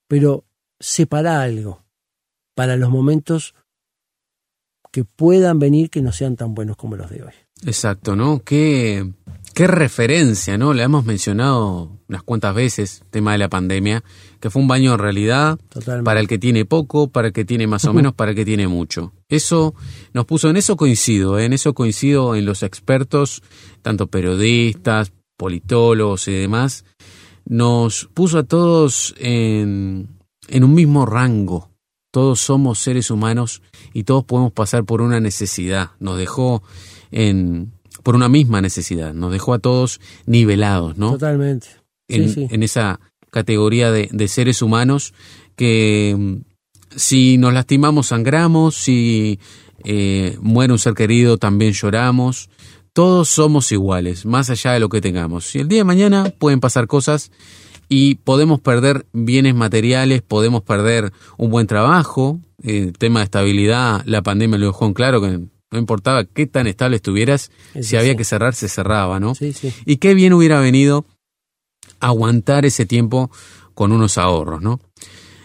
pero 0.09 0.45
separa 0.81 1.43
algo 1.43 1.85
para 2.55 2.77
los 2.77 2.91
momentos 2.91 3.55
que 4.91 5.05
puedan 5.05 5.59
venir 5.59 5.91
que 5.91 6.01
no 6.01 6.13
sean 6.13 6.37
tan 6.37 6.55
buenos 6.55 6.77
como 6.77 6.97
los 6.97 7.11
de 7.11 7.25
hoy. 7.25 7.33
Exacto, 7.67 8.17
¿no? 8.17 8.43
Qué, 8.43 9.13
qué 9.59 9.67
referencia, 9.67 10.57
¿no? 10.57 10.73
Le 10.73 10.85
hemos 10.85 11.05
mencionado 11.05 11.91
unas 12.09 12.23
cuantas 12.23 12.55
veces, 12.55 13.03
tema 13.11 13.33
de 13.33 13.39
la 13.39 13.49
pandemia, 13.49 14.05
que 14.39 14.51
fue 14.51 14.63
un 14.63 14.69
baño 14.69 14.93
en 14.93 15.01
realidad 15.01 15.59
Totalmente. 15.69 16.05
para 16.05 16.21
el 16.21 16.29
que 16.29 16.39
tiene 16.39 16.65
poco, 16.65 17.09
para 17.09 17.27
el 17.27 17.33
que 17.33 17.45
tiene 17.45 17.67
más 17.67 17.85
o 17.85 17.93
menos, 17.93 18.15
para 18.15 18.31
el 18.31 18.37
que 18.37 18.45
tiene 18.45 18.69
mucho. 18.69 19.13
Eso 19.29 19.75
nos 20.13 20.27
puso, 20.27 20.49
en 20.49 20.59
eso 20.59 20.77
coincido, 20.77 21.41
¿eh? 21.41 21.45
en 21.47 21.55
eso 21.55 21.75
coincido 21.75 22.37
en 22.37 22.47
los 22.47 22.63
expertos, 22.63 23.43
tanto 23.83 24.07
periodistas, 24.07 25.11
politólogos 25.37 26.29
y 26.29 26.35
demás, 26.35 26.85
nos 27.45 28.09
puso 28.15 28.39
a 28.39 28.45
todos 28.45 29.17
en, 29.19 30.07
en 30.47 30.63
un 30.63 30.73
mismo 30.73 31.05
rango. 31.05 31.73
Todos 32.13 32.39
somos 32.39 32.79
seres 32.79 33.11
humanos 33.11 33.61
y 33.93 34.05
todos 34.05 34.23
podemos 34.23 34.53
pasar 34.53 34.85
por 34.85 35.03
una 35.03 35.19
necesidad. 35.19 35.91
Nos 35.99 36.17
dejó 36.17 36.63
en, 37.11 37.73
por 38.03 38.17
una 38.17 38.29
misma 38.29 38.61
necesidad, 38.61 39.15
nos 39.15 39.33
dejó 39.33 39.55
a 39.55 39.59
todos 39.59 40.01
nivelados, 40.27 40.97
¿no? 40.99 41.13
Totalmente. 41.13 41.69
Sí, 42.09 42.15
en, 42.15 42.29
sí. 42.31 42.47
en 42.51 42.63
esa 42.63 43.01
categoría 43.31 43.91
de, 43.91 44.09
de 44.11 44.29
seres 44.29 44.63
humanos 44.63 45.13
que 45.57 46.17
mm, 46.19 46.37
si 46.97 47.39
nos 47.39 47.53
lastimamos 47.53 48.09
sangramos, 48.09 48.75
si 48.77 49.39
eh, 49.85 50.37
muere 50.41 50.73
un 50.73 50.79
ser 50.79 50.95
querido 50.95 51.39
también 51.39 51.73
lloramos, 51.73 52.49
todos 52.93 53.29
somos 53.29 53.71
iguales, 53.71 54.27
más 54.27 54.51
allá 54.51 54.73
de 54.73 54.81
lo 54.81 54.89
que 54.89 55.01
tengamos. 55.01 55.55
Y 55.55 55.61
el 55.61 55.69
día 55.69 55.79
de 55.79 55.85
mañana 55.85 56.33
pueden 56.39 56.61
pasar 56.61 56.87
cosas 56.87 57.31
y 57.89 58.17
podemos 58.17 58.61
perder 58.61 59.07
bienes 59.13 59.55
materiales, 59.55 60.23
podemos 60.23 60.63
perder 60.63 61.13
un 61.37 61.51
buen 61.51 61.67
trabajo, 61.67 62.41
el 62.63 62.93
tema 62.95 63.21
de 63.21 63.25
estabilidad, 63.25 64.03
la 64.05 64.23
pandemia 64.23 64.59
lo 64.59 64.67
dejó 64.67 64.87
en 64.87 64.95
claro 64.95 65.21
que 65.21 65.41
no 65.71 65.79
importaba 65.79 66.25
qué 66.25 66.47
tan 66.47 66.67
estable 66.67 66.97
estuvieras, 66.97 67.51
Es 67.75 67.89
si 67.89 67.97
había 67.97 68.17
que 68.17 68.25
cerrar, 68.25 68.55
se 68.55 68.69
cerraba, 68.69 69.21
¿no? 69.21 69.35
Sí, 69.35 69.53
sí. 69.53 69.73
Y 69.85 69.97
qué 69.97 70.15
bien 70.15 70.33
hubiera 70.33 70.61
venido 70.61 71.05
aguantar 72.01 72.65
ese 72.65 72.87
tiempo 72.87 73.31
con 73.75 73.93
unos 73.93 74.19
ahorros, 74.19 74.63
¿no? 74.63 74.81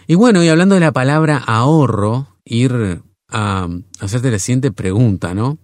Y 0.06 0.14
bueno, 0.14 0.42
y 0.42 0.48
hablando 0.48 0.74
de 0.74 0.80
la 0.80 0.92
palabra 0.92 1.38
ahorro, 1.38 2.28
ir 2.44 3.02
a 3.28 3.68
hacerte 4.00 4.30
la 4.30 4.38
siguiente 4.38 4.70
pregunta, 4.70 5.34
¿no? 5.34 5.58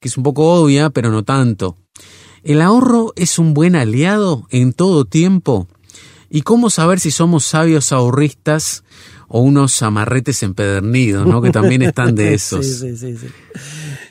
Que 0.00 0.08
es 0.08 0.16
un 0.16 0.22
poco 0.22 0.54
obvia, 0.54 0.90
pero 0.90 1.10
no 1.10 1.24
tanto. 1.24 1.76
¿El 2.42 2.60
ahorro 2.60 3.12
es 3.16 3.38
un 3.38 3.54
buen 3.54 3.76
aliado 3.76 4.46
en 4.50 4.72
todo 4.72 5.04
tiempo? 5.04 5.68
¿Y 6.30 6.42
cómo 6.42 6.70
saber 6.70 7.00
si 7.00 7.10
somos 7.10 7.44
sabios 7.44 7.92
ahorristas 7.92 8.84
o 9.28 9.40
unos 9.40 9.82
amarretes 9.82 10.42
empedernidos, 10.42 11.26
¿no? 11.26 11.40
Que 11.42 11.50
también 11.50 11.82
están 11.82 12.14
de 12.14 12.34
esos. 12.34 12.66
Sí, 12.66 12.96
sí, 12.96 13.16
sí. 13.16 13.26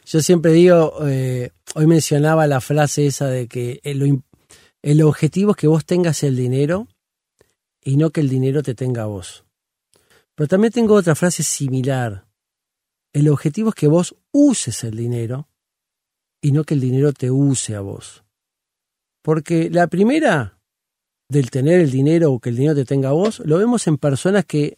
Yo 0.06 0.22
siempre 0.22 0.52
digo, 0.54 0.94
eh, 1.08 1.52
hoy 1.76 1.88
mencionaba 1.88 2.48
la 2.48 2.62
frase 2.62 3.08
esa 3.08 3.28
de 3.28 3.48
que 3.48 3.80
el, 3.84 4.02
im- 4.04 4.24
el 4.82 5.02
objetivo 5.02 5.52
es 5.52 5.58
que 5.58 5.68
vos 5.68 5.86
tengas 5.86 6.24
el 6.24 6.36
dinero 6.36 6.88
y 7.84 7.98
no 7.98 8.12
que 8.12 8.22
el 8.22 8.30
dinero 8.30 8.64
te 8.64 8.76
tenga 8.76 9.04
a 9.04 9.08
vos. 9.08 9.44
Pero 10.36 10.48
también 10.48 10.72
tengo 10.72 10.94
otra 10.94 11.16
frase 11.16 11.42
similar, 11.44 12.26
El 13.14 13.30
objetivo 13.30 13.70
es 13.70 13.76
que 13.76 13.88
vos 13.88 14.16
uses 14.32 14.84
el 14.84 14.96
dinero 14.96 15.48
y 16.42 16.52
no 16.52 16.64
que 16.64 16.76
el 16.76 16.80
dinero 16.82 17.12
te 17.14 17.32
use 17.32 17.76
a 17.76 17.82
vos. 17.82 18.24
Porque 19.24 19.70
la 19.72 19.88
primera 19.88 20.60
del 21.30 21.50
tener 21.50 21.82
el 21.82 21.90
dinero 21.92 22.32
o 22.32 22.40
que 22.40 22.50
el 22.50 22.56
dinero 22.58 22.76
te 22.76 22.86
tenga 22.86 23.10
a 23.10 23.14
vos, 23.14 23.42
lo 23.44 23.58
vemos 23.58 23.88
en 23.88 23.98
personas 23.98 24.46
que 24.46 24.78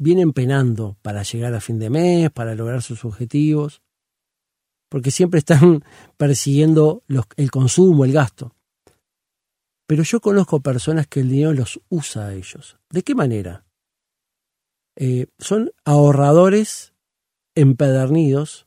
vienen 0.00 0.32
penando 0.32 0.96
para 1.02 1.22
llegar 1.22 1.54
a 1.54 1.60
fin 1.60 1.78
de 1.78 1.90
mes, 1.90 2.30
para 2.30 2.54
lograr 2.54 2.82
sus 2.82 3.04
objetivos, 3.04 3.82
porque 4.88 5.10
siempre 5.10 5.38
están 5.38 5.84
persiguiendo 6.16 7.02
los, 7.06 7.26
el 7.36 7.50
consumo, 7.50 8.04
el 8.04 8.12
gasto. 8.12 8.54
Pero 9.86 10.02
yo 10.02 10.20
conozco 10.20 10.60
personas 10.60 11.06
que 11.06 11.20
el 11.20 11.28
dinero 11.28 11.52
los 11.52 11.80
usa 11.88 12.26
a 12.26 12.34
ellos. 12.34 12.78
¿De 12.90 13.02
qué 13.02 13.14
manera? 13.14 13.64
Eh, 14.96 15.26
son 15.38 15.72
ahorradores 15.84 16.92
empedernidos 17.54 18.66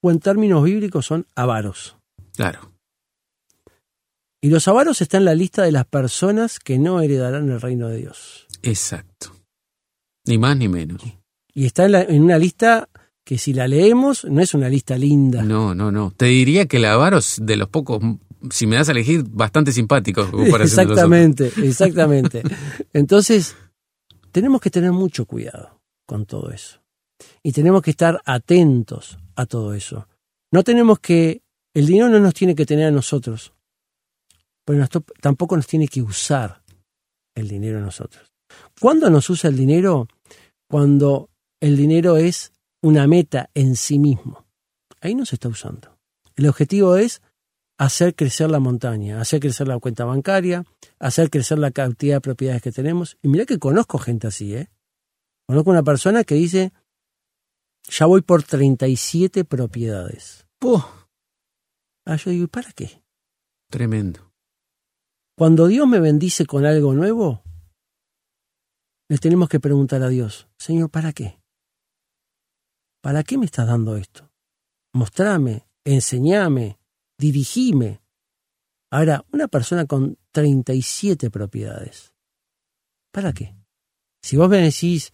o 0.00 0.10
en 0.10 0.20
términos 0.20 0.64
bíblicos 0.64 1.06
son 1.06 1.26
avaros. 1.34 1.96
Claro. 2.34 2.72
Y 4.40 4.50
los 4.50 4.68
avaros 4.68 5.00
están 5.00 5.22
en 5.22 5.26
la 5.26 5.34
lista 5.34 5.62
de 5.62 5.72
las 5.72 5.86
personas 5.86 6.58
que 6.58 6.78
no 6.78 7.00
heredarán 7.00 7.50
el 7.50 7.60
reino 7.60 7.88
de 7.88 7.98
Dios. 7.98 8.46
Exacto. 8.62 9.33
Ni 10.26 10.38
más 10.38 10.56
ni 10.56 10.68
menos. 10.68 11.02
Y 11.52 11.66
está 11.66 11.86
en, 11.86 11.94
en 11.94 12.22
una 12.22 12.38
lista 12.38 12.88
que 13.24 13.38
si 13.38 13.54
la 13.54 13.66
leemos 13.66 14.24
no 14.24 14.40
es 14.42 14.54
una 14.54 14.68
lista 14.68 14.96
linda. 14.98 15.42
No, 15.42 15.74
no, 15.74 15.90
no. 15.90 16.12
Te 16.16 16.26
diría 16.26 16.66
que 16.66 16.76
el 16.76 16.84
avaro 16.84 17.18
es 17.18 17.38
de 17.42 17.56
los 17.56 17.68
pocos, 17.68 18.02
si 18.50 18.66
me 18.66 18.76
das 18.76 18.88
a 18.88 18.92
elegir, 18.92 19.24
bastante 19.26 19.72
simpáticos. 19.72 20.28
Exactamente, 20.60 21.50
exactamente. 21.62 22.42
Entonces, 22.92 23.56
tenemos 24.30 24.60
que 24.60 24.70
tener 24.70 24.92
mucho 24.92 25.24
cuidado 25.26 25.80
con 26.06 26.26
todo 26.26 26.50
eso. 26.50 26.80
Y 27.42 27.52
tenemos 27.52 27.82
que 27.82 27.90
estar 27.90 28.20
atentos 28.26 29.18
a 29.36 29.46
todo 29.46 29.74
eso. 29.74 30.06
No 30.50 30.62
tenemos 30.62 30.98
que, 30.98 31.42
el 31.72 31.86
dinero 31.86 32.08
no 32.08 32.20
nos 32.20 32.34
tiene 32.34 32.54
que 32.54 32.66
tener 32.66 32.86
a 32.86 32.90
nosotros, 32.90 33.52
pero 34.64 34.78
nos, 34.78 34.90
tampoco 35.20 35.56
nos 35.56 35.66
tiene 35.66 35.88
que 35.88 36.02
usar 36.02 36.62
el 37.34 37.48
dinero 37.48 37.78
a 37.78 37.82
nosotros. 37.82 38.32
¿Cuándo 38.78 39.08
nos 39.08 39.30
usa 39.30 39.50
el 39.50 39.56
dinero? 39.56 40.08
Cuando 40.68 41.30
el 41.60 41.76
dinero 41.76 42.16
es 42.16 42.52
una 42.82 43.06
meta 43.06 43.50
en 43.54 43.76
sí 43.76 43.98
mismo. 43.98 44.44
Ahí 45.00 45.14
no 45.14 45.24
se 45.26 45.36
está 45.36 45.48
usando. 45.48 45.98
El 46.36 46.48
objetivo 46.48 46.96
es 46.96 47.22
hacer 47.78 48.14
crecer 48.14 48.50
la 48.50 48.60
montaña, 48.60 49.20
hacer 49.20 49.40
crecer 49.40 49.68
la 49.68 49.78
cuenta 49.78 50.04
bancaria, 50.04 50.64
hacer 50.98 51.30
crecer 51.30 51.58
la 51.58 51.70
cantidad 51.70 52.16
de 52.16 52.20
propiedades 52.20 52.62
que 52.62 52.72
tenemos. 52.72 53.16
Y 53.22 53.28
mira 53.28 53.46
que 53.46 53.58
conozco 53.58 53.98
gente 53.98 54.26
así, 54.26 54.54
¿eh? 54.54 54.70
Conozco 55.46 55.70
una 55.70 55.82
persona 55.82 56.24
que 56.24 56.34
dice, 56.34 56.72
ya 57.88 58.06
voy 58.06 58.22
por 58.22 58.42
37 58.42 59.44
propiedades. 59.44 60.46
¡Puh! 60.58 60.82
Ah, 62.06 62.16
yo 62.16 62.30
digo, 62.30 62.44
¿y 62.44 62.48
para 62.48 62.72
qué? 62.72 63.02
Tremendo. 63.70 64.32
Cuando 65.36 65.66
Dios 65.66 65.86
me 65.86 66.00
bendice 66.00 66.46
con 66.46 66.64
algo 66.64 66.94
nuevo, 66.94 67.42
le 69.08 69.18
tenemos 69.18 69.48
que 69.48 69.60
preguntar 69.60 70.02
a 70.02 70.08
Dios, 70.08 70.48
Señor, 70.56 70.90
¿para 70.90 71.12
qué? 71.12 71.40
¿Para 73.02 73.22
qué 73.22 73.36
me 73.36 73.44
estás 73.44 73.66
dando 73.66 73.96
esto? 73.96 74.30
Mostrame, 74.94 75.68
enseñame, 75.84 76.78
dirigime. 77.18 78.00
Ahora, 78.90 79.24
una 79.32 79.48
persona 79.48 79.86
con 79.86 80.16
37 80.32 81.30
propiedades, 81.30 82.14
¿para 83.12 83.32
qué? 83.32 83.54
Si 84.22 84.36
vos 84.36 84.48
me 84.48 84.58
decís, 84.58 85.12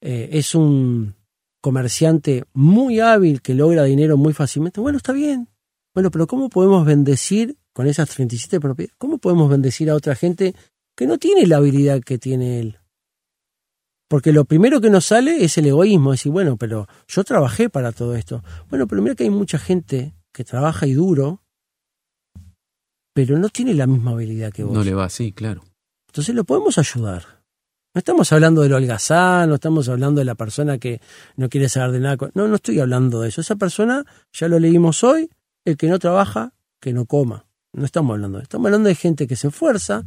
eh, 0.00 0.30
es 0.32 0.54
un 0.54 1.14
comerciante 1.60 2.44
muy 2.52 3.00
hábil 3.00 3.40
que 3.40 3.54
logra 3.54 3.84
dinero 3.84 4.16
muy 4.16 4.32
fácilmente, 4.32 4.80
bueno, 4.80 4.98
está 4.98 5.12
bien. 5.12 5.48
Bueno, 5.94 6.10
pero 6.10 6.26
¿cómo 6.26 6.48
podemos 6.48 6.84
bendecir 6.84 7.56
con 7.72 7.86
esas 7.86 8.10
37 8.10 8.58
propiedades? 8.58 8.96
¿Cómo 8.98 9.18
podemos 9.18 9.48
bendecir 9.48 9.90
a 9.90 9.94
otra 9.94 10.16
gente 10.16 10.54
que 10.96 11.06
no 11.06 11.18
tiene 11.18 11.46
la 11.46 11.56
habilidad 11.56 12.00
que 12.00 12.18
tiene 12.18 12.60
él? 12.60 12.78
Porque 14.08 14.32
lo 14.32 14.44
primero 14.44 14.80
que 14.80 14.90
nos 14.90 15.06
sale 15.06 15.44
es 15.44 15.58
el 15.58 15.66
egoísmo, 15.66 16.12
decir, 16.12 16.30
bueno, 16.30 16.56
pero 16.56 16.86
yo 17.08 17.24
trabajé 17.24 17.68
para 17.68 17.92
todo 17.92 18.14
esto. 18.14 18.44
Bueno, 18.68 18.86
pero 18.86 19.02
mira 19.02 19.14
que 19.14 19.24
hay 19.24 19.30
mucha 19.30 19.58
gente 19.58 20.14
que 20.32 20.44
trabaja 20.44 20.86
y 20.86 20.92
duro, 20.92 21.42
pero 23.14 23.38
no 23.38 23.48
tiene 23.48 23.74
la 23.74 23.86
misma 23.86 24.12
habilidad 24.12 24.52
que 24.52 24.64
vos. 24.64 24.74
No 24.74 24.84
le 24.84 24.94
va 24.94 25.04
así, 25.04 25.32
claro. 25.32 25.64
Entonces 26.08 26.34
lo 26.34 26.44
podemos 26.44 26.78
ayudar. 26.78 27.44
No 27.94 28.00
estamos 28.00 28.32
hablando 28.32 28.62
del 28.62 28.72
holgazán, 28.72 29.48
no 29.48 29.54
estamos 29.54 29.88
hablando 29.88 30.18
de 30.18 30.24
la 30.24 30.34
persona 30.34 30.78
que 30.78 31.00
no 31.36 31.48
quiere 31.48 31.68
saber 31.68 31.92
de 31.92 32.00
nada. 32.00 32.16
No, 32.34 32.48
no 32.48 32.56
estoy 32.56 32.80
hablando 32.80 33.20
de 33.20 33.28
eso. 33.28 33.40
Esa 33.40 33.54
persona, 33.56 34.04
ya 34.32 34.48
lo 34.48 34.58
leímos 34.58 35.04
hoy, 35.04 35.30
el 35.64 35.76
que 35.76 35.88
no 35.88 36.00
trabaja, 36.00 36.54
que 36.80 36.92
no 36.92 37.06
coma. 37.06 37.46
No 37.72 37.84
estamos 37.84 38.14
hablando 38.14 38.38
de 38.38 38.42
eso. 38.42 38.46
Estamos 38.46 38.66
hablando 38.66 38.88
de 38.88 38.96
gente 38.96 39.28
que 39.28 39.36
se 39.36 39.48
esfuerza, 39.48 40.04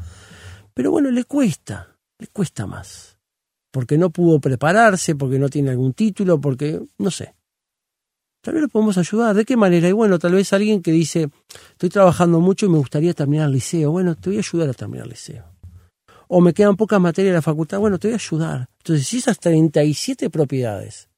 pero 0.78 0.92
bueno, 0.92 1.10
le 1.10 1.24
cuesta, 1.24 1.98
le 2.20 2.28
cuesta 2.28 2.68
más. 2.68 3.18
Porque 3.72 3.98
no 3.98 4.12
pudo 4.12 4.40
prepararse, 4.40 5.16
porque 5.16 5.40
no 5.40 5.50
tiene 5.50 5.72
algún 5.72 5.94
título, 5.94 6.40
porque 6.40 6.80
no 7.00 7.10
sé. 7.10 7.34
Tal 8.44 8.54
vez 8.54 8.62
lo 8.62 8.70
podemos 8.70 8.96
ayudar. 9.00 9.36
¿De 9.36 9.44
qué 9.44 9.58
manera? 9.58 9.90
Y 9.90 9.94
bueno, 9.94 10.20
tal 10.20 10.34
vez 10.34 10.54
alguien 10.54 10.84
que 10.84 10.92
dice, 10.92 11.32
estoy 11.72 11.90
trabajando 11.90 12.42
mucho 12.42 12.68
y 12.68 12.70
me 12.70 12.78
gustaría 12.78 13.16
terminar 13.16 13.48
el 13.48 13.54
liceo. 13.54 13.90
Bueno, 13.90 14.14
te 14.14 14.30
voy 14.30 14.38
a 14.38 14.42
ayudar 14.42 14.70
a 14.70 14.74
terminar 14.74 15.06
el 15.06 15.14
liceo 15.14 15.58
o 16.28 16.42
me 16.42 16.54
quedan 16.54 16.76
pocas 16.76 17.00
materias 17.00 17.32
de 17.32 17.38
la 17.38 17.42
facultad, 17.42 17.80
bueno, 17.80 17.98
te 17.98 18.10
voy 18.10 18.14
a 18.14 18.18
ayudar. 18.18 18.70
Entonces, 18.80 19.08
si 19.08 19.18
esas 19.18 19.40
37 19.40 20.30
propiedades 20.30 21.10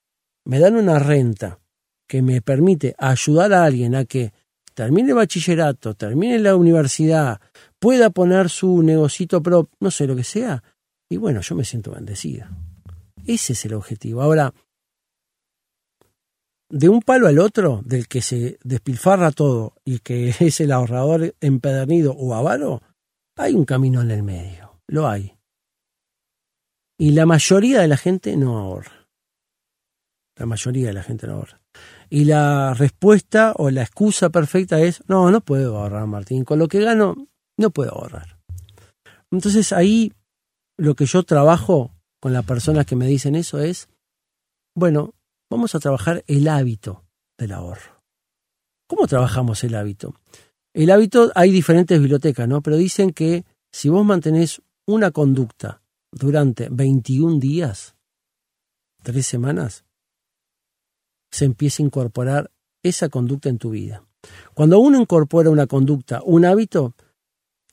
me 0.46 0.60
dan 0.60 0.76
una 0.76 1.00
renta 1.00 1.60
que 2.08 2.22
me 2.22 2.42
permite 2.42 2.96
ayudar 2.98 3.54
a 3.54 3.66
alguien 3.66 3.96
a 3.96 4.06
que 4.06 4.34
termine 4.74 5.10
el 5.10 5.16
bachillerato, 5.16 5.96
termine 5.96 6.40
la 6.40 6.56
universidad, 6.56 7.42
pueda 7.80 8.10
poner 8.10 8.50
su 8.50 8.84
negocito 8.84 9.42
propio, 9.42 9.76
no 9.80 9.92
sé 9.92 10.06
lo 10.06 10.16
que 10.16 10.24
sea, 10.24 10.64
y 11.10 11.18
bueno, 11.18 11.42
yo 11.42 11.56
me 11.56 11.66
siento 11.66 11.92
bendecida. 11.92 12.52
Ese 13.26 13.54
es 13.54 13.66
el 13.66 13.74
objetivo. 13.74 14.22
Ahora, 14.22 14.54
de 16.70 16.88
un 16.88 17.02
palo 17.02 17.28
al 17.28 17.40
otro, 17.40 17.82
del 17.84 18.08
que 18.08 18.22
se 18.22 18.60
despilfarra 18.64 19.32
todo 19.32 19.74
y 19.84 20.00
que 20.00 20.30
es 20.40 20.60
el 20.60 20.72
ahorrador 20.72 21.36
empedernido 21.42 22.14
o 22.14 22.36
avaro, 22.36 22.82
hay 23.36 23.54
un 23.54 23.66
camino 23.66 24.02
en 24.02 24.12
el 24.12 24.24
medio. 24.24 24.82
Lo 24.88 25.08
hay. 25.08 25.34
Y 26.98 27.12
la 27.12 27.26
mayoría 27.26 27.82
de 27.82 27.88
la 27.88 27.98
gente 27.98 28.36
no 28.36 28.58
ahorra. 28.58 29.08
La 30.36 30.46
mayoría 30.46 30.88
de 30.88 30.94
la 30.94 31.04
gente 31.04 31.28
no 31.28 31.36
ahorra. 31.36 31.62
Y 32.10 32.26
la 32.26 32.74
respuesta 32.74 33.54
o 33.56 33.70
la 33.70 33.84
excusa 33.84 34.30
perfecta 34.30 34.80
es, 34.82 35.04
no, 35.08 35.32
no 35.32 35.42
puedo 35.42 35.78
ahorrar, 35.78 36.08
Martín. 36.08 36.44
Con 36.44 36.60
lo 36.60 36.68
que 36.68 36.82
gano, 36.82 37.28
no 37.60 37.72
puedo 37.72 37.92
ahorrar. 37.92 38.40
Entonces 39.32 39.74
ahí 39.74 40.14
lo 40.78 40.96
que 40.96 41.06
yo 41.06 41.24
trabajo 41.24 41.92
con 42.22 42.34
las 42.34 42.46
personas 42.46 42.86
que 42.86 42.96
me 42.96 43.06
dicen 43.06 43.36
eso 43.36 43.60
es, 43.60 43.90
bueno, 44.76 45.14
vamos 45.50 45.76
a 45.76 45.80
trabajar 45.80 46.24
el 46.28 46.48
hábito 46.48 47.04
del 47.38 47.52
ahorro. 47.52 48.02
¿Cómo 48.88 49.08
trabajamos 49.08 49.64
el 49.64 49.76
hábito? 49.76 50.16
El 50.74 50.90
hábito, 50.90 51.32
hay 51.36 51.52
diferentes 51.52 52.00
bibliotecas, 52.00 52.48
¿no? 52.48 52.62
Pero 52.62 52.78
dicen 52.78 53.12
que 53.12 53.46
si 53.72 53.90
vos 53.90 54.06
mantenés 54.06 54.62
una 54.88 55.12
conducta 55.12 55.82
durante 56.12 56.70
21 56.70 57.40
días, 57.40 57.96
tres 59.04 59.28
semanas, 59.28 59.84
se 61.32 61.46
empieza 61.46 61.84
a 61.84 61.86
incorporar 61.86 62.52
esa 62.84 63.10
conducta 63.10 63.50
en 63.50 63.58
tu 63.58 63.72
vida. 63.72 64.04
Cuando 64.54 64.80
uno 64.80 65.00
incorpora 65.00 65.50
una 65.50 65.68
conducta, 65.68 66.22
un 66.24 66.46
hábito, 66.46 66.96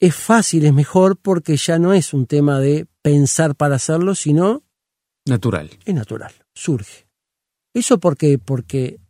es 0.00 0.14
fácil, 0.14 0.64
es 0.64 0.72
mejor 0.72 1.16
porque 1.16 1.56
ya 1.56 1.78
no 1.78 1.92
es 1.92 2.12
un 2.12 2.26
tema 2.26 2.60
de 2.60 2.86
pensar 3.02 3.54
para 3.54 3.76
hacerlo, 3.76 4.14
sino 4.14 4.62
natural. 5.26 5.70
Es 5.84 5.94
natural, 5.94 6.32
surge. 6.54 7.06
Eso 7.74 7.98
porque 7.98 8.38
porque 8.38 9.00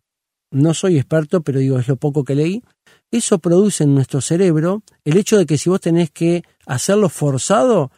no 0.50 0.74
soy 0.74 0.96
experto, 0.96 1.42
pero 1.42 1.58
digo, 1.58 1.78
es 1.78 1.88
lo 1.88 1.96
poco 1.96 2.24
que 2.24 2.34
leí, 2.34 2.62
eso 3.10 3.38
produce 3.38 3.84
en 3.84 3.94
nuestro 3.94 4.20
cerebro 4.20 4.82
el 5.04 5.16
hecho 5.16 5.38
de 5.38 5.46
que 5.46 5.58
si 5.58 5.70
vos 5.70 5.80
tenés 5.80 6.10
que 6.10 6.44
hacerlo 6.66 7.08
forzado, 7.08 7.90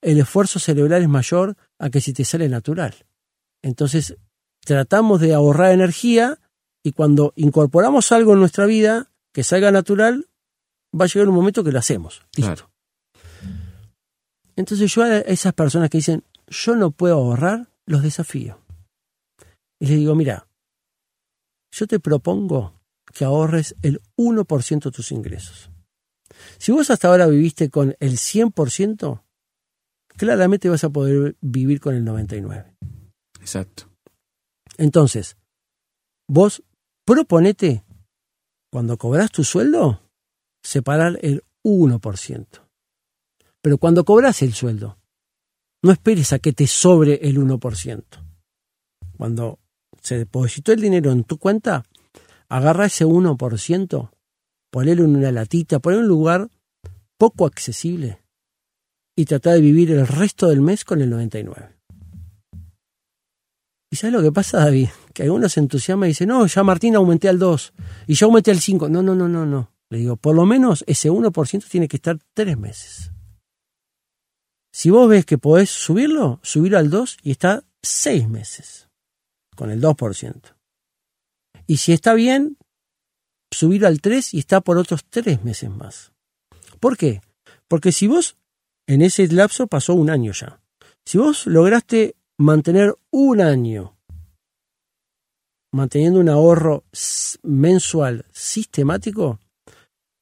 el 0.00 0.18
esfuerzo 0.18 0.58
cerebral 0.58 1.02
es 1.02 1.08
mayor 1.08 1.56
a 1.78 1.90
que 1.90 2.00
si 2.00 2.12
te 2.12 2.24
sale 2.24 2.48
natural. 2.48 2.94
Entonces, 3.62 4.16
tratamos 4.64 5.20
de 5.20 5.34
ahorrar 5.34 5.72
energía 5.72 6.38
y 6.82 6.92
cuando 6.92 7.32
incorporamos 7.36 8.12
algo 8.12 8.34
en 8.34 8.40
nuestra 8.40 8.66
vida 8.66 9.10
que 9.32 9.42
salga 9.42 9.70
natural, 9.70 10.26
va 10.98 11.04
a 11.04 11.08
llegar 11.08 11.28
un 11.28 11.34
momento 11.34 11.62
que 11.62 11.72
lo 11.72 11.78
hacemos. 11.78 12.22
Listo. 12.36 12.70
Entonces 14.56 14.92
yo 14.92 15.02
a 15.02 15.18
esas 15.18 15.52
personas 15.52 15.90
que 15.90 15.98
dicen, 15.98 16.24
yo 16.48 16.76
no 16.76 16.90
puedo 16.90 17.14
ahorrar, 17.14 17.68
los 17.84 18.02
desafío. 18.02 18.58
Y 19.78 19.86
les 19.86 19.98
digo, 19.98 20.14
mira, 20.14 20.48
yo 21.72 21.86
te 21.86 22.00
propongo 22.00 22.80
que 23.12 23.24
ahorres 23.24 23.74
el 23.82 24.00
1% 24.16 24.84
de 24.84 24.90
tus 24.90 25.12
ingresos. 25.12 25.70
Si 26.58 26.72
vos 26.72 26.90
hasta 26.90 27.08
ahora 27.08 27.26
viviste 27.26 27.70
con 27.70 27.94
el 28.00 28.12
100%, 28.16 29.22
claramente 30.16 30.68
vas 30.68 30.84
a 30.84 30.90
poder 30.90 31.36
vivir 31.40 31.80
con 31.80 31.94
el 31.94 32.04
99%. 32.04 32.74
Exacto. 33.40 33.90
Entonces, 34.78 35.36
vos 36.28 36.62
proponete, 37.04 37.84
cuando 38.72 38.98
cobras 38.98 39.30
tu 39.30 39.44
sueldo, 39.44 40.02
separar 40.66 41.18
el 41.22 41.44
1%. 41.62 42.46
Pero 43.62 43.78
cuando 43.78 44.04
cobras 44.04 44.42
el 44.42 44.52
sueldo, 44.52 44.98
no 45.82 45.92
esperes 45.92 46.32
a 46.32 46.40
que 46.40 46.52
te 46.52 46.66
sobre 46.66 47.14
el 47.28 47.38
1%. 47.38 48.04
Cuando 49.16 49.60
se 50.02 50.18
depositó 50.18 50.72
el 50.72 50.80
dinero 50.80 51.12
en 51.12 51.24
tu 51.24 51.38
cuenta, 51.38 51.84
agarra 52.48 52.86
ese 52.86 53.06
1%, 53.06 54.10
ponelo 54.70 55.04
en 55.04 55.16
una 55.16 55.30
latita, 55.30 55.78
ponelo 55.78 56.00
en 56.00 56.04
un 56.04 56.08
lugar 56.08 56.50
poco 57.16 57.46
accesible 57.46 58.20
y 59.16 59.24
trata 59.24 59.52
de 59.52 59.60
vivir 59.60 59.92
el 59.92 60.06
resto 60.06 60.48
del 60.48 60.60
mes 60.60 60.84
con 60.84 61.00
el 61.00 61.10
99. 61.10 61.76
¿Y 63.90 63.96
sabes 63.96 64.14
lo 64.14 64.22
que 64.22 64.32
pasa, 64.32 64.58
David? 64.58 64.88
Que 65.14 65.22
algunos 65.22 65.52
se 65.52 65.60
entusiasman 65.60 66.08
y 66.08 66.10
dicen, 66.10 66.28
no, 66.28 66.44
ya 66.46 66.64
Martín 66.64 66.96
aumenté 66.96 67.28
al 67.28 67.38
2 67.38 67.72
y 68.08 68.14
yo 68.14 68.26
aumenté 68.26 68.50
al 68.50 68.58
5. 68.58 68.88
No, 68.88 69.00
no, 69.00 69.14
no, 69.14 69.28
no, 69.28 69.46
no. 69.46 69.75
Le 69.90 69.98
digo, 69.98 70.16
por 70.16 70.34
lo 70.34 70.46
menos 70.46 70.84
ese 70.86 71.10
1% 71.10 71.68
tiene 71.68 71.88
que 71.88 71.96
estar 71.96 72.18
tres 72.34 72.58
meses. 72.58 73.12
Si 74.72 74.90
vos 74.90 75.08
ves 75.08 75.24
que 75.24 75.38
podés 75.38 75.70
subirlo, 75.70 76.40
subirlo 76.42 76.78
al 76.78 76.90
2 76.90 77.18
y 77.22 77.30
está 77.30 77.64
seis 77.82 78.28
meses 78.28 78.88
con 79.54 79.70
el 79.70 79.80
2%. 79.80 80.54
Y 81.66 81.78
si 81.78 81.92
está 81.92 82.14
bien, 82.14 82.58
subirlo 83.50 83.86
al 83.88 84.00
3 84.00 84.34
y 84.34 84.38
está 84.38 84.60
por 84.60 84.76
otros 84.76 85.04
tres 85.08 85.42
meses 85.44 85.70
más. 85.70 86.12
¿Por 86.78 86.96
qué? 86.96 87.22
Porque 87.68 87.92
si 87.92 88.06
vos, 88.06 88.36
en 88.86 89.02
ese 89.02 89.26
lapso 89.28 89.66
pasó 89.66 89.94
un 89.94 90.10
año 90.10 90.32
ya, 90.32 90.60
si 91.04 91.18
vos 91.18 91.46
lograste 91.46 92.16
mantener 92.36 92.94
un 93.10 93.40
año 93.40 93.96
manteniendo 95.72 96.20
un 96.20 96.28
ahorro 96.28 96.84
mensual 97.42 98.24
sistemático, 98.32 99.38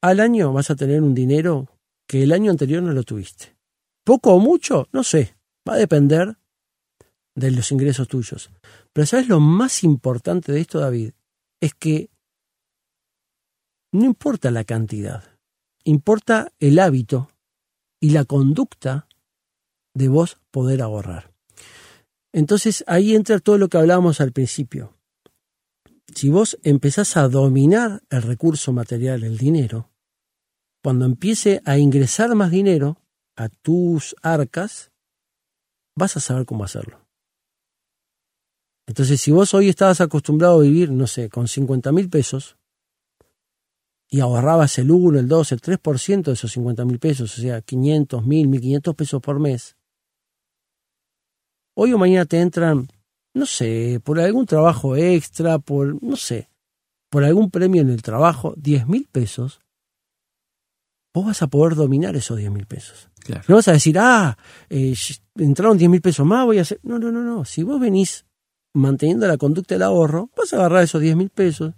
al 0.05 0.21
año 0.21 0.53
vas 0.53 0.71
a 0.71 0.77
tener 0.77 1.01
un 1.01 1.15
dinero 1.15 1.67
que 2.07 2.23
el 2.23 2.33
año 2.33 2.51
anterior 2.51 2.83
no 2.83 2.93
lo 2.93 3.05
tuviste. 3.05 3.57
Poco 4.05 4.35
o 4.35 4.39
mucho, 4.39 4.87
no 4.93 5.03
sé, 5.03 5.35
va 5.67 5.75
a 5.75 5.79
depender 5.79 6.37
de 7.35 7.51
los 7.51 7.73
ingresos 7.73 8.07
tuyos. 8.07 8.51
Pero 8.93 9.07
¿sabes 9.07 9.29
lo 9.29 9.41
más 9.41 9.83
importante 9.83 10.53
de 10.53 10.61
esto, 10.61 10.79
David? 10.79 11.13
Es 11.59 11.73
que 11.73 12.11
no 13.93 14.05
importa 14.05 14.51
la 14.51 14.65
cantidad, 14.65 15.25
importa 15.85 16.53
el 16.61 16.81
hábito 16.81 17.31
y 17.99 18.11
la 18.11 18.27
conducta 18.27 19.09
de 19.95 20.09
vos 20.09 20.37
poder 20.51 20.83
ahorrar. 20.83 21.33
Entonces 22.31 22.85
ahí 22.87 23.15
entra 23.15 23.39
todo 23.39 23.57
lo 23.57 23.71
que 23.71 23.79
hablábamos 23.79 24.21
al 24.21 24.33
principio. 24.33 24.99
Si 26.15 26.29
vos 26.29 26.59
empezás 26.63 27.17
a 27.17 27.27
dominar 27.29 28.03
el 28.11 28.21
recurso 28.21 28.71
material, 28.75 29.25
el 29.25 29.39
dinero, 29.39 29.93
cuando 30.85 31.07
empiece 31.07 31.62
a 31.64 31.78
ingresar 31.78 32.35
más 32.35 32.51
dinero 32.51 32.99
a 33.37 33.49
tus 33.49 34.14
arcas, 34.20 34.93
vas 35.97 36.18
a 36.18 36.20
saber 36.20 36.45
cómo 36.45 36.62
hacerlo. 36.62 37.01
Entonces, 38.87 39.18
si 39.18 39.32
vos 39.32 39.55
hoy 39.55 39.70
estabas 39.70 40.03
acostumbrado 40.03 40.59
a 40.59 40.62
vivir, 40.62 40.91
no 40.91 41.07
sé, 41.07 41.30
con 41.30 41.49
50 41.49 41.91
mil 41.91 42.11
pesos, 42.11 42.59
y 44.11 44.20
ahorrabas 44.20 44.76
el 44.76 44.91
1, 44.91 45.20
el 45.20 45.26
2, 45.26 45.53
el 45.53 45.62
3% 45.62 46.24
de 46.24 46.32
esos 46.32 46.53
50 46.53 46.85
mil 46.85 46.99
pesos, 46.99 47.39
o 47.39 47.41
sea, 47.41 47.62
500, 47.62 48.26
1000, 48.26 48.49
1500 48.49 48.95
pesos 48.95 49.22
por 49.22 49.41
mes, 49.41 49.78
hoy 51.74 51.95
o 51.95 51.99
mañana 51.99 52.26
te 52.26 52.43
entran, 52.43 52.89
no 53.32 53.47
sé, 53.47 54.03
por 54.05 54.20
algún 54.20 54.45
trabajo 54.45 54.97
extra, 54.97 55.59
por, 55.59 56.03
no 56.03 56.16
sé, 56.16 56.51
por 57.09 57.24
algún 57.24 57.51
premio 57.51 57.80
en 57.80 57.89
el 57.89 58.03
trabajo, 58.03 58.53
10 58.59 58.87
mil 58.87 59.09
pesos, 59.11 59.64
vos 61.15 61.25
vas 61.25 61.43
a 61.43 61.47
poder 61.47 61.77
dominar 61.77 62.17
esos 62.17 62.37
10 62.37 62.51
mil 62.51 62.67
pesos. 62.67 63.09
No 63.49 63.55
vas 63.55 63.69
a 63.69 63.73
decir, 63.73 63.97
ah, 63.99 64.37
eh, 64.69 64.95
entraron 65.37 65.79
10 65.79 65.89
mil 65.89 66.03
pesos 66.03 66.27
más, 66.27 66.45
voy 66.45 66.59
a 66.59 66.62
hacer... 66.62 66.81
No, 66.83 66.99
no, 66.99 67.11
no, 67.11 67.23
no. 67.23 67.45
Si 67.45 67.62
vos 67.62 67.81
venís 67.81 68.27
manteniendo 68.75 69.27
la 69.27 69.39
conducta 69.39 69.77
del 69.77 69.83
ahorro, 69.83 70.31
vas 70.37 70.53
a 70.53 70.57
agarrar 70.57 70.83
esos 70.83 71.01
10 71.01 71.17
mil 71.17 71.31
pesos 71.31 71.73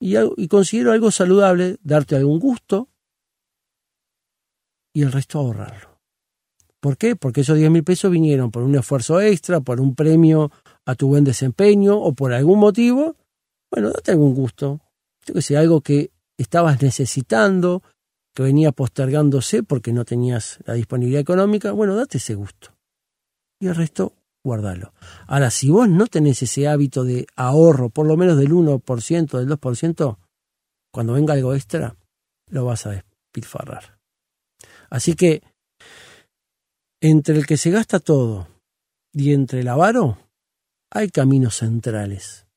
y, 0.00 0.16
y 0.36 0.48
considero 0.48 0.92
algo 0.92 1.10
saludable, 1.10 1.78
darte 1.82 2.16
algún 2.16 2.40
gusto 2.40 2.88
y 4.92 5.02
el 5.02 5.12
resto 5.12 5.38
ahorrarlo. 5.38 6.00
¿Por 6.80 6.96
qué? 6.96 7.16
Porque 7.16 7.40
esos 7.42 7.56
10 7.56 7.70
mil 7.70 7.84
pesos 7.84 8.10
vinieron 8.10 8.50
por 8.50 8.64
un 8.64 8.74
esfuerzo 8.74 9.20
extra, 9.20 9.60
por 9.60 9.80
un 9.80 9.94
premio 9.94 10.50
a 10.84 10.94
tu 10.96 11.08
buen 11.08 11.24
desempeño 11.24 11.96
o 11.96 12.12
por 12.12 12.32
algún 12.32 12.58
motivo. 12.58 13.16
Bueno, 13.70 13.90
date 13.90 14.12
algún 14.12 14.34
gusto. 14.34 14.80
Yo 15.24 15.34
que 15.34 15.42
sé, 15.42 15.56
algo 15.56 15.80
que 15.80 16.10
estabas 16.38 16.80
necesitando, 16.80 17.82
que 18.34 18.42
venía 18.42 18.72
postergándose 18.72 19.62
porque 19.62 19.92
no 19.92 20.04
tenías 20.04 20.60
la 20.64 20.74
disponibilidad 20.74 21.20
económica. 21.20 21.72
Bueno, 21.72 21.96
date 21.96 22.18
ese 22.18 22.34
gusto. 22.34 22.72
Y 23.60 23.66
el 23.66 23.74
resto, 23.74 24.14
guardalo. 24.44 24.92
Ahora, 25.26 25.50
si 25.50 25.68
vos 25.70 25.88
no 25.88 26.06
tenés 26.06 26.42
ese 26.42 26.68
hábito 26.68 27.04
de 27.04 27.26
ahorro, 27.34 27.90
por 27.90 28.06
lo 28.06 28.16
menos 28.16 28.36
del 28.36 28.52
1%, 28.52 29.38
del 29.38 29.48
2%, 29.48 30.18
cuando 30.92 31.12
venga 31.14 31.34
algo 31.34 31.54
extra, 31.54 31.96
lo 32.48 32.64
vas 32.64 32.86
a 32.86 32.90
despilfarrar. 32.90 33.98
Así 34.88 35.14
que 35.14 35.42
entre 37.00 37.36
el 37.36 37.46
que 37.46 37.56
se 37.56 37.70
gasta 37.70 38.00
todo 38.00 38.48
y 39.12 39.32
entre 39.32 39.60
el 39.60 39.68
avaro, 39.68 40.18
hay 40.90 41.10
caminos 41.10 41.56
centrales. 41.56 42.47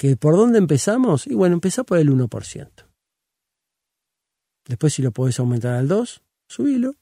¿Que 0.00 0.16
por 0.16 0.34
dónde 0.34 0.56
empezamos? 0.56 1.26
Y 1.26 1.34
bueno, 1.34 1.56
empezá 1.56 1.84
por 1.84 1.98
el 1.98 2.08
1%. 2.08 2.70
Después 4.66 4.94
si 4.94 5.02
lo 5.02 5.12
podés 5.12 5.38
aumentar 5.38 5.74
al 5.74 5.88
2, 5.88 6.22
subilo. 6.48 6.96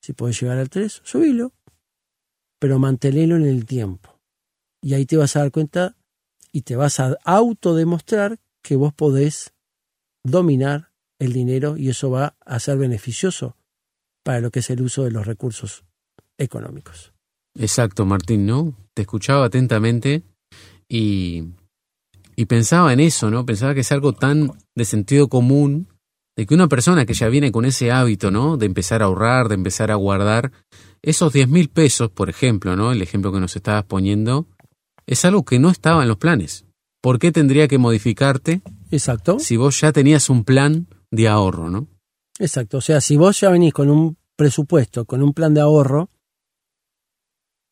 Si 0.00 0.12
podés 0.12 0.40
llegar 0.40 0.58
al 0.58 0.70
3, 0.70 1.00
subilo. 1.02 1.52
Pero 2.60 2.78
manténelo 2.78 3.34
en 3.34 3.44
el 3.44 3.66
tiempo. 3.66 4.20
Y 4.80 4.94
ahí 4.94 5.04
te 5.04 5.16
vas 5.16 5.34
a 5.34 5.40
dar 5.40 5.50
cuenta 5.50 5.96
y 6.52 6.62
te 6.62 6.76
vas 6.76 7.00
a 7.00 7.16
autodemostrar 7.24 8.38
que 8.62 8.76
vos 8.76 8.94
podés 8.94 9.52
dominar 10.22 10.92
el 11.18 11.32
dinero 11.32 11.76
y 11.76 11.88
eso 11.88 12.08
va 12.08 12.36
a 12.38 12.60
ser 12.60 12.78
beneficioso 12.78 13.56
para 14.22 14.40
lo 14.40 14.52
que 14.52 14.60
es 14.60 14.70
el 14.70 14.80
uso 14.80 15.02
de 15.02 15.10
los 15.10 15.26
recursos 15.26 15.84
económicos. 16.38 17.12
Exacto, 17.56 18.06
Martín, 18.06 18.46
¿no? 18.46 18.76
Te 18.94 19.02
escuchaba 19.02 19.46
atentamente 19.46 20.22
y, 20.88 21.52
y 22.36 22.44
pensaba 22.44 22.92
en 22.92 23.00
eso, 23.00 23.30
¿no? 23.30 23.46
Pensaba 23.46 23.74
que 23.74 23.80
es 23.80 23.90
algo 23.90 24.12
tan 24.12 24.52
de 24.74 24.84
sentido 24.84 25.28
común 25.28 25.88
de 26.36 26.46
que 26.46 26.54
una 26.54 26.68
persona 26.68 27.06
que 27.06 27.14
ya 27.14 27.28
viene 27.28 27.50
con 27.50 27.64
ese 27.64 27.90
hábito, 27.90 28.30
¿no? 28.30 28.58
De 28.58 28.66
empezar 28.66 29.02
a 29.02 29.06
ahorrar, 29.06 29.48
de 29.48 29.54
empezar 29.54 29.90
a 29.90 29.94
guardar, 29.94 30.52
esos 31.00 31.32
10 31.32 31.48
mil 31.48 31.70
pesos, 31.70 32.10
por 32.10 32.28
ejemplo, 32.28 32.76
¿no? 32.76 32.92
El 32.92 33.00
ejemplo 33.00 33.32
que 33.32 33.40
nos 33.40 33.56
estabas 33.56 33.84
poniendo, 33.84 34.46
es 35.06 35.24
algo 35.24 35.44
que 35.44 35.58
no 35.58 35.70
estaba 35.70 36.02
en 36.02 36.08
los 36.08 36.18
planes. 36.18 36.66
¿Por 37.00 37.18
qué 37.18 37.32
tendría 37.32 37.68
que 37.68 37.78
modificarte? 37.78 38.60
Exacto. 38.90 39.38
Si 39.38 39.56
vos 39.56 39.80
ya 39.80 39.92
tenías 39.92 40.28
un 40.28 40.44
plan 40.44 40.88
de 41.10 41.28
ahorro, 41.28 41.70
¿no? 41.70 41.88
Exacto, 42.38 42.78
o 42.78 42.80
sea, 42.82 43.00
si 43.00 43.16
vos 43.16 43.40
ya 43.40 43.48
venís 43.48 43.72
con 43.72 43.88
un 43.88 44.18
presupuesto, 44.36 45.06
con 45.06 45.22
un 45.22 45.32
plan 45.32 45.54
de 45.54 45.62
ahorro, 45.62 46.10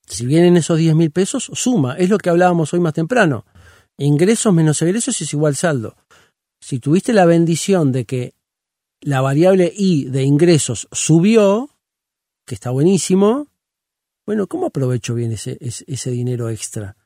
si 0.06 0.24
vienen 0.24 0.56
esos 0.56 0.78
10 0.78 0.94
mil 0.94 1.10
pesos, 1.10 1.50
suma, 1.52 1.96
es 1.96 2.08
lo 2.08 2.16
que 2.16 2.30
hablábamos 2.30 2.72
hoy 2.72 2.80
más 2.80 2.94
temprano. 2.94 3.44
Ingresos 3.98 4.52
menos 4.52 4.82
egresos 4.82 5.20
es 5.20 5.32
igual 5.32 5.54
saldo. 5.56 5.96
Si 6.60 6.78
tuviste 6.78 7.12
la 7.12 7.26
bendición 7.26 7.92
de 7.92 8.04
que 8.04 8.34
la 9.00 9.20
variable 9.20 9.72
I 9.76 10.06
de 10.06 10.22
ingresos 10.22 10.88
subió, 10.90 11.70
que 12.46 12.54
está 12.54 12.70
buenísimo, 12.70 13.48
bueno, 14.26 14.46
¿cómo 14.46 14.66
aprovecho 14.66 15.14
bien 15.14 15.32
ese, 15.32 15.58
ese, 15.60 16.10
dinero 16.10 16.48
extra? 16.48 16.96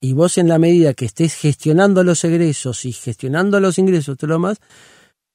Y 0.00 0.12
vos 0.12 0.36
en 0.36 0.48
la 0.48 0.58
medida 0.58 0.94
que 0.94 1.04
estés 1.04 1.34
gestionando 1.34 2.02
los 2.02 2.24
egresos 2.24 2.84
y 2.84 2.92
gestionando 2.92 3.60
los 3.60 3.78
ingresos, 3.78 4.18
todo 4.18 4.30
lo 4.30 4.38
más, 4.40 4.58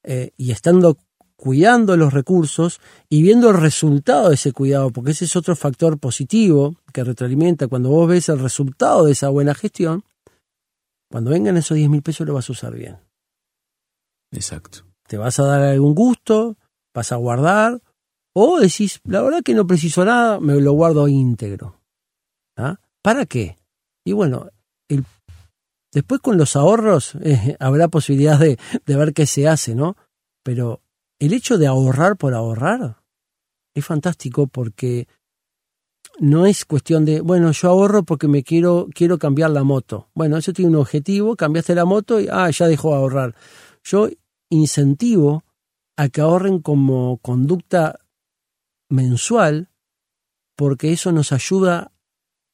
eh, 0.04 0.32
y 0.36 0.52
estando 0.52 0.98
cuidando 1.38 1.96
los 1.96 2.14
recursos 2.14 2.82
y 3.08 3.22
viendo 3.22 3.50
el 3.50 3.58
resultado 3.58 4.28
de 4.28 4.36
ese 4.36 4.52
cuidado, 4.52 4.92
porque 4.92 5.12
ese 5.12 5.24
es 5.24 5.36
otro 5.38 5.56
factor 5.56 5.98
positivo 5.98 6.76
que 6.92 7.06
retroalimenta. 7.06 7.70
Cuando 7.70 7.90
vos 7.90 8.10
ves 8.10 8.28
el 8.28 8.40
resultado 8.40 9.06
de 9.06 9.14
esa 9.14 9.30
buena 9.30 9.56
gestión, 9.56 10.04
cuando 11.10 11.32
vengan 11.32 11.58
esos 11.58 11.76
10 11.76 11.90
mil 11.90 12.02
pesos 12.02 12.28
lo 12.28 12.34
vas 12.34 12.50
a 12.50 12.52
usar 12.52 12.74
bien. 12.74 12.98
Exacto. 14.32 14.86
Te 15.08 15.18
vas 15.18 15.40
a 15.40 15.46
dar 15.46 15.62
algún 15.62 15.96
gusto, 15.96 16.58
vas 16.94 17.12
a 17.12 17.16
guardar, 17.16 17.82
o 18.34 18.60
decís, 18.60 19.02
la 19.04 19.22
verdad 19.22 19.42
que 19.44 19.56
no 19.56 19.66
preciso 19.66 20.06
nada, 20.06 20.40
me 20.40 20.60
lo 20.62 20.74
guardo 20.74 21.08
íntegro. 21.08 21.82
¿Ah? 22.56 22.80
¿Para 23.02 23.26
qué? 23.26 23.58
Y 24.06 24.14
bueno, 24.14 24.50
el, 24.88 25.04
después 25.92 26.22
con 26.22 26.38
los 26.38 26.56
ahorros 26.56 27.16
eh, 27.16 27.56
habrá 27.60 27.88
posibilidad 27.88 28.40
de, 28.40 28.60
de 28.86 28.96
ver 28.96 29.14
qué 29.14 29.26
se 29.26 29.48
hace, 29.48 29.76
¿no? 29.76 29.98
Pero 30.44 30.82
el 31.20 31.34
hecho 31.34 31.58
de 31.58 31.68
ahorrar 31.68 32.18
por 32.18 32.34
ahorrar 32.34 33.02
es 33.74 33.86
fantástico 33.86 34.48
porque 34.48 35.08
no 36.20 36.46
es 36.46 36.66
cuestión 36.66 37.06
de, 37.06 37.22
bueno, 37.22 37.52
yo 37.52 37.70
ahorro 37.70 38.04
porque 38.04 38.28
me 38.28 38.44
quiero, 38.44 38.88
quiero 38.94 39.18
cambiar 39.18 39.52
la 39.52 39.64
moto. 39.64 40.10
Bueno, 40.14 40.38
eso 40.38 40.54
tiene 40.54 40.70
un 40.70 40.78
objetivo, 40.78 41.36
cambiaste 41.36 41.76
la 41.76 41.86
moto 41.86 42.20
y, 42.20 42.28
ah, 42.30 42.50
ya 42.50 42.68
dejó 42.68 42.90
de 42.90 42.96
ahorrar. 42.98 43.36
Yo 43.84 44.10
incentivo 44.50 45.44
a 45.98 46.10
que 46.10 46.22
ahorren 46.22 46.60
como 46.60 47.18
conducta 47.18 48.00
mensual 48.90 49.70
porque 50.56 50.92
eso 50.92 51.12
nos 51.12 51.32
ayuda 51.32 51.92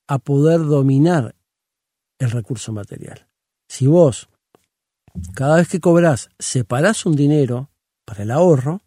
a 0.08 0.20
poder 0.20 0.60
dominar 0.60 1.36
el 2.20 2.32
recurso 2.32 2.72
material. 2.72 3.28
Si 3.68 3.88
vos, 3.88 4.30
cada 5.34 5.58
vez 5.58 5.68
que 5.68 5.80
cobras, 5.80 6.30
separás 6.38 7.06
un 7.06 7.16
dinero 7.16 7.72
para 8.06 8.24
el 8.24 8.32
ahorro, 8.32 8.84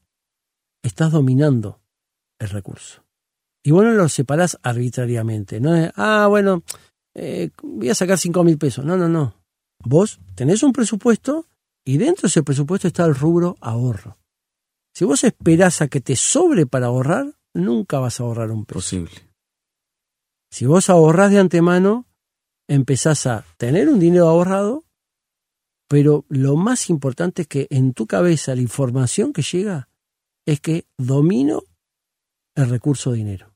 estás 0.83 1.11
dominando 1.11 1.81
el 2.39 2.51
recurso. 2.51 3.08
Y 3.63 3.71
vos 3.71 3.85
no 3.85 3.93
lo 3.93 4.09
separás 4.09 4.59
arbitrariamente. 4.63 5.61
No 5.61 5.75
es, 5.75 5.93
ah, 5.97 6.27
bueno, 6.29 6.63
eh, 7.15 7.51
voy 7.63 7.91
a 7.91 7.95
sacar 7.95 8.19
cinco 8.19 8.45
mil 8.45 8.59
pesos. 8.59 8.85
No, 8.85 8.97
no, 8.97 9.09
no. 9.09 9.35
Vos 9.85 10.21
tenés 10.35 10.63
un 10.63 10.73
presupuesto 10.73 11.47
y 11.85 11.99
dentro 11.99 12.23
de 12.23 12.29
ese 12.29 12.43
presupuesto 12.43 12.89
está 12.89 13.05
el 13.05 13.15
rubro 13.15 13.57
ahorro. 13.61 14.19
Si 14.95 15.05
vos 15.05 15.23
esperás 15.25 15.81
a 15.81 15.89
que 15.89 16.01
te 16.01 16.17
sobre 16.17 16.67
para 16.67 16.87
ahorrar, 16.87 17.35
nunca 17.55 17.99
vas 17.99 18.21
a 18.21 18.25
ahorrar 18.25 18.51
un 18.51 18.65
peso. 18.65 18.79
Posible. 18.79 19.29
Si 20.51 20.67
vos 20.67 20.91
ahorrás 20.91 21.31
de 21.31 21.39
antemano, 21.39 22.07
empezás 22.69 23.27
a 23.27 23.45
tener 23.57 23.89
un 23.89 24.01
dinero 24.01 24.29
ahorrado, 24.29 24.85
pero 25.89 26.25
lo 26.29 26.57
más 26.57 26.91
importante 26.91 27.43
es 27.43 27.49
que 27.49 27.67
en 27.71 27.95
tu 27.95 28.07
cabeza 28.07 28.55
la 28.55 28.63
información 28.63 29.33
que 29.33 29.43
llega 29.43 29.89
es 30.47 30.61
que 30.61 30.87
domino 30.97 31.63
el 32.55 32.69
recurso 32.69 33.13
dinero. 33.13 33.47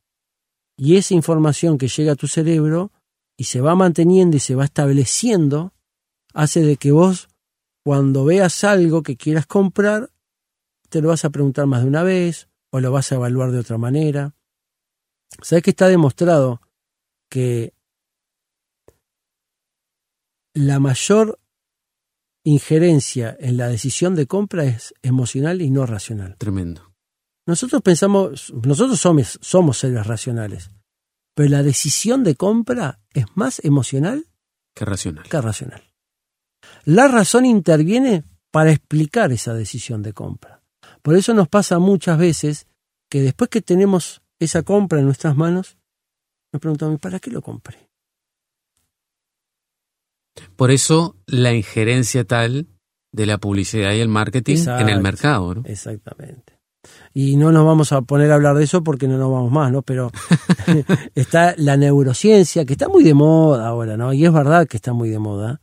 Y 0.76 0.96
esa 0.96 1.14
información 1.14 1.78
que 1.78 1.88
llega 1.88 2.12
a 2.12 2.16
tu 2.16 2.28
cerebro 2.28 2.92
y 3.36 3.44
se 3.44 3.60
va 3.60 3.74
manteniendo 3.74 4.36
y 4.36 4.40
se 4.40 4.54
va 4.54 4.64
estableciendo, 4.64 5.72
hace 6.32 6.62
de 6.62 6.76
que 6.76 6.92
vos, 6.92 7.28
cuando 7.84 8.24
veas 8.24 8.64
algo 8.64 9.02
que 9.02 9.16
quieras 9.16 9.46
comprar, 9.46 10.10
te 10.88 11.00
lo 11.00 11.08
vas 11.08 11.24
a 11.24 11.30
preguntar 11.30 11.66
más 11.66 11.82
de 11.82 11.88
una 11.88 12.02
vez 12.02 12.48
o 12.70 12.80
lo 12.80 12.92
vas 12.92 13.12
a 13.12 13.16
evaluar 13.16 13.50
de 13.50 13.58
otra 13.58 13.78
manera. 13.78 14.34
¿Sabes 15.40 15.62
que 15.62 15.70
está 15.70 15.88
demostrado 15.88 16.60
que 17.30 17.74
la 20.54 20.78
mayor 20.78 21.38
injerencia 22.44 23.34
en 23.40 23.56
la 23.56 23.68
decisión 23.68 24.14
de 24.14 24.26
compra 24.26 24.64
es 24.64 24.94
emocional 25.02 25.62
y 25.62 25.70
no 25.70 25.86
racional? 25.86 26.36
Tremendo. 26.36 26.91
Nosotros 27.46 27.82
pensamos, 27.82 28.52
nosotros 28.64 28.98
somos, 29.00 29.38
somos 29.42 29.78
seres 29.78 30.06
racionales, 30.06 30.70
pero 31.34 31.50
la 31.50 31.62
decisión 31.62 32.22
de 32.24 32.36
compra 32.36 33.00
es 33.12 33.26
más 33.34 33.64
emocional 33.64 34.26
Qué 34.74 34.84
racional. 34.84 35.28
que 35.28 35.40
racional. 35.40 35.82
La 36.84 37.08
razón 37.08 37.44
interviene 37.44 38.24
para 38.50 38.70
explicar 38.70 39.32
esa 39.32 39.54
decisión 39.54 40.02
de 40.02 40.12
compra. 40.12 40.62
Por 41.02 41.16
eso 41.16 41.34
nos 41.34 41.48
pasa 41.48 41.78
muchas 41.78 42.18
veces 42.18 42.66
que 43.10 43.20
después 43.20 43.50
que 43.50 43.60
tenemos 43.60 44.22
esa 44.38 44.62
compra 44.62 45.00
en 45.00 45.06
nuestras 45.06 45.36
manos, 45.36 45.78
nos 46.52 46.60
preguntamos, 46.60 47.00
¿para 47.00 47.18
qué 47.18 47.30
lo 47.30 47.42
compré? 47.42 47.88
Por 50.56 50.70
eso 50.70 51.16
la 51.26 51.52
injerencia 51.52 52.24
tal 52.24 52.68
de 53.12 53.26
la 53.26 53.38
publicidad 53.38 53.92
y 53.92 54.00
el 54.00 54.08
marketing 54.08 54.64
en 54.66 54.88
el 54.88 55.02
mercado. 55.02 55.54
¿no? 55.54 55.62
Exactamente. 55.66 56.51
Y 57.14 57.36
no 57.36 57.52
nos 57.52 57.64
vamos 57.64 57.92
a 57.92 58.02
poner 58.02 58.30
a 58.32 58.34
hablar 58.34 58.56
de 58.56 58.64
eso 58.64 58.82
porque 58.82 59.06
no 59.08 59.16
nos 59.18 59.30
vamos 59.30 59.52
más, 59.52 59.70
¿no? 59.70 59.82
Pero 59.82 60.10
está 61.14 61.54
la 61.56 61.76
neurociencia, 61.76 62.64
que 62.64 62.72
está 62.72 62.88
muy 62.88 63.04
de 63.04 63.14
moda 63.14 63.66
ahora, 63.68 63.96
¿no? 63.96 64.12
Y 64.12 64.24
es 64.24 64.32
verdad 64.32 64.66
que 64.66 64.76
está 64.76 64.92
muy 64.92 65.08
de 65.10 65.18
moda. 65.18 65.60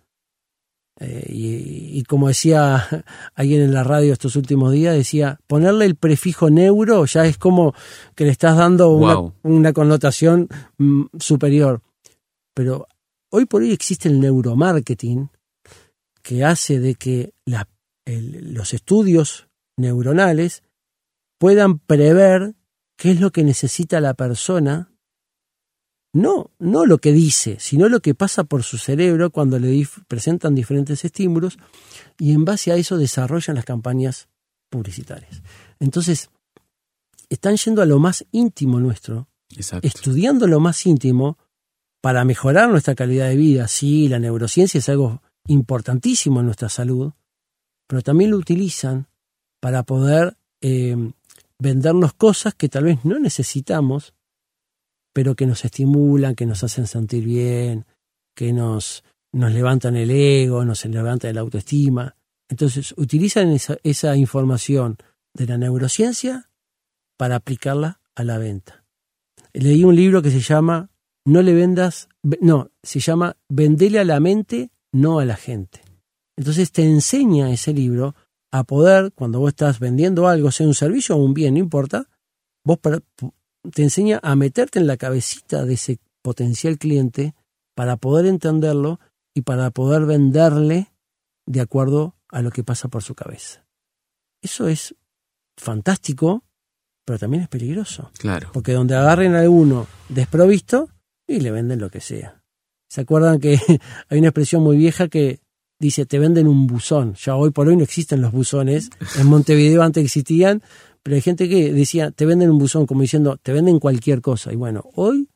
Eh, 1.01 1.28
y, 1.30 1.97
y 1.99 2.03
como 2.03 2.28
decía 2.28 2.86
alguien 3.36 3.61
en 3.61 3.74
la 3.74 3.84
radio 3.84 4.11
estos 4.13 4.36
últimos 4.36 4.74
días, 4.74 4.95
decía, 4.95 5.39
ponerle 5.47 5.86
el 5.86 5.95
prefijo 5.95 6.49
neuro 6.49 7.05
ya 7.05 7.26
es 7.26 7.38
como 7.38 7.74
que 8.15 8.26
le 8.26 8.32
estás 8.32 8.57
dando 8.57 8.89
una, 8.89 9.15
Wow. 9.15 9.34
una 9.43 9.72
connotación 9.74 10.49
mm, 10.78 11.03
superior. 11.20 11.82
Pero 12.53 12.88
hoy 13.30 13.45
por 13.45 13.61
hoy 13.61 13.72
existe 13.72 14.09
el 14.09 14.20
neuromarketing 14.20 15.30
que 16.22 16.43
hace 16.43 16.80
de 16.80 16.95
que 16.95 17.34
la- 17.45 17.70
el- 18.05 18.53
los 18.53 18.74
estudios 18.74 19.47
neuronales 19.78 20.63
puedan 21.40 21.80
prever 21.80 22.54
qué 22.96 23.12
es 23.12 23.20
lo 23.20 23.32
que 23.32 23.44
necesita 23.44 24.00
la 24.00 24.14
persona, 24.14 24.92
no, 26.14 26.52
no 26.60 26.86
lo 26.86 26.98
que 27.00 27.12
dice, 27.14 27.58
sino 27.60 27.88
lo 27.90 28.02
que 28.02 28.14
pasa 28.16 28.44
por 28.44 28.64
su 28.64 28.78
cerebro 28.78 29.32
cuando 29.32 29.58
le 29.60 29.72
dif- 29.72 30.04
presentan 30.08 30.54
diferentes 30.56 31.06
estímulos 31.06 31.58
y 32.18 32.34
en 32.34 32.46
base 32.46 32.72
a 32.72 32.76
eso 32.76 32.98
desarrollan 32.98 33.56
las 33.56 33.66
campañas 33.66 34.28
publicitarias. 34.70 35.42
Entonces, 35.80 36.30
están 37.30 37.58
yendo 37.58 37.82
a 37.82 37.86
lo 37.86 38.00
más 38.00 38.26
íntimo 38.32 38.80
nuestro, 38.80 39.28
Exacto. 39.56 39.88
estudiando 39.88 40.48
lo 40.48 40.60
más 40.60 40.86
íntimo 40.86 41.38
para 42.02 42.26
mejorar 42.26 42.70
nuestra 42.70 42.96
calidad 42.96 43.30
de 43.30 43.36
vida. 43.36 43.68
Sí, 43.68 44.08
la 44.10 44.20
neurociencia 44.20 44.80
es 44.80 44.90
algo 44.90 45.22
importantísimo 45.48 46.40
en 46.40 46.48
nuestra 46.48 46.70
salud, 46.70 47.12
pero 47.88 48.02
también 48.02 48.32
lo 48.32 48.38
utilizan 48.38 49.08
para 49.60 49.84
poder 49.84 50.38
eh, 50.62 50.96
vendernos 51.60 52.14
cosas 52.14 52.55
que 52.55 52.70
tal 52.70 52.86
vez 52.86 53.05
no 53.05 53.20
necesitamos, 53.20 54.14
pero 55.14 55.36
que 55.36 55.45
nos 55.45 55.66
estimulan, 55.66 56.36
que 56.36 56.45
nos 56.45 56.64
hacen 56.64 56.88
sentir 56.88 57.26
bien, 57.26 57.86
que 58.36 58.53
nos, 58.53 59.03
nos 59.34 59.51
levantan 59.51 59.95
el 59.97 60.12
ego, 60.12 60.64
nos 60.64 60.86
levantan 60.86 61.36
la 61.36 61.41
autoestima. 61.41 62.16
Entonces, 62.47 62.93
utilizan 62.97 63.49
esa, 63.49 63.78
esa 63.84 64.16
información 64.16 64.97
de 65.34 65.45
la 65.45 65.57
neurociencia 65.57 66.49
para 67.18 67.36
aplicarla 67.36 67.99
a 68.16 68.24
la 68.24 68.38
venta. 68.38 68.86
Leí 69.53 69.84
un 69.84 69.95
libro 69.95 70.22
que 70.22 70.32
se 70.32 70.39
llama 70.39 70.89
No 71.26 71.41
le 71.41 71.53
vendas, 71.53 72.07
no, 72.41 72.72
se 72.82 72.99
llama 72.99 73.36
Vendele 73.49 73.99
a 73.99 74.05
la 74.05 74.20
mente, 74.20 74.72
no 74.91 75.20
a 75.20 75.26
la 75.26 75.36
gente. 75.36 75.82
Entonces 76.38 76.72
te 76.72 76.84
enseña 76.84 77.51
ese 77.51 77.74
libro 77.74 78.16
a 78.52 78.64
poder, 78.64 79.12
cuando 79.14 79.39
vos 79.39 79.50
estás 79.50 79.80
vendiendo 79.80 80.28
algo, 80.28 80.52
sea 80.52 80.68
un 80.68 80.74
servicio 80.74 81.16
o 81.16 81.24
un 81.24 81.34
bien, 81.34 81.54
no 81.56 81.60
importa, 81.60 82.08
vos 82.64 82.78
para- 82.80 83.00
te 83.72 83.84
enseña 83.84 84.20
a 84.24 84.36
meterte 84.36 84.80
en 84.80 84.88
la 84.88 84.97
cabecita 84.97 85.66
de 85.66 85.74
ese 85.74 86.00
potencial 86.22 86.78
cliente 86.78 87.36
para 87.76 87.97
poder 87.97 88.26
entenderlo 88.26 89.00
y 89.34 89.41
para 89.41 89.70
poder 89.72 90.06
venderle 90.06 90.91
de 91.45 91.62
acuerdo 91.62 92.16
a 92.30 92.41
lo 92.41 92.52
que 92.52 92.64
pasa 92.64 92.88
por 92.88 93.04
su 93.04 93.16
cabeza. 93.16 93.66
Eso 94.41 94.68
es 94.68 94.95
fantástico, 95.58 96.43
pero 97.06 97.20
también 97.20 97.43
es 97.43 97.50
peligroso. 97.50 98.12
Claro. 98.18 98.50
Porque 98.54 98.74
donde 98.74 98.95
agarren 98.95 99.36
a 99.36 99.47
uno 99.50 99.88
desprovisto 100.10 100.89
y 101.28 101.39
le 101.41 101.52
venden 101.52 101.80
lo 101.80 101.89
que 101.89 102.02
sea. 102.02 102.41
¿Se 102.89 103.02
acuerdan 103.02 103.39
que 103.39 103.58
hay 104.10 104.20
una 104.20 104.30
expresión 104.30 104.64
muy 104.64 104.78
vieja 104.78 105.08
que 105.10 105.41
dice 105.80 106.05
te 106.05 106.19
venden 106.19 106.47
un 106.47 106.67
buzón? 106.67 107.15
Ya 107.15 107.36
hoy 107.36 107.51
por 107.51 107.67
hoy 107.67 107.77
no 107.77 107.84
existen 107.84 108.21
los 108.21 108.32
buzones. 108.32 108.89
En 109.17 109.27
Montevideo 109.27 109.82
antes 109.82 110.03
existían, 110.03 110.61
pero 111.03 111.15
hay 111.15 111.21
gente 111.21 111.49
que 111.49 111.73
decía 111.73 112.11
te 112.11 112.25
venden 112.25 112.49
un 112.49 112.59
buzón, 112.59 112.86
como 112.86 113.01
diciendo 113.01 113.38
te 113.41 113.53
venden 113.53 113.80
cualquier 113.80 114.21
cosa. 114.21 114.53
Y 114.53 114.55
bueno, 114.55 114.84
hoy 114.93 115.30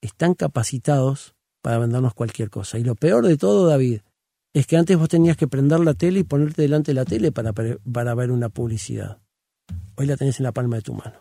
están 0.00 0.34
capacitados 0.34 1.34
para 1.62 1.78
vendernos 1.78 2.14
cualquier 2.14 2.50
cosa. 2.50 2.78
Y 2.78 2.84
lo 2.84 2.94
peor 2.94 3.26
de 3.26 3.38
todo, 3.38 3.66
David, 3.66 4.00
es 4.52 4.66
que 4.66 4.76
antes 4.76 4.98
vos 4.98 5.08
tenías 5.08 5.36
que 5.36 5.48
prender 5.48 5.80
la 5.80 5.94
tele 5.94 6.20
y 6.20 6.24
ponerte 6.24 6.62
delante 6.62 6.92
de 6.92 6.94
la 6.94 7.04
tele 7.04 7.32
para, 7.32 7.52
para 7.52 8.14
ver 8.14 8.30
una 8.30 8.50
publicidad. 8.50 9.18
Hoy 9.96 10.06
la 10.06 10.16
tenés 10.16 10.38
en 10.40 10.44
la 10.44 10.52
palma 10.52 10.76
de 10.76 10.82
tu 10.82 10.94
mano. 10.94 11.16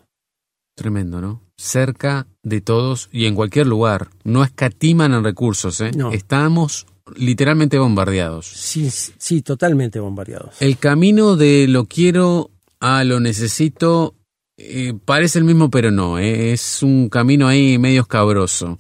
Tremendo, 0.75 1.21
¿no? 1.21 1.41
Cerca 1.55 2.27
de 2.41 2.59
todos 2.59 3.09
y 3.11 3.25
en 3.25 3.35
cualquier 3.35 3.67
lugar. 3.67 4.09
No 4.23 4.43
escatiman 4.43 5.13
en 5.13 5.23
recursos, 5.23 5.79
¿eh? 5.81 5.91
No. 5.95 6.11
Estamos 6.11 6.87
literalmente 7.15 7.77
bombardeados. 7.77 8.47
Sí, 8.47 8.89
sí, 8.89 9.41
totalmente 9.41 9.99
bombardeados. 9.99 10.61
El 10.61 10.77
camino 10.77 11.35
de 11.35 11.67
lo 11.67 11.85
quiero 11.85 12.51
a 12.79 13.03
lo 13.03 13.19
necesito 13.19 14.15
eh, 14.57 14.93
parece 15.05 15.39
el 15.39 15.45
mismo, 15.45 15.69
pero 15.69 15.91
no. 15.91 16.19
¿eh? 16.19 16.53
Es 16.53 16.83
un 16.83 17.09
camino 17.09 17.47
ahí 17.47 17.77
medio 17.77 18.01
escabroso 18.01 18.77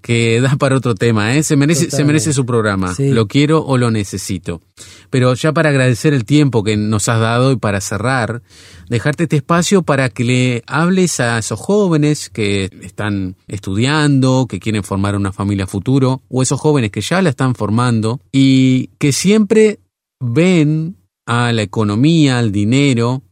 que 0.00 0.40
da 0.40 0.56
para 0.56 0.76
otro 0.76 0.94
tema. 0.94 1.34
¿eh? 1.36 1.42
Se, 1.42 1.56
merece, 1.56 1.80
se 1.80 1.86
Totalmente. 1.86 2.12
merece 2.12 2.32
su 2.32 2.46
programa. 2.46 2.94
Sí. 2.94 3.10
Lo 3.10 3.26
quiero 3.26 3.64
o 3.64 3.78
lo 3.78 3.90
necesito. 3.90 4.60
Pero 5.10 5.34
ya 5.34 5.52
para 5.52 5.70
agradecer 5.70 6.14
el 6.14 6.24
tiempo 6.24 6.62
que 6.64 6.76
nos 6.76 7.08
has 7.08 7.20
dado 7.20 7.52
y 7.52 7.56
para 7.56 7.80
cerrar, 7.80 8.42
dejarte 8.88 9.24
este 9.24 9.36
espacio 9.36 9.82
para 9.82 10.08
que 10.08 10.24
le 10.24 10.62
hables 10.66 11.20
a 11.20 11.38
esos 11.38 11.58
jóvenes 11.58 12.30
que 12.30 12.70
están 12.82 13.36
estudiando, 13.48 14.46
que 14.48 14.60
quieren 14.60 14.84
formar 14.84 15.16
una 15.16 15.32
familia 15.32 15.66
futuro, 15.66 16.22
o 16.28 16.42
esos 16.42 16.60
jóvenes 16.60 16.90
que 16.90 17.00
ya 17.00 17.22
la 17.22 17.30
están 17.30 17.54
formando 17.54 18.20
y 18.32 18.90
que 18.98 19.12
siempre 19.12 19.80
ven 20.20 20.96
a 21.26 21.52
la 21.52 21.62
economía, 21.62 22.38
al 22.38 22.52
dinero, 22.52 23.22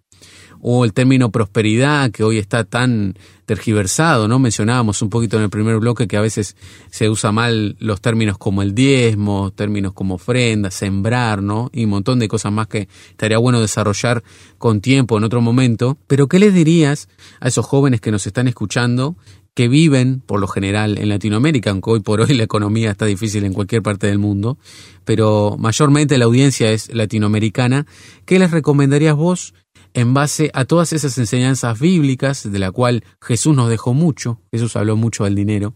o 0.71 0.85
el 0.85 0.93
término 0.93 1.31
prosperidad 1.31 2.11
que 2.11 2.23
hoy 2.23 2.37
está 2.37 2.63
tan 2.63 3.15
tergiversado, 3.47 4.29
¿no? 4.29 4.39
Mencionábamos 4.39 5.01
un 5.01 5.09
poquito 5.09 5.39
en 5.39 5.45
el 5.45 5.49
primer 5.49 5.79
bloque 5.79 6.07
que 6.07 6.19
a 6.19 6.21
veces 6.21 6.57
se 6.91 7.09
usa 7.09 7.33
mal 7.33 7.77
los 7.79 8.03
términos 8.03 8.37
como 8.37 8.61
el 8.61 8.75
diezmo, 8.75 9.51
términos 9.51 9.95
como 9.95 10.17
ofrenda, 10.17 10.71
sembrar, 10.71 11.43
¿no? 11.43 11.71
Y 11.73 11.85
un 11.85 11.91
montón 11.91 12.19
de 12.19 12.29
cosas 12.29 12.53
más 12.53 12.67
que 12.67 12.87
estaría 13.09 13.39
bueno 13.39 13.63
desarrollar 13.63 14.23
con 14.59 14.83
tiempo 14.83 15.17
en 15.17 15.25
otro 15.25 15.41
momento. 15.41 15.97
Pero 16.07 16.29
¿qué 16.29 16.39
les 16.39 16.53
dirías 16.53 17.09
a 17.41 17.49
esos 17.49 17.65
jóvenes 17.65 18.03
que 18.03 18.11
nos 18.11 18.27
están 18.27 18.47
escuchando 18.47 19.17
que 19.55 19.67
viven, 19.67 20.21
por 20.21 20.39
lo 20.39 20.47
general, 20.47 20.99
en 20.99 21.09
Latinoamérica, 21.09 21.71
aunque 21.71 21.91
hoy 21.91 22.01
por 22.01 22.21
hoy 22.21 22.35
la 22.35 22.45
economía 22.45 22.93
está 22.93 23.07
difícil 23.07 23.43
en 23.43 23.53
cualquier 23.53 23.83
parte 23.83 24.07
del 24.07 24.19
mundo, 24.19 24.57
pero 25.05 25.57
mayormente 25.59 26.17
la 26.17 26.27
audiencia 26.27 26.71
es 26.71 26.95
latinoamericana, 26.95 27.85
¿qué 28.25 28.39
les 28.39 28.53
recomendarías 28.53 29.17
vos 29.17 29.55
en 29.99 30.15
base 30.15 30.53
a 30.55 30.65
todas 30.65 30.93
esas 30.93 31.19
enseñanzas 31.19 31.81
bíblicas, 31.81 32.49
de 32.49 32.59
la 32.61 32.71
cual 32.71 33.03
Jesús 33.21 33.57
nos 33.57 33.69
dejó 33.69 33.95
mucho, 33.95 34.41
Jesús 34.53 34.77
habló 34.77 34.95
mucho 34.95 35.25
del 35.25 35.35
dinero? 35.35 35.75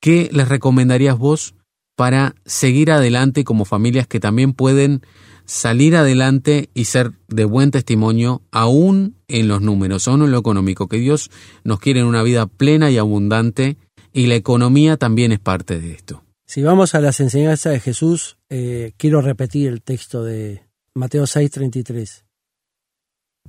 ¿Qué 0.00 0.30
les 0.32 0.48
recomendarías 0.48 1.18
vos 1.18 1.54
para 1.94 2.34
seguir 2.46 2.90
adelante 2.90 3.44
como 3.44 3.66
familias 3.66 4.06
que 4.06 4.18
también 4.18 4.54
pueden 4.54 5.02
salir 5.44 5.94
adelante 5.94 6.70
y 6.72 6.86
ser 6.86 7.12
de 7.28 7.44
buen 7.44 7.70
testimonio 7.70 8.40
aún 8.50 9.16
en 9.28 9.46
los 9.46 9.60
números, 9.60 10.08
aún 10.08 10.22
en 10.22 10.30
lo 10.30 10.38
económico, 10.38 10.88
que 10.88 10.96
Dios 10.96 11.30
nos 11.64 11.80
quiere 11.80 12.00
en 12.00 12.06
una 12.06 12.22
vida 12.22 12.46
plena 12.46 12.90
y 12.90 12.96
abundante 12.96 13.76
y 14.14 14.26
la 14.26 14.36
economía 14.36 14.96
también 14.96 15.32
es 15.32 15.38
parte 15.38 15.78
de 15.78 15.92
esto. 15.92 16.24
Si 16.46 16.62
vamos 16.62 16.94
a 16.94 17.00
las 17.00 17.20
enseñanzas 17.20 17.74
de 17.74 17.80
Jesús, 17.80 18.38
eh, 18.48 18.92
quiero 18.96 19.20
repetir 19.20 19.68
el 19.68 19.82
texto 19.82 20.24
de 20.24 20.62
Mateo 20.94 21.26
6:33. 21.26 22.25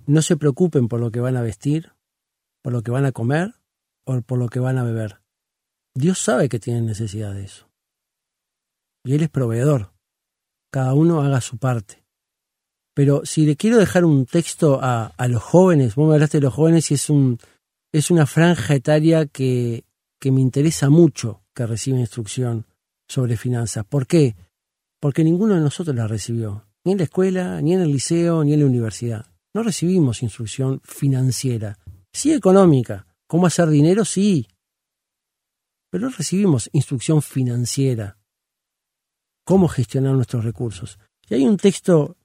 No 0.08 0.24
se 0.24 0.38
preocupen 0.38 0.88
por 0.88 1.00
lo 1.00 1.12
que 1.12 1.20
van 1.20 1.38
a 1.38 1.44
vestir, 1.44 1.92
por 2.64 2.74
lo 2.74 2.82
que 2.82 2.92
van 2.92 3.06
a 3.06 3.12
comer 3.12 3.54
o 4.06 4.20
por 4.22 4.40
lo 4.40 4.50
que 4.50 4.60
van 4.60 4.80
a 4.80 4.84
beber. 4.84 5.22
Dios 5.94 6.18
sabe 6.18 6.50
que 6.50 6.60
tienen 6.60 6.88
necesidad 6.88 7.34
de 7.34 7.44
eso. 7.44 7.70
Y 9.04 9.14
Él 9.14 9.22
es 9.22 9.30
proveedor 9.30 9.92
cada 10.70 10.94
uno 10.94 11.22
haga 11.22 11.42
su 11.42 11.58
parte. 11.58 12.04
Pero 12.94 13.26
si 13.26 13.46
le 13.46 13.56
quiero 13.56 13.78
dejar 13.78 14.06
un 14.06 14.26
texto 14.26 14.80
a, 14.82 15.14
los 15.28 15.42
jóvenes, 15.42 15.96
vos 15.96 16.08
me 16.08 16.16
hablaste 16.16 16.38
de 16.38 16.44
los 16.44 16.54
jóvenes 16.54 16.90
y 16.92 16.96
es, 16.96 17.10
un, 17.10 17.38
es 17.92 18.10
una 18.10 18.26
franja 18.26 18.74
etaria 18.74 19.28
que, 19.28 19.86
que 20.20 20.32
me 20.32 20.42
interesa 20.42 20.90
mucho 20.90 21.42
que 21.54 21.68
reciba 21.68 22.00
instrucción 22.00 22.66
sobre 23.08 23.38
finanzas. 23.38 23.86
¿Por 23.86 24.08
qué? 24.08 24.36
Porque 25.00 25.24
ninguno 25.24 25.54
de 25.54 25.62
nosotros 25.62 25.96
la 25.96 26.08
recibió, 26.08 26.66
ni 26.84 26.94
en 26.94 26.98
la 26.98 27.04
escuela, 27.04 27.62
ni 27.62 27.74
en 27.74 27.82
el 27.82 27.92
liceo, 27.92 28.44
ni 28.44 28.54
en 28.54 28.62
la 28.62 28.66
universidad. 28.66 29.26
No 29.58 29.64
recibimos 29.64 30.22
instrucción 30.22 30.82
financiera, 30.84 31.80
sí 32.14 32.32
económica. 32.32 33.08
¿Cómo 33.26 33.48
hacer 33.48 33.68
dinero? 33.70 34.06
Sí. 34.06 34.48
Pero 35.90 36.06
no 36.06 36.16
recibimos 36.16 36.70
instrucción 36.74 37.24
financiera 37.24 38.20
cómo 39.44 39.68
gestionar 39.68 40.14
nuestros 40.14 40.46
recursos. 40.46 41.00
Y 41.28 41.34
hay 41.34 41.48
un 41.48 41.58
texto 41.58 42.18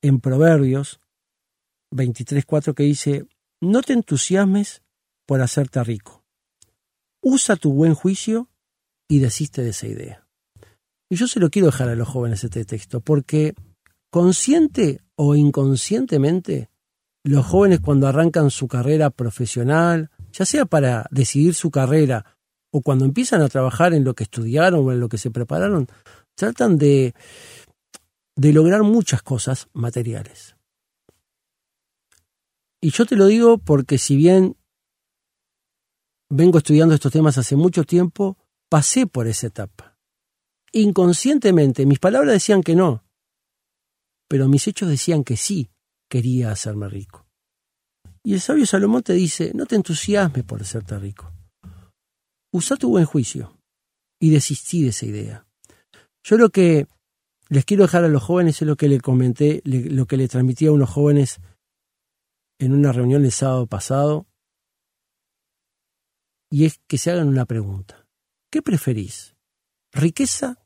en 0.00 0.20
Proverbios 0.20 1.00
23.4 1.92 2.72
que 2.72 2.84
dice, 2.84 3.26
no 3.60 3.82
te 3.82 3.94
entusiasmes 3.94 4.84
por 5.26 5.42
hacerte 5.42 5.82
rico. 5.82 6.22
Usa 7.20 7.56
tu 7.56 7.72
buen 7.72 7.94
juicio 7.94 8.48
y 9.08 9.18
desiste 9.18 9.64
de 9.64 9.70
esa 9.70 9.88
idea. 9.88 10.24
Y 11.10 11.16
yo 11.16 11.26
se 11.26 11.40
lo 11.40 11.50
quiero 11.50 11.66
dejar 11.66 11.88
a 11.88 11.96
los 11.96 12.06
jóvenes 12.06 12.44
este 12.44 12.64
texto, 12.64 13.00
porque 13.00 13.54
consciente 14.12 15.00
o 15.22 15.36
inconscientemente, 15.36 16.70
los 17.24 17.44
jóvenes 17.44 17.80
cuando 17.80 18.06
arrancan 18.06 18.50
su 18.50 18.66
carrera 18.68 19.10
profesional, 19.10 20.10
ya 20.32 20.46
sea 20.46 20.64
para 20.64 21.06
decidir 21.10 21.52
su 21.52 21.70
carrera 21.70 22.38
o 22.70 22.80
cuando 22.80 23.04
empiezan 23.04 23.42
a 23.42 23.50
trabajar 23.50 23.92
en 23.92 24.02
lo 24.02 24.14
que 24.14 24.24
estudiaron 24.24 24.86
o 24.86 24.92
en 24.92 24.98
lo 24.98 25.10
que 25.10 25.18
se 25.18 25.30
prepararon, 25.30 25.88
tratan 26.34 26.78
de, 26.78 27.14
de 28.34 28.52
lograr 28.54 28.82
muchas 28.82 29.20
cosas 29.20 29.68
materiales. 29.74 30.56
Y 32.80 32.90
yo 32.90 33.04
te 33.04 33.14
lo 33.14 33.26
digo 33.26 33.58
porque 33.58 33.98
si 33.98 34.16
bien 34.16 34.56
vengo 36.30 36.56
estudiando 36.56 36.94
estos 36.94 37.12
temas 37.12 37.36
hace 37.36 37.56
mucho 37.56 37.84
tiempo, 37.84 38.38
pasé 38.70 39.06
por 39.06 39.26
esa 39.26 39.48
etapa. 39.48 39.98
Inconscientemente, 40.72 41.84
mis 41.84 41.98
palabras 41.98 42.32
decían 42.32 42.62
que 42.62 42.74
no, 42.74 43.04
pero 44.30 44.48
mis 44.48 44.68
hechos 44.68 44.88
decían 44.88 45.24
que 45.24 45.36
sí 45.36 45.68
quería 46.08 46.52
hacerme 46.52 46.88
rico. 46.88 47.26
Y 48.24 48.34
el 48.34 48.40
sabio 48.40 48.64
Salomón 48.64 49.02
te 49.02 49.12
dice, 49.12 49.50
no 49.54 49.66
te 49.66 49.74
entusiasmes 49.74 50.44
por 50.44 50.60
hacerte 50.60 50.96
rico. 51.00 51.32
Usa 52.52 52.76
tu 52.76 52.90
buen 52.90 53.06
juicio 53.06 53.58
y 54.20 54.30
desistí 54.30 54.84
de 54.84 54.90
esa 54.90 55.06
idea. 55.06 55.46
Yo 56.22 56.36
lo 56.36 56.50
que 56.50 56.86
les 57.48 57.64
quiero 57.64 57.82
dejar 57.82 58.04
a 58.04 58.08
los 58.08 58.22
jóvenes 58.22 58.62
es 58.62 58.68
lo 58.68 58.76
que 58.76 58.88
le 58.88 59.00
comenté, 59.00 59.62
lo 59.64 60.06
que 60.06 60.16
le 60.16 60.28
transmití 60.28 60.66
a 60.66 60.72
unos 60.72 60.90
jóvenes 60.90 61.40
en 62.60 62.72
una 62.72 62.92
reunión 62.92 63.24
el 63.24 63.32
sábado 63.32 63.66
pasado, 63.66 64.26
y 66.52 66.66
es 66.66 66.78
que 66.86 66.98
se 66.98 67.10
hagan 67.10 67.28
una 67.28 67.46
pregunta. 67.46 68.06
¿Qué 68.52 68.62
preferís? 68.62 69.34
¿Riqueza 69.92 70.64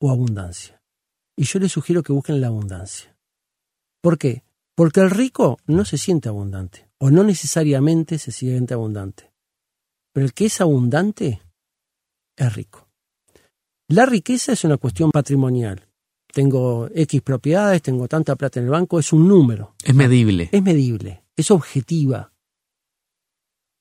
o 0.00 0.10
abundancia? 0.10 0.79
Y 1.40 1.44
yo 1.44 1.58
les 1.58 1.72
sugiero 1.72 2.02
que 2.02 2.12
busquen 2.12 2.38
la 2.42 2.48
abundancia. 2.48 3.16
¿Por 4.02 4.18
qué? 4.18 4.44
Porque 4.74 5.00
el 5.00 5.08
rico 5.08 5.58
no 5.64 5.86
se 5.86 5.96
siente 5.96 6.28
abundante, 6.28 6.90
o 6.98 7.10
no 7.10 7.24
necesariamente 7.24 8.18
se 8.18 8.30
siente 8.30 8.74
abundante. 8.74 9.32
Pero 10.12 10.26
el 10.26 10.34
que 10.34 10.44
es 10.44 10.60
abundante 10.60 11.40
es 12.36 12.54
rico. 12.54 12.90
La 13.88 14.04
riqueza 14.04 14.52
es 14.52 14.64
una 14.64 14.76
cuestión 14.76 15.10
patrimonial. 15.10 15.88
Tengo 16.30 16.90
X 16.94 17.22
propiedades, 17.22 17.80
tengo 17.80 18.06
tanta 18.06 18.36
plata 18.36 18.60
en 18.60 18.66
el 18.66 18.72
banco, 18.72 18.98
es 18.98 19.10
un 19.10 19.26
número. 19.26 19.74
Es 19.82 19.94
medible. 19.94 20.50
Es 20.52 20.62
medible, 20.62 21.24
es 21.34 21.50
objetiva. 21.50 22.34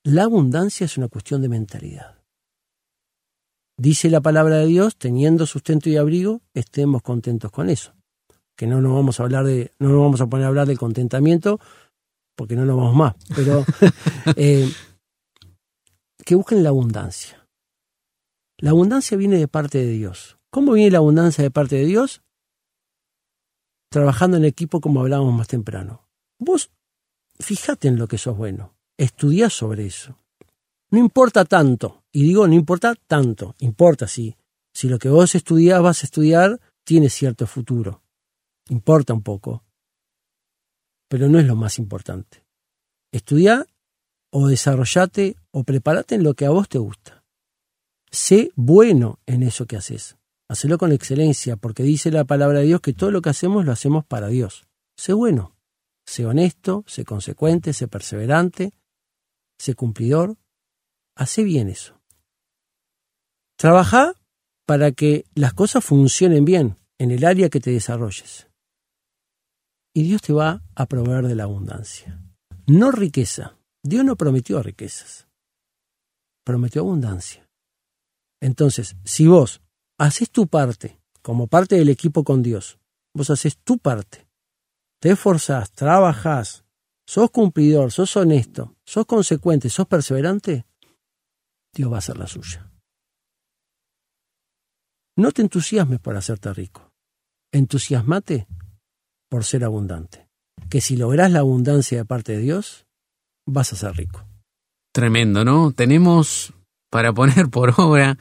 La 0.05 0.23
abundancia 0.23 0.85
es 0.85 0.97
una 0.97 1.09
cuestión 1.09 1.41
de 1.41 1.49
mentalidad. 1.49 2.18
Dice 3.79 4.09
la 4.09 4.19
palabra 4.19 4.57
de 4.57 4.65
Dios, 4.65 4.97
teniendo 4.97 5.45
sustento 5.45 5.89
y 5.89 5.95
abrigo, 5.95 6.41
estemos 6.53 7.01
contentos 7.01 7.49
con 7.49 7.69
eso. 7.69 7.93
Que 8.57 8.67
no 8.67 8.81
nos 8.81 8.93
vamos 8.93 9.19
a 9.19 9.23
hablar 9.23 9.45
de, 9.45 9.71
no 9.79 9.87
nos 9.87 10.01
vamos 10.01 10.19
a 10.19 10.27
poner 10.27 10.43
a 10.43 10.49
hablar 10.49 10.67
del 10.67 10.77
contentamiento, 10.77 11.61
porque 12.35 12.57
no 12.57 12.65
nos 12.65 12.75
vamos 12.75 12.93
más. 12.93 13.15
Pero 13.33 13.63
eh, 14.35 14.69
que 16.25 16.35
busquen 16.35 16.61
la 16.61 16.69
abundancia. 16.69 17.47
La 18.57 18.71
abundancia 18.71 19.15
viene 19.15 19.37
de 19.37 19.47
parte 19.47 19.77
de 19.77 19.91
Dios. 19.91 20.37
¿Cómo 20.49 20.73
viene 20.73 20.91
la 20.91 20.97
abundancia 20.97 21.41
de 21.41 21.49
parte 21.49 21.77
de 21.77 21.85
Dios? 21.85 22.21
Trabajando 23.89 24.35
en 24.35 24.43
equipo 24.43 24.81
como 24.81 24.99
hablábamos 24.99 25.33
más 25.33 25.47
temprano. 25.47 26.05
Vos 26.37 26.69
fíjate 27.39 27.87
en 27.87 27.97
lo 27.97 28.09
que 28.09 28.17
sos 28.17 28.35
bueno, 28.35 28.73
estudiá 28.97 29.49
sobre 29.49 29.85
eso. 29.85 30.17
No 30.91 30.99
importa 30.99 31.45
tanto, 31.45 31.98
y 32.11 32.23
digo 32.23 32.47
no 32.47 32.53
importa 32.53 32.95
tanto, 33.07 33.55
importa 33.59 34.07
sí. 34.07 34.35
Si 34.73 34.87
lo 34.87 34.99
que 34.99 35.09
vos 35.09 35.35
estudiás 35.35 35.81
vas 35.81 36.03
a 36.03 36.05
estudiar, 36.05 36.59
tiene 36.83 37.09
cierto 37.09 37.47
futuro. 37.47 38.01
Importa 38.69 39.13
un 39.13 39.23
poco, 39.23 39.63
pero 41.09 41.27
no 41.27 41.39
es 41.39 41.45
lo 41.45 41.55
más 41.55 41.79
importante. 41.79 42.45
Estudiá 43.11 43.65
o 44.31 44.47
desarrollate 44.47 45.35
o 45.51 45.63
prepárate 45.63 46.15
en 46.15 46.23
lo 46.23 46.35
que 46.35 46.45
a 46.45 46.51
vos 46.51 46.69
te 46.69 46.77
gusta. 46.77 47.23
Sé 48.11 48.51
bueno 48.55 49.19
en 49.25 49.43
eso 49.43 49.65
que 49.65 49.75
haces. 49.75 50.17
Hacelo 50.47 50.77
con 50.77 50.91
excelencia, 50.91 51.57
porque 51.57 51.83
dice 51.83 52.11
la 52.11 52.25
palabra 52.25 52.59
de 52.59 52.65
Dios 52.65 52.81
que 52.81 52.93
todo 52.93 53.11
lo 53.11 53.21
que 53.21 53.29
hacemos 53.29 53.65
lo 53.65 53.71
hacemos 53.71 54.05
para 54.05 54.27
Dios. 54.27 54.67
Sé 54.95 55.13
bueno, 55.13 55.55
sé 56.05 56.25
honesto, 56.25 56.83
sé 56.87 57.05
consecuente, 57.05 57.73
sé 57.73 57.87
perseverante, 57.87 58.73
sé 59.59 59.75
cumplidor. 59.75 60.37
Hace 61.15 61.43
bien 61.43 61.69
eso. 61.69 61.98
Trabaja 63.59 64.13
para 64.65 64.93
que 64.93 65.25
las 65.35 65.53
cosas 65.53 65.83
funcionen 65.83 66.45
bien 66.45 66.77
en 66.97 67.11
el 67.11 67.25
área 67.25 67.49
que 67.49 67.59
te 67.59 67.71
desarrolles. 67.71 68.47
Y 69.93 70.03
Dios 70.03 70.21
te 70.21 70.31
va 70.31 70.63
a 70.75 70.85
proveer 70.85 71.27
de 71.27 71.35
la 71.35 71.43
abundancia. 71.43 72.23
No 72.67 72.89
riqueza. 72.89 73.57
Dios 73.83 74.05
no 74.05 74.15
prometió 74.15 74.63
riquezas. 74.63 75.27
Prometió 76.45 76.83
abundancia. 76.83 77.49
Entonces, 78.41 78.95
si 79.03 79.27
vos 79.27 79.61
haces 79.97 80.29
tu 80.29 80.47
parte, 80.47 80.97
como 81.21 81.47
parte 81.47 81.75
del 81.75 81.89
equipo 81.89 82.23
con 82.23 82.41
Dios, 82.41 82.79
vos 83.13 83.29
haces 83.29 83.57
tu 83.57 83.77
parte, 83.77 84.25
te 85.01 85.11
esforzás, 85.11 85.69
trabajás, 85.73 86.63
sos 87.05 87.29
cumplidor, 87.29 87.91
sos 87.91 88.15
honesto, 88.15 88.77
sos 88.85 89.05
consecuente, 89.05 89.69
sos 89.69 89.85
perseverante, 89.85 90.65
Dios 91.73 91.91
va 91.91 91.95
a 91.95 91.99
hacer 91.99 92.17
la 92.17 92.27
suya. 92.27 92.68
No 95.19 95.33
te 95.33 95.41
entusiasmes 95.41 95.99
por 95.99 96.15
hacerte 96.15 96.53
rico, 96.53 96.93
entusiasmate 97.51 98.47
por 99.29 99.43
ser 99.43 99.65
abundante. 99.65 100.29
que 100.69 100.79
si 100.79 100.95
lográs 100.95 101.29
la 101.29 101.39
abundancia 101.39 101.97
de 101.97 102.05
parte 102.05 102.33
de 102.33 102.39
Dios, 102.39 102.85
vas 103.45 103.73
a 103.73 103.75
ser 103.75 103.97
rico. 103.97 104.25
Tremendo, 104.93 105.43
¿no? 105.43 105.73
Tenemos 105.73 106.53
para 106.89 107.11
poner 107.11 107.49
por 107.49 107.73
obra 107.75 108.17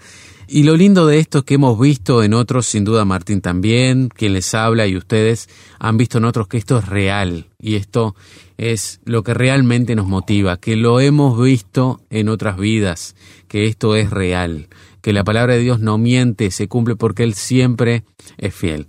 y 0.48 0.64
lo 0.64 0.76
lindo 0.76 1.06
de 1.06 1.18
esto 1.18 1.38
es 1.38 1.44
que 1.44 1.54
hemos 1.54 1.78
visto 1.78 2.22
en 2.24 2.34
otros, 2.34 2.66
sin 2.66 2.82
duda 2.82 3.04
Martín 3.04 3.42
también, 3.42 4.08
quien 4.08 4.32
les 4.32 4.54
habla 4.54 4.86
y 4.86 4.96
ustedes 4.96 5.48
han 5.78 5.98
visto 5.98 6.18
en 6.18 6.24
otros 6.24 6.48
que 6.48 6.56
esto 6.56 6.78
es 6.78 6.88
real 6.88 7.46
y 7.60 7.76
esto 7.76 8.16
es 8.56 9.00
lo 9.04 9.22
que 9.22 9.34
realmente 9.34 9.94
nos 9.94 10.08
motiva, 10.08 10.56
que 10.56 10.74
lo 10.74 11.00
hemos 11.00 11.40
visto 11.40 12.00
en 12.10 12.28
otras 12.28 12.56
vidas, 12.56 13.14
que 13.46 13.66
esto 13.66 13.94
es 13.94 14.10
real, 14.10 14.68
que 15.00 15.12
la 15.12 15.24
palabra 15.24 15.54
de 15.54 15.60
Dios 15.60 15.80
no 15.80 15.98
miente, 15.98 16.50
se 16.50 16.68
cumple 16.68 16.96
porque 16.96 17.22
Él 17.22 17.34
siempre 17.34 18.04
es 18.36 18.54
fiel. 18.54 18.88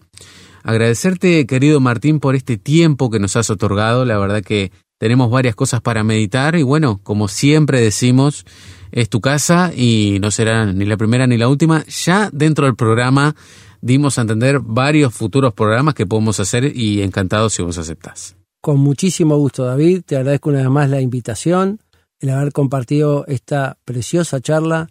Agradecerte, 0.63 1.45
querido 1.45 1.79
Martín, 1.79 2.19
por 2.19 2.35
este 2.35 2.57
tiempo 2.57 3.09
que 3.09 3.19
nos 3.19 3.35
has 3.35 3.49
otorgado, 3.49 4.05
la 4.05 4.17
verdad 4.17 4.43
que 4.43 4.71
tenemos 4.97 5.31
varias 5.31 5.55
cosas 5.55 5.81
para 5.81 6.03
meditar 6.03 6.55
y 6.55 6.63
bueno, 6.63 6.99
como 7.03 7.27
siempre 7.27 7.79
decimos, 7.79 8.45
es 8.91 9.09
tu 9.09 9.21
casa 9.21 9.71
y 9.75 10.17
no 10.21 10.29
será 10.29 10.65
ni 10.73 10.85
la 10.85 10.97
primera 10.97 11.25
ni 11.25 11.37
la 11.37 11.47
última. 11.47 11.85
Ya 11.85 12.29
dentro 12.33 12.65
del 12.65 12.75
programa 12.75 13.35
dimos 13.81 14.17
a 14.17 14.21
entender 14.21 14.59
varios 14.59 15.13
futuros 15.13 15.53
programas 15.53 15.93
que 15.93 16.05
podemos 16.05 16.39
hacer 16.39 16.75
y 16.75 17.01
encantado 17.01 17.49
si 17.49 17.63
vos 17.63 17.77
aceptás. 17.77 18.35
Con 18.61 18.79
muchísimo 18.79 19.37
gusto, 19.37 19.63
David. 19.63 20.01
Te 20.05 20.17
agradezco 20.17 20.49
una 20.49 20.59
vez 20.59 20.69
más 20.69 20.89
la 20.89 20.99
invitación, 20.99 21.79
el 22.19 22.31
haber 22.31 22.51
compartido 22.51 23.25
esta 23.27 23.77
preciosa 23.85 24.41
charla 24.41 24.89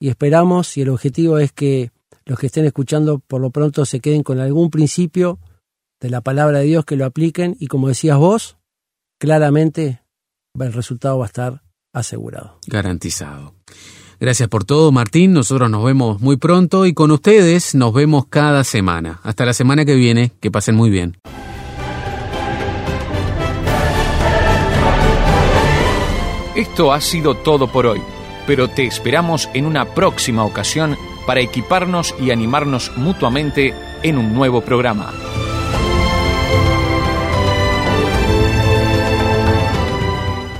y 0.00 0.08
esperamos 0.08 0.76
y 0.76 0.82
el 0.82 0.88
objetivo 0.88 1.38
es 1.38 1.52
que 1.52 1.92
los 2.24 2.38
que 2.38 2.46
estén 2.46 2.64
escuchando 2.64 3.18
por 3.18 3.40
lo 3.40 3.50
pronto 3.50 3.84
se 3.84 4.00
queden 4.00 4.22
con 4.22 4.40
algún 4.40 4.70
principio 4.70 5.38
de 6.00 6.10
la 6.10 6.22
palabra 6.22 6.58
de 6.58 6.64
Dios 6.64 6.84
que 6.84 6.96
lo 6.96 7.04
apliquen 7.04 7.56
y 7.60 7.66
como 7.66 7.88
decías 7.88 8.18
vos, 8.18 8.56
claramente 9.18 10.02
el 10.58 10.72
resultado 10.72 11.18
va 11.18 11.26
a 11.26 11.28
estar 11.28 11.62
asegurado. 11.92 12.58
Garantizado. 12.66 13.54
Gracias 14.18 14.48
por 14.48 14.64
todo, 14.64 14.92
Martín. 14.92 15.32
Nosotros 15.32 15.70
nos 15.70 15.84
vemos 15.84 16.20
muy 16.20 16.36
pronto 16.36 16.86
y 16.86 16.92
con 16.92 17.10
ustedes 17.10 17.74
nos 17.74 17.92
vemos 17.94 18.26
cada 18.26 18.64
semana. 18.64 19.20
Hasta 19.22 19.46
la 19.46 19.54
semana 19.54 19.84
que 19.84 19.94
viene. 19.94 20.32
Que 20.40 20.50
pasen 20.50 20.74
muy 20.74 20.90
bien. 20.90 21.16
Esto 26.54 26.92
ha 26.92 27.00
sido 27.00 27.34
todo 27.36 27.72
por 27.72 27.86
hoy, 27.86 28.02
pero 28.50 28.66
te 28.66 28.84
esperamos 28.84 29.48
en 29.54 29.64
una 29.64 29.84
próxima 29.84 30.44
ocasión 30.44 30.96
para 31.24 31.40
equiparnos 31.40 32.12
y 32.18 32.32
animarnos 32.32 32.90
mutuamente 32.96 33.72
en 34.02 34.18
un 34.18 34.34
nuevo 34.34 34.60
programa. 34.60 35.12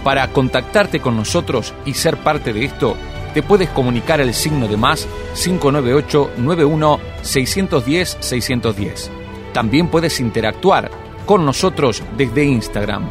Para 0.04 0.28
contactarte 0.28 1.00
con 1.00 1.16
nosotros 1.16 1.74
y 1.84 1.94
ser 1.94 2.18
parte 2.18 2.52
de 2.52 2.64
esto, 2.64 2.96
te 3.34 3.42
puedes 3.42 3.68
comunicar 3.70 4.20
al 4.20 4.34
signo 4.34 4.68
de 4.68 4.76
más 4.76 5.08
598 5.34 6.30
91 6.36 7.00
610 7.22 8.18
610. 8.20 9.10
También 9.52 9.88
puedes 9.88 10.20
interactuar 10.20 10.92
con 11.26 11.44
nosotros 11.44 12.04
desde 12.16 12.44
Instagram. 12.44 13.08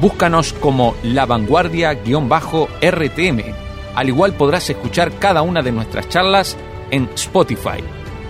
Búscanos 0.00 0.54
como 0.54 0.94
La 1.02 1.26
Vanguardia-RTM. 1.26 3.71
Al 3.94 4.08
igual 4.08 4.34
podrás 4.34 4.68
escuchar 4.70 5.18
cada 5.18 5.42
una 5.42 5.62
de 5.62 5.72
nuestras 5.72 6.08
charlas 6.08 6.56
en 6.90 7.08
Spotify. 7.14 7.82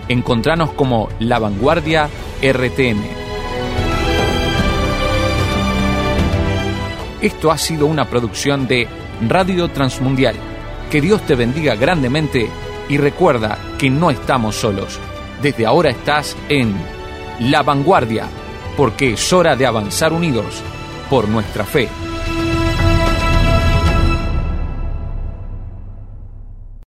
Encontranos 0.08 0.72
como 0.72 1.08
La 1.20 1.38
Vanguardia 1.38 2.08
RTM. 2.42 3.02
Esto 7.20 7.52
ha 7.52 7.58
sido 7.58 7.86
una 7.86 8.10
producción 8.10 8.66
de 8.66 8.88
Radio 9.28 9.68
Transmundial. 9.68 10.34
Que 10.90 11.00
Dios 11.00 11.22
te 11.22 11.36
bendiga 11.36 11.76
grandemente 11.76 12.48
y 12.88 12.98
recuerda 12.98 13.58
que 13.78 13.88
no 13.88 14.10
estamos 14.10 14.56
solos. 14.56 14.98
Desde 15.40 15.64
ahora 15.64 15.90
estás 15.90 16.36
en 16.48 16.74
La 17.38 17.62
Vanguardia, 17.62 18.26
porque 18.76 19.12
es 19.12 19.32
hora 19.32 19.54
de 19.54 19.66
avanzar 19.66 20.12
unidos 20.12 20.62
por 21.08 21.28
nuestra 21.28 21.64
fe. 21.64 21.88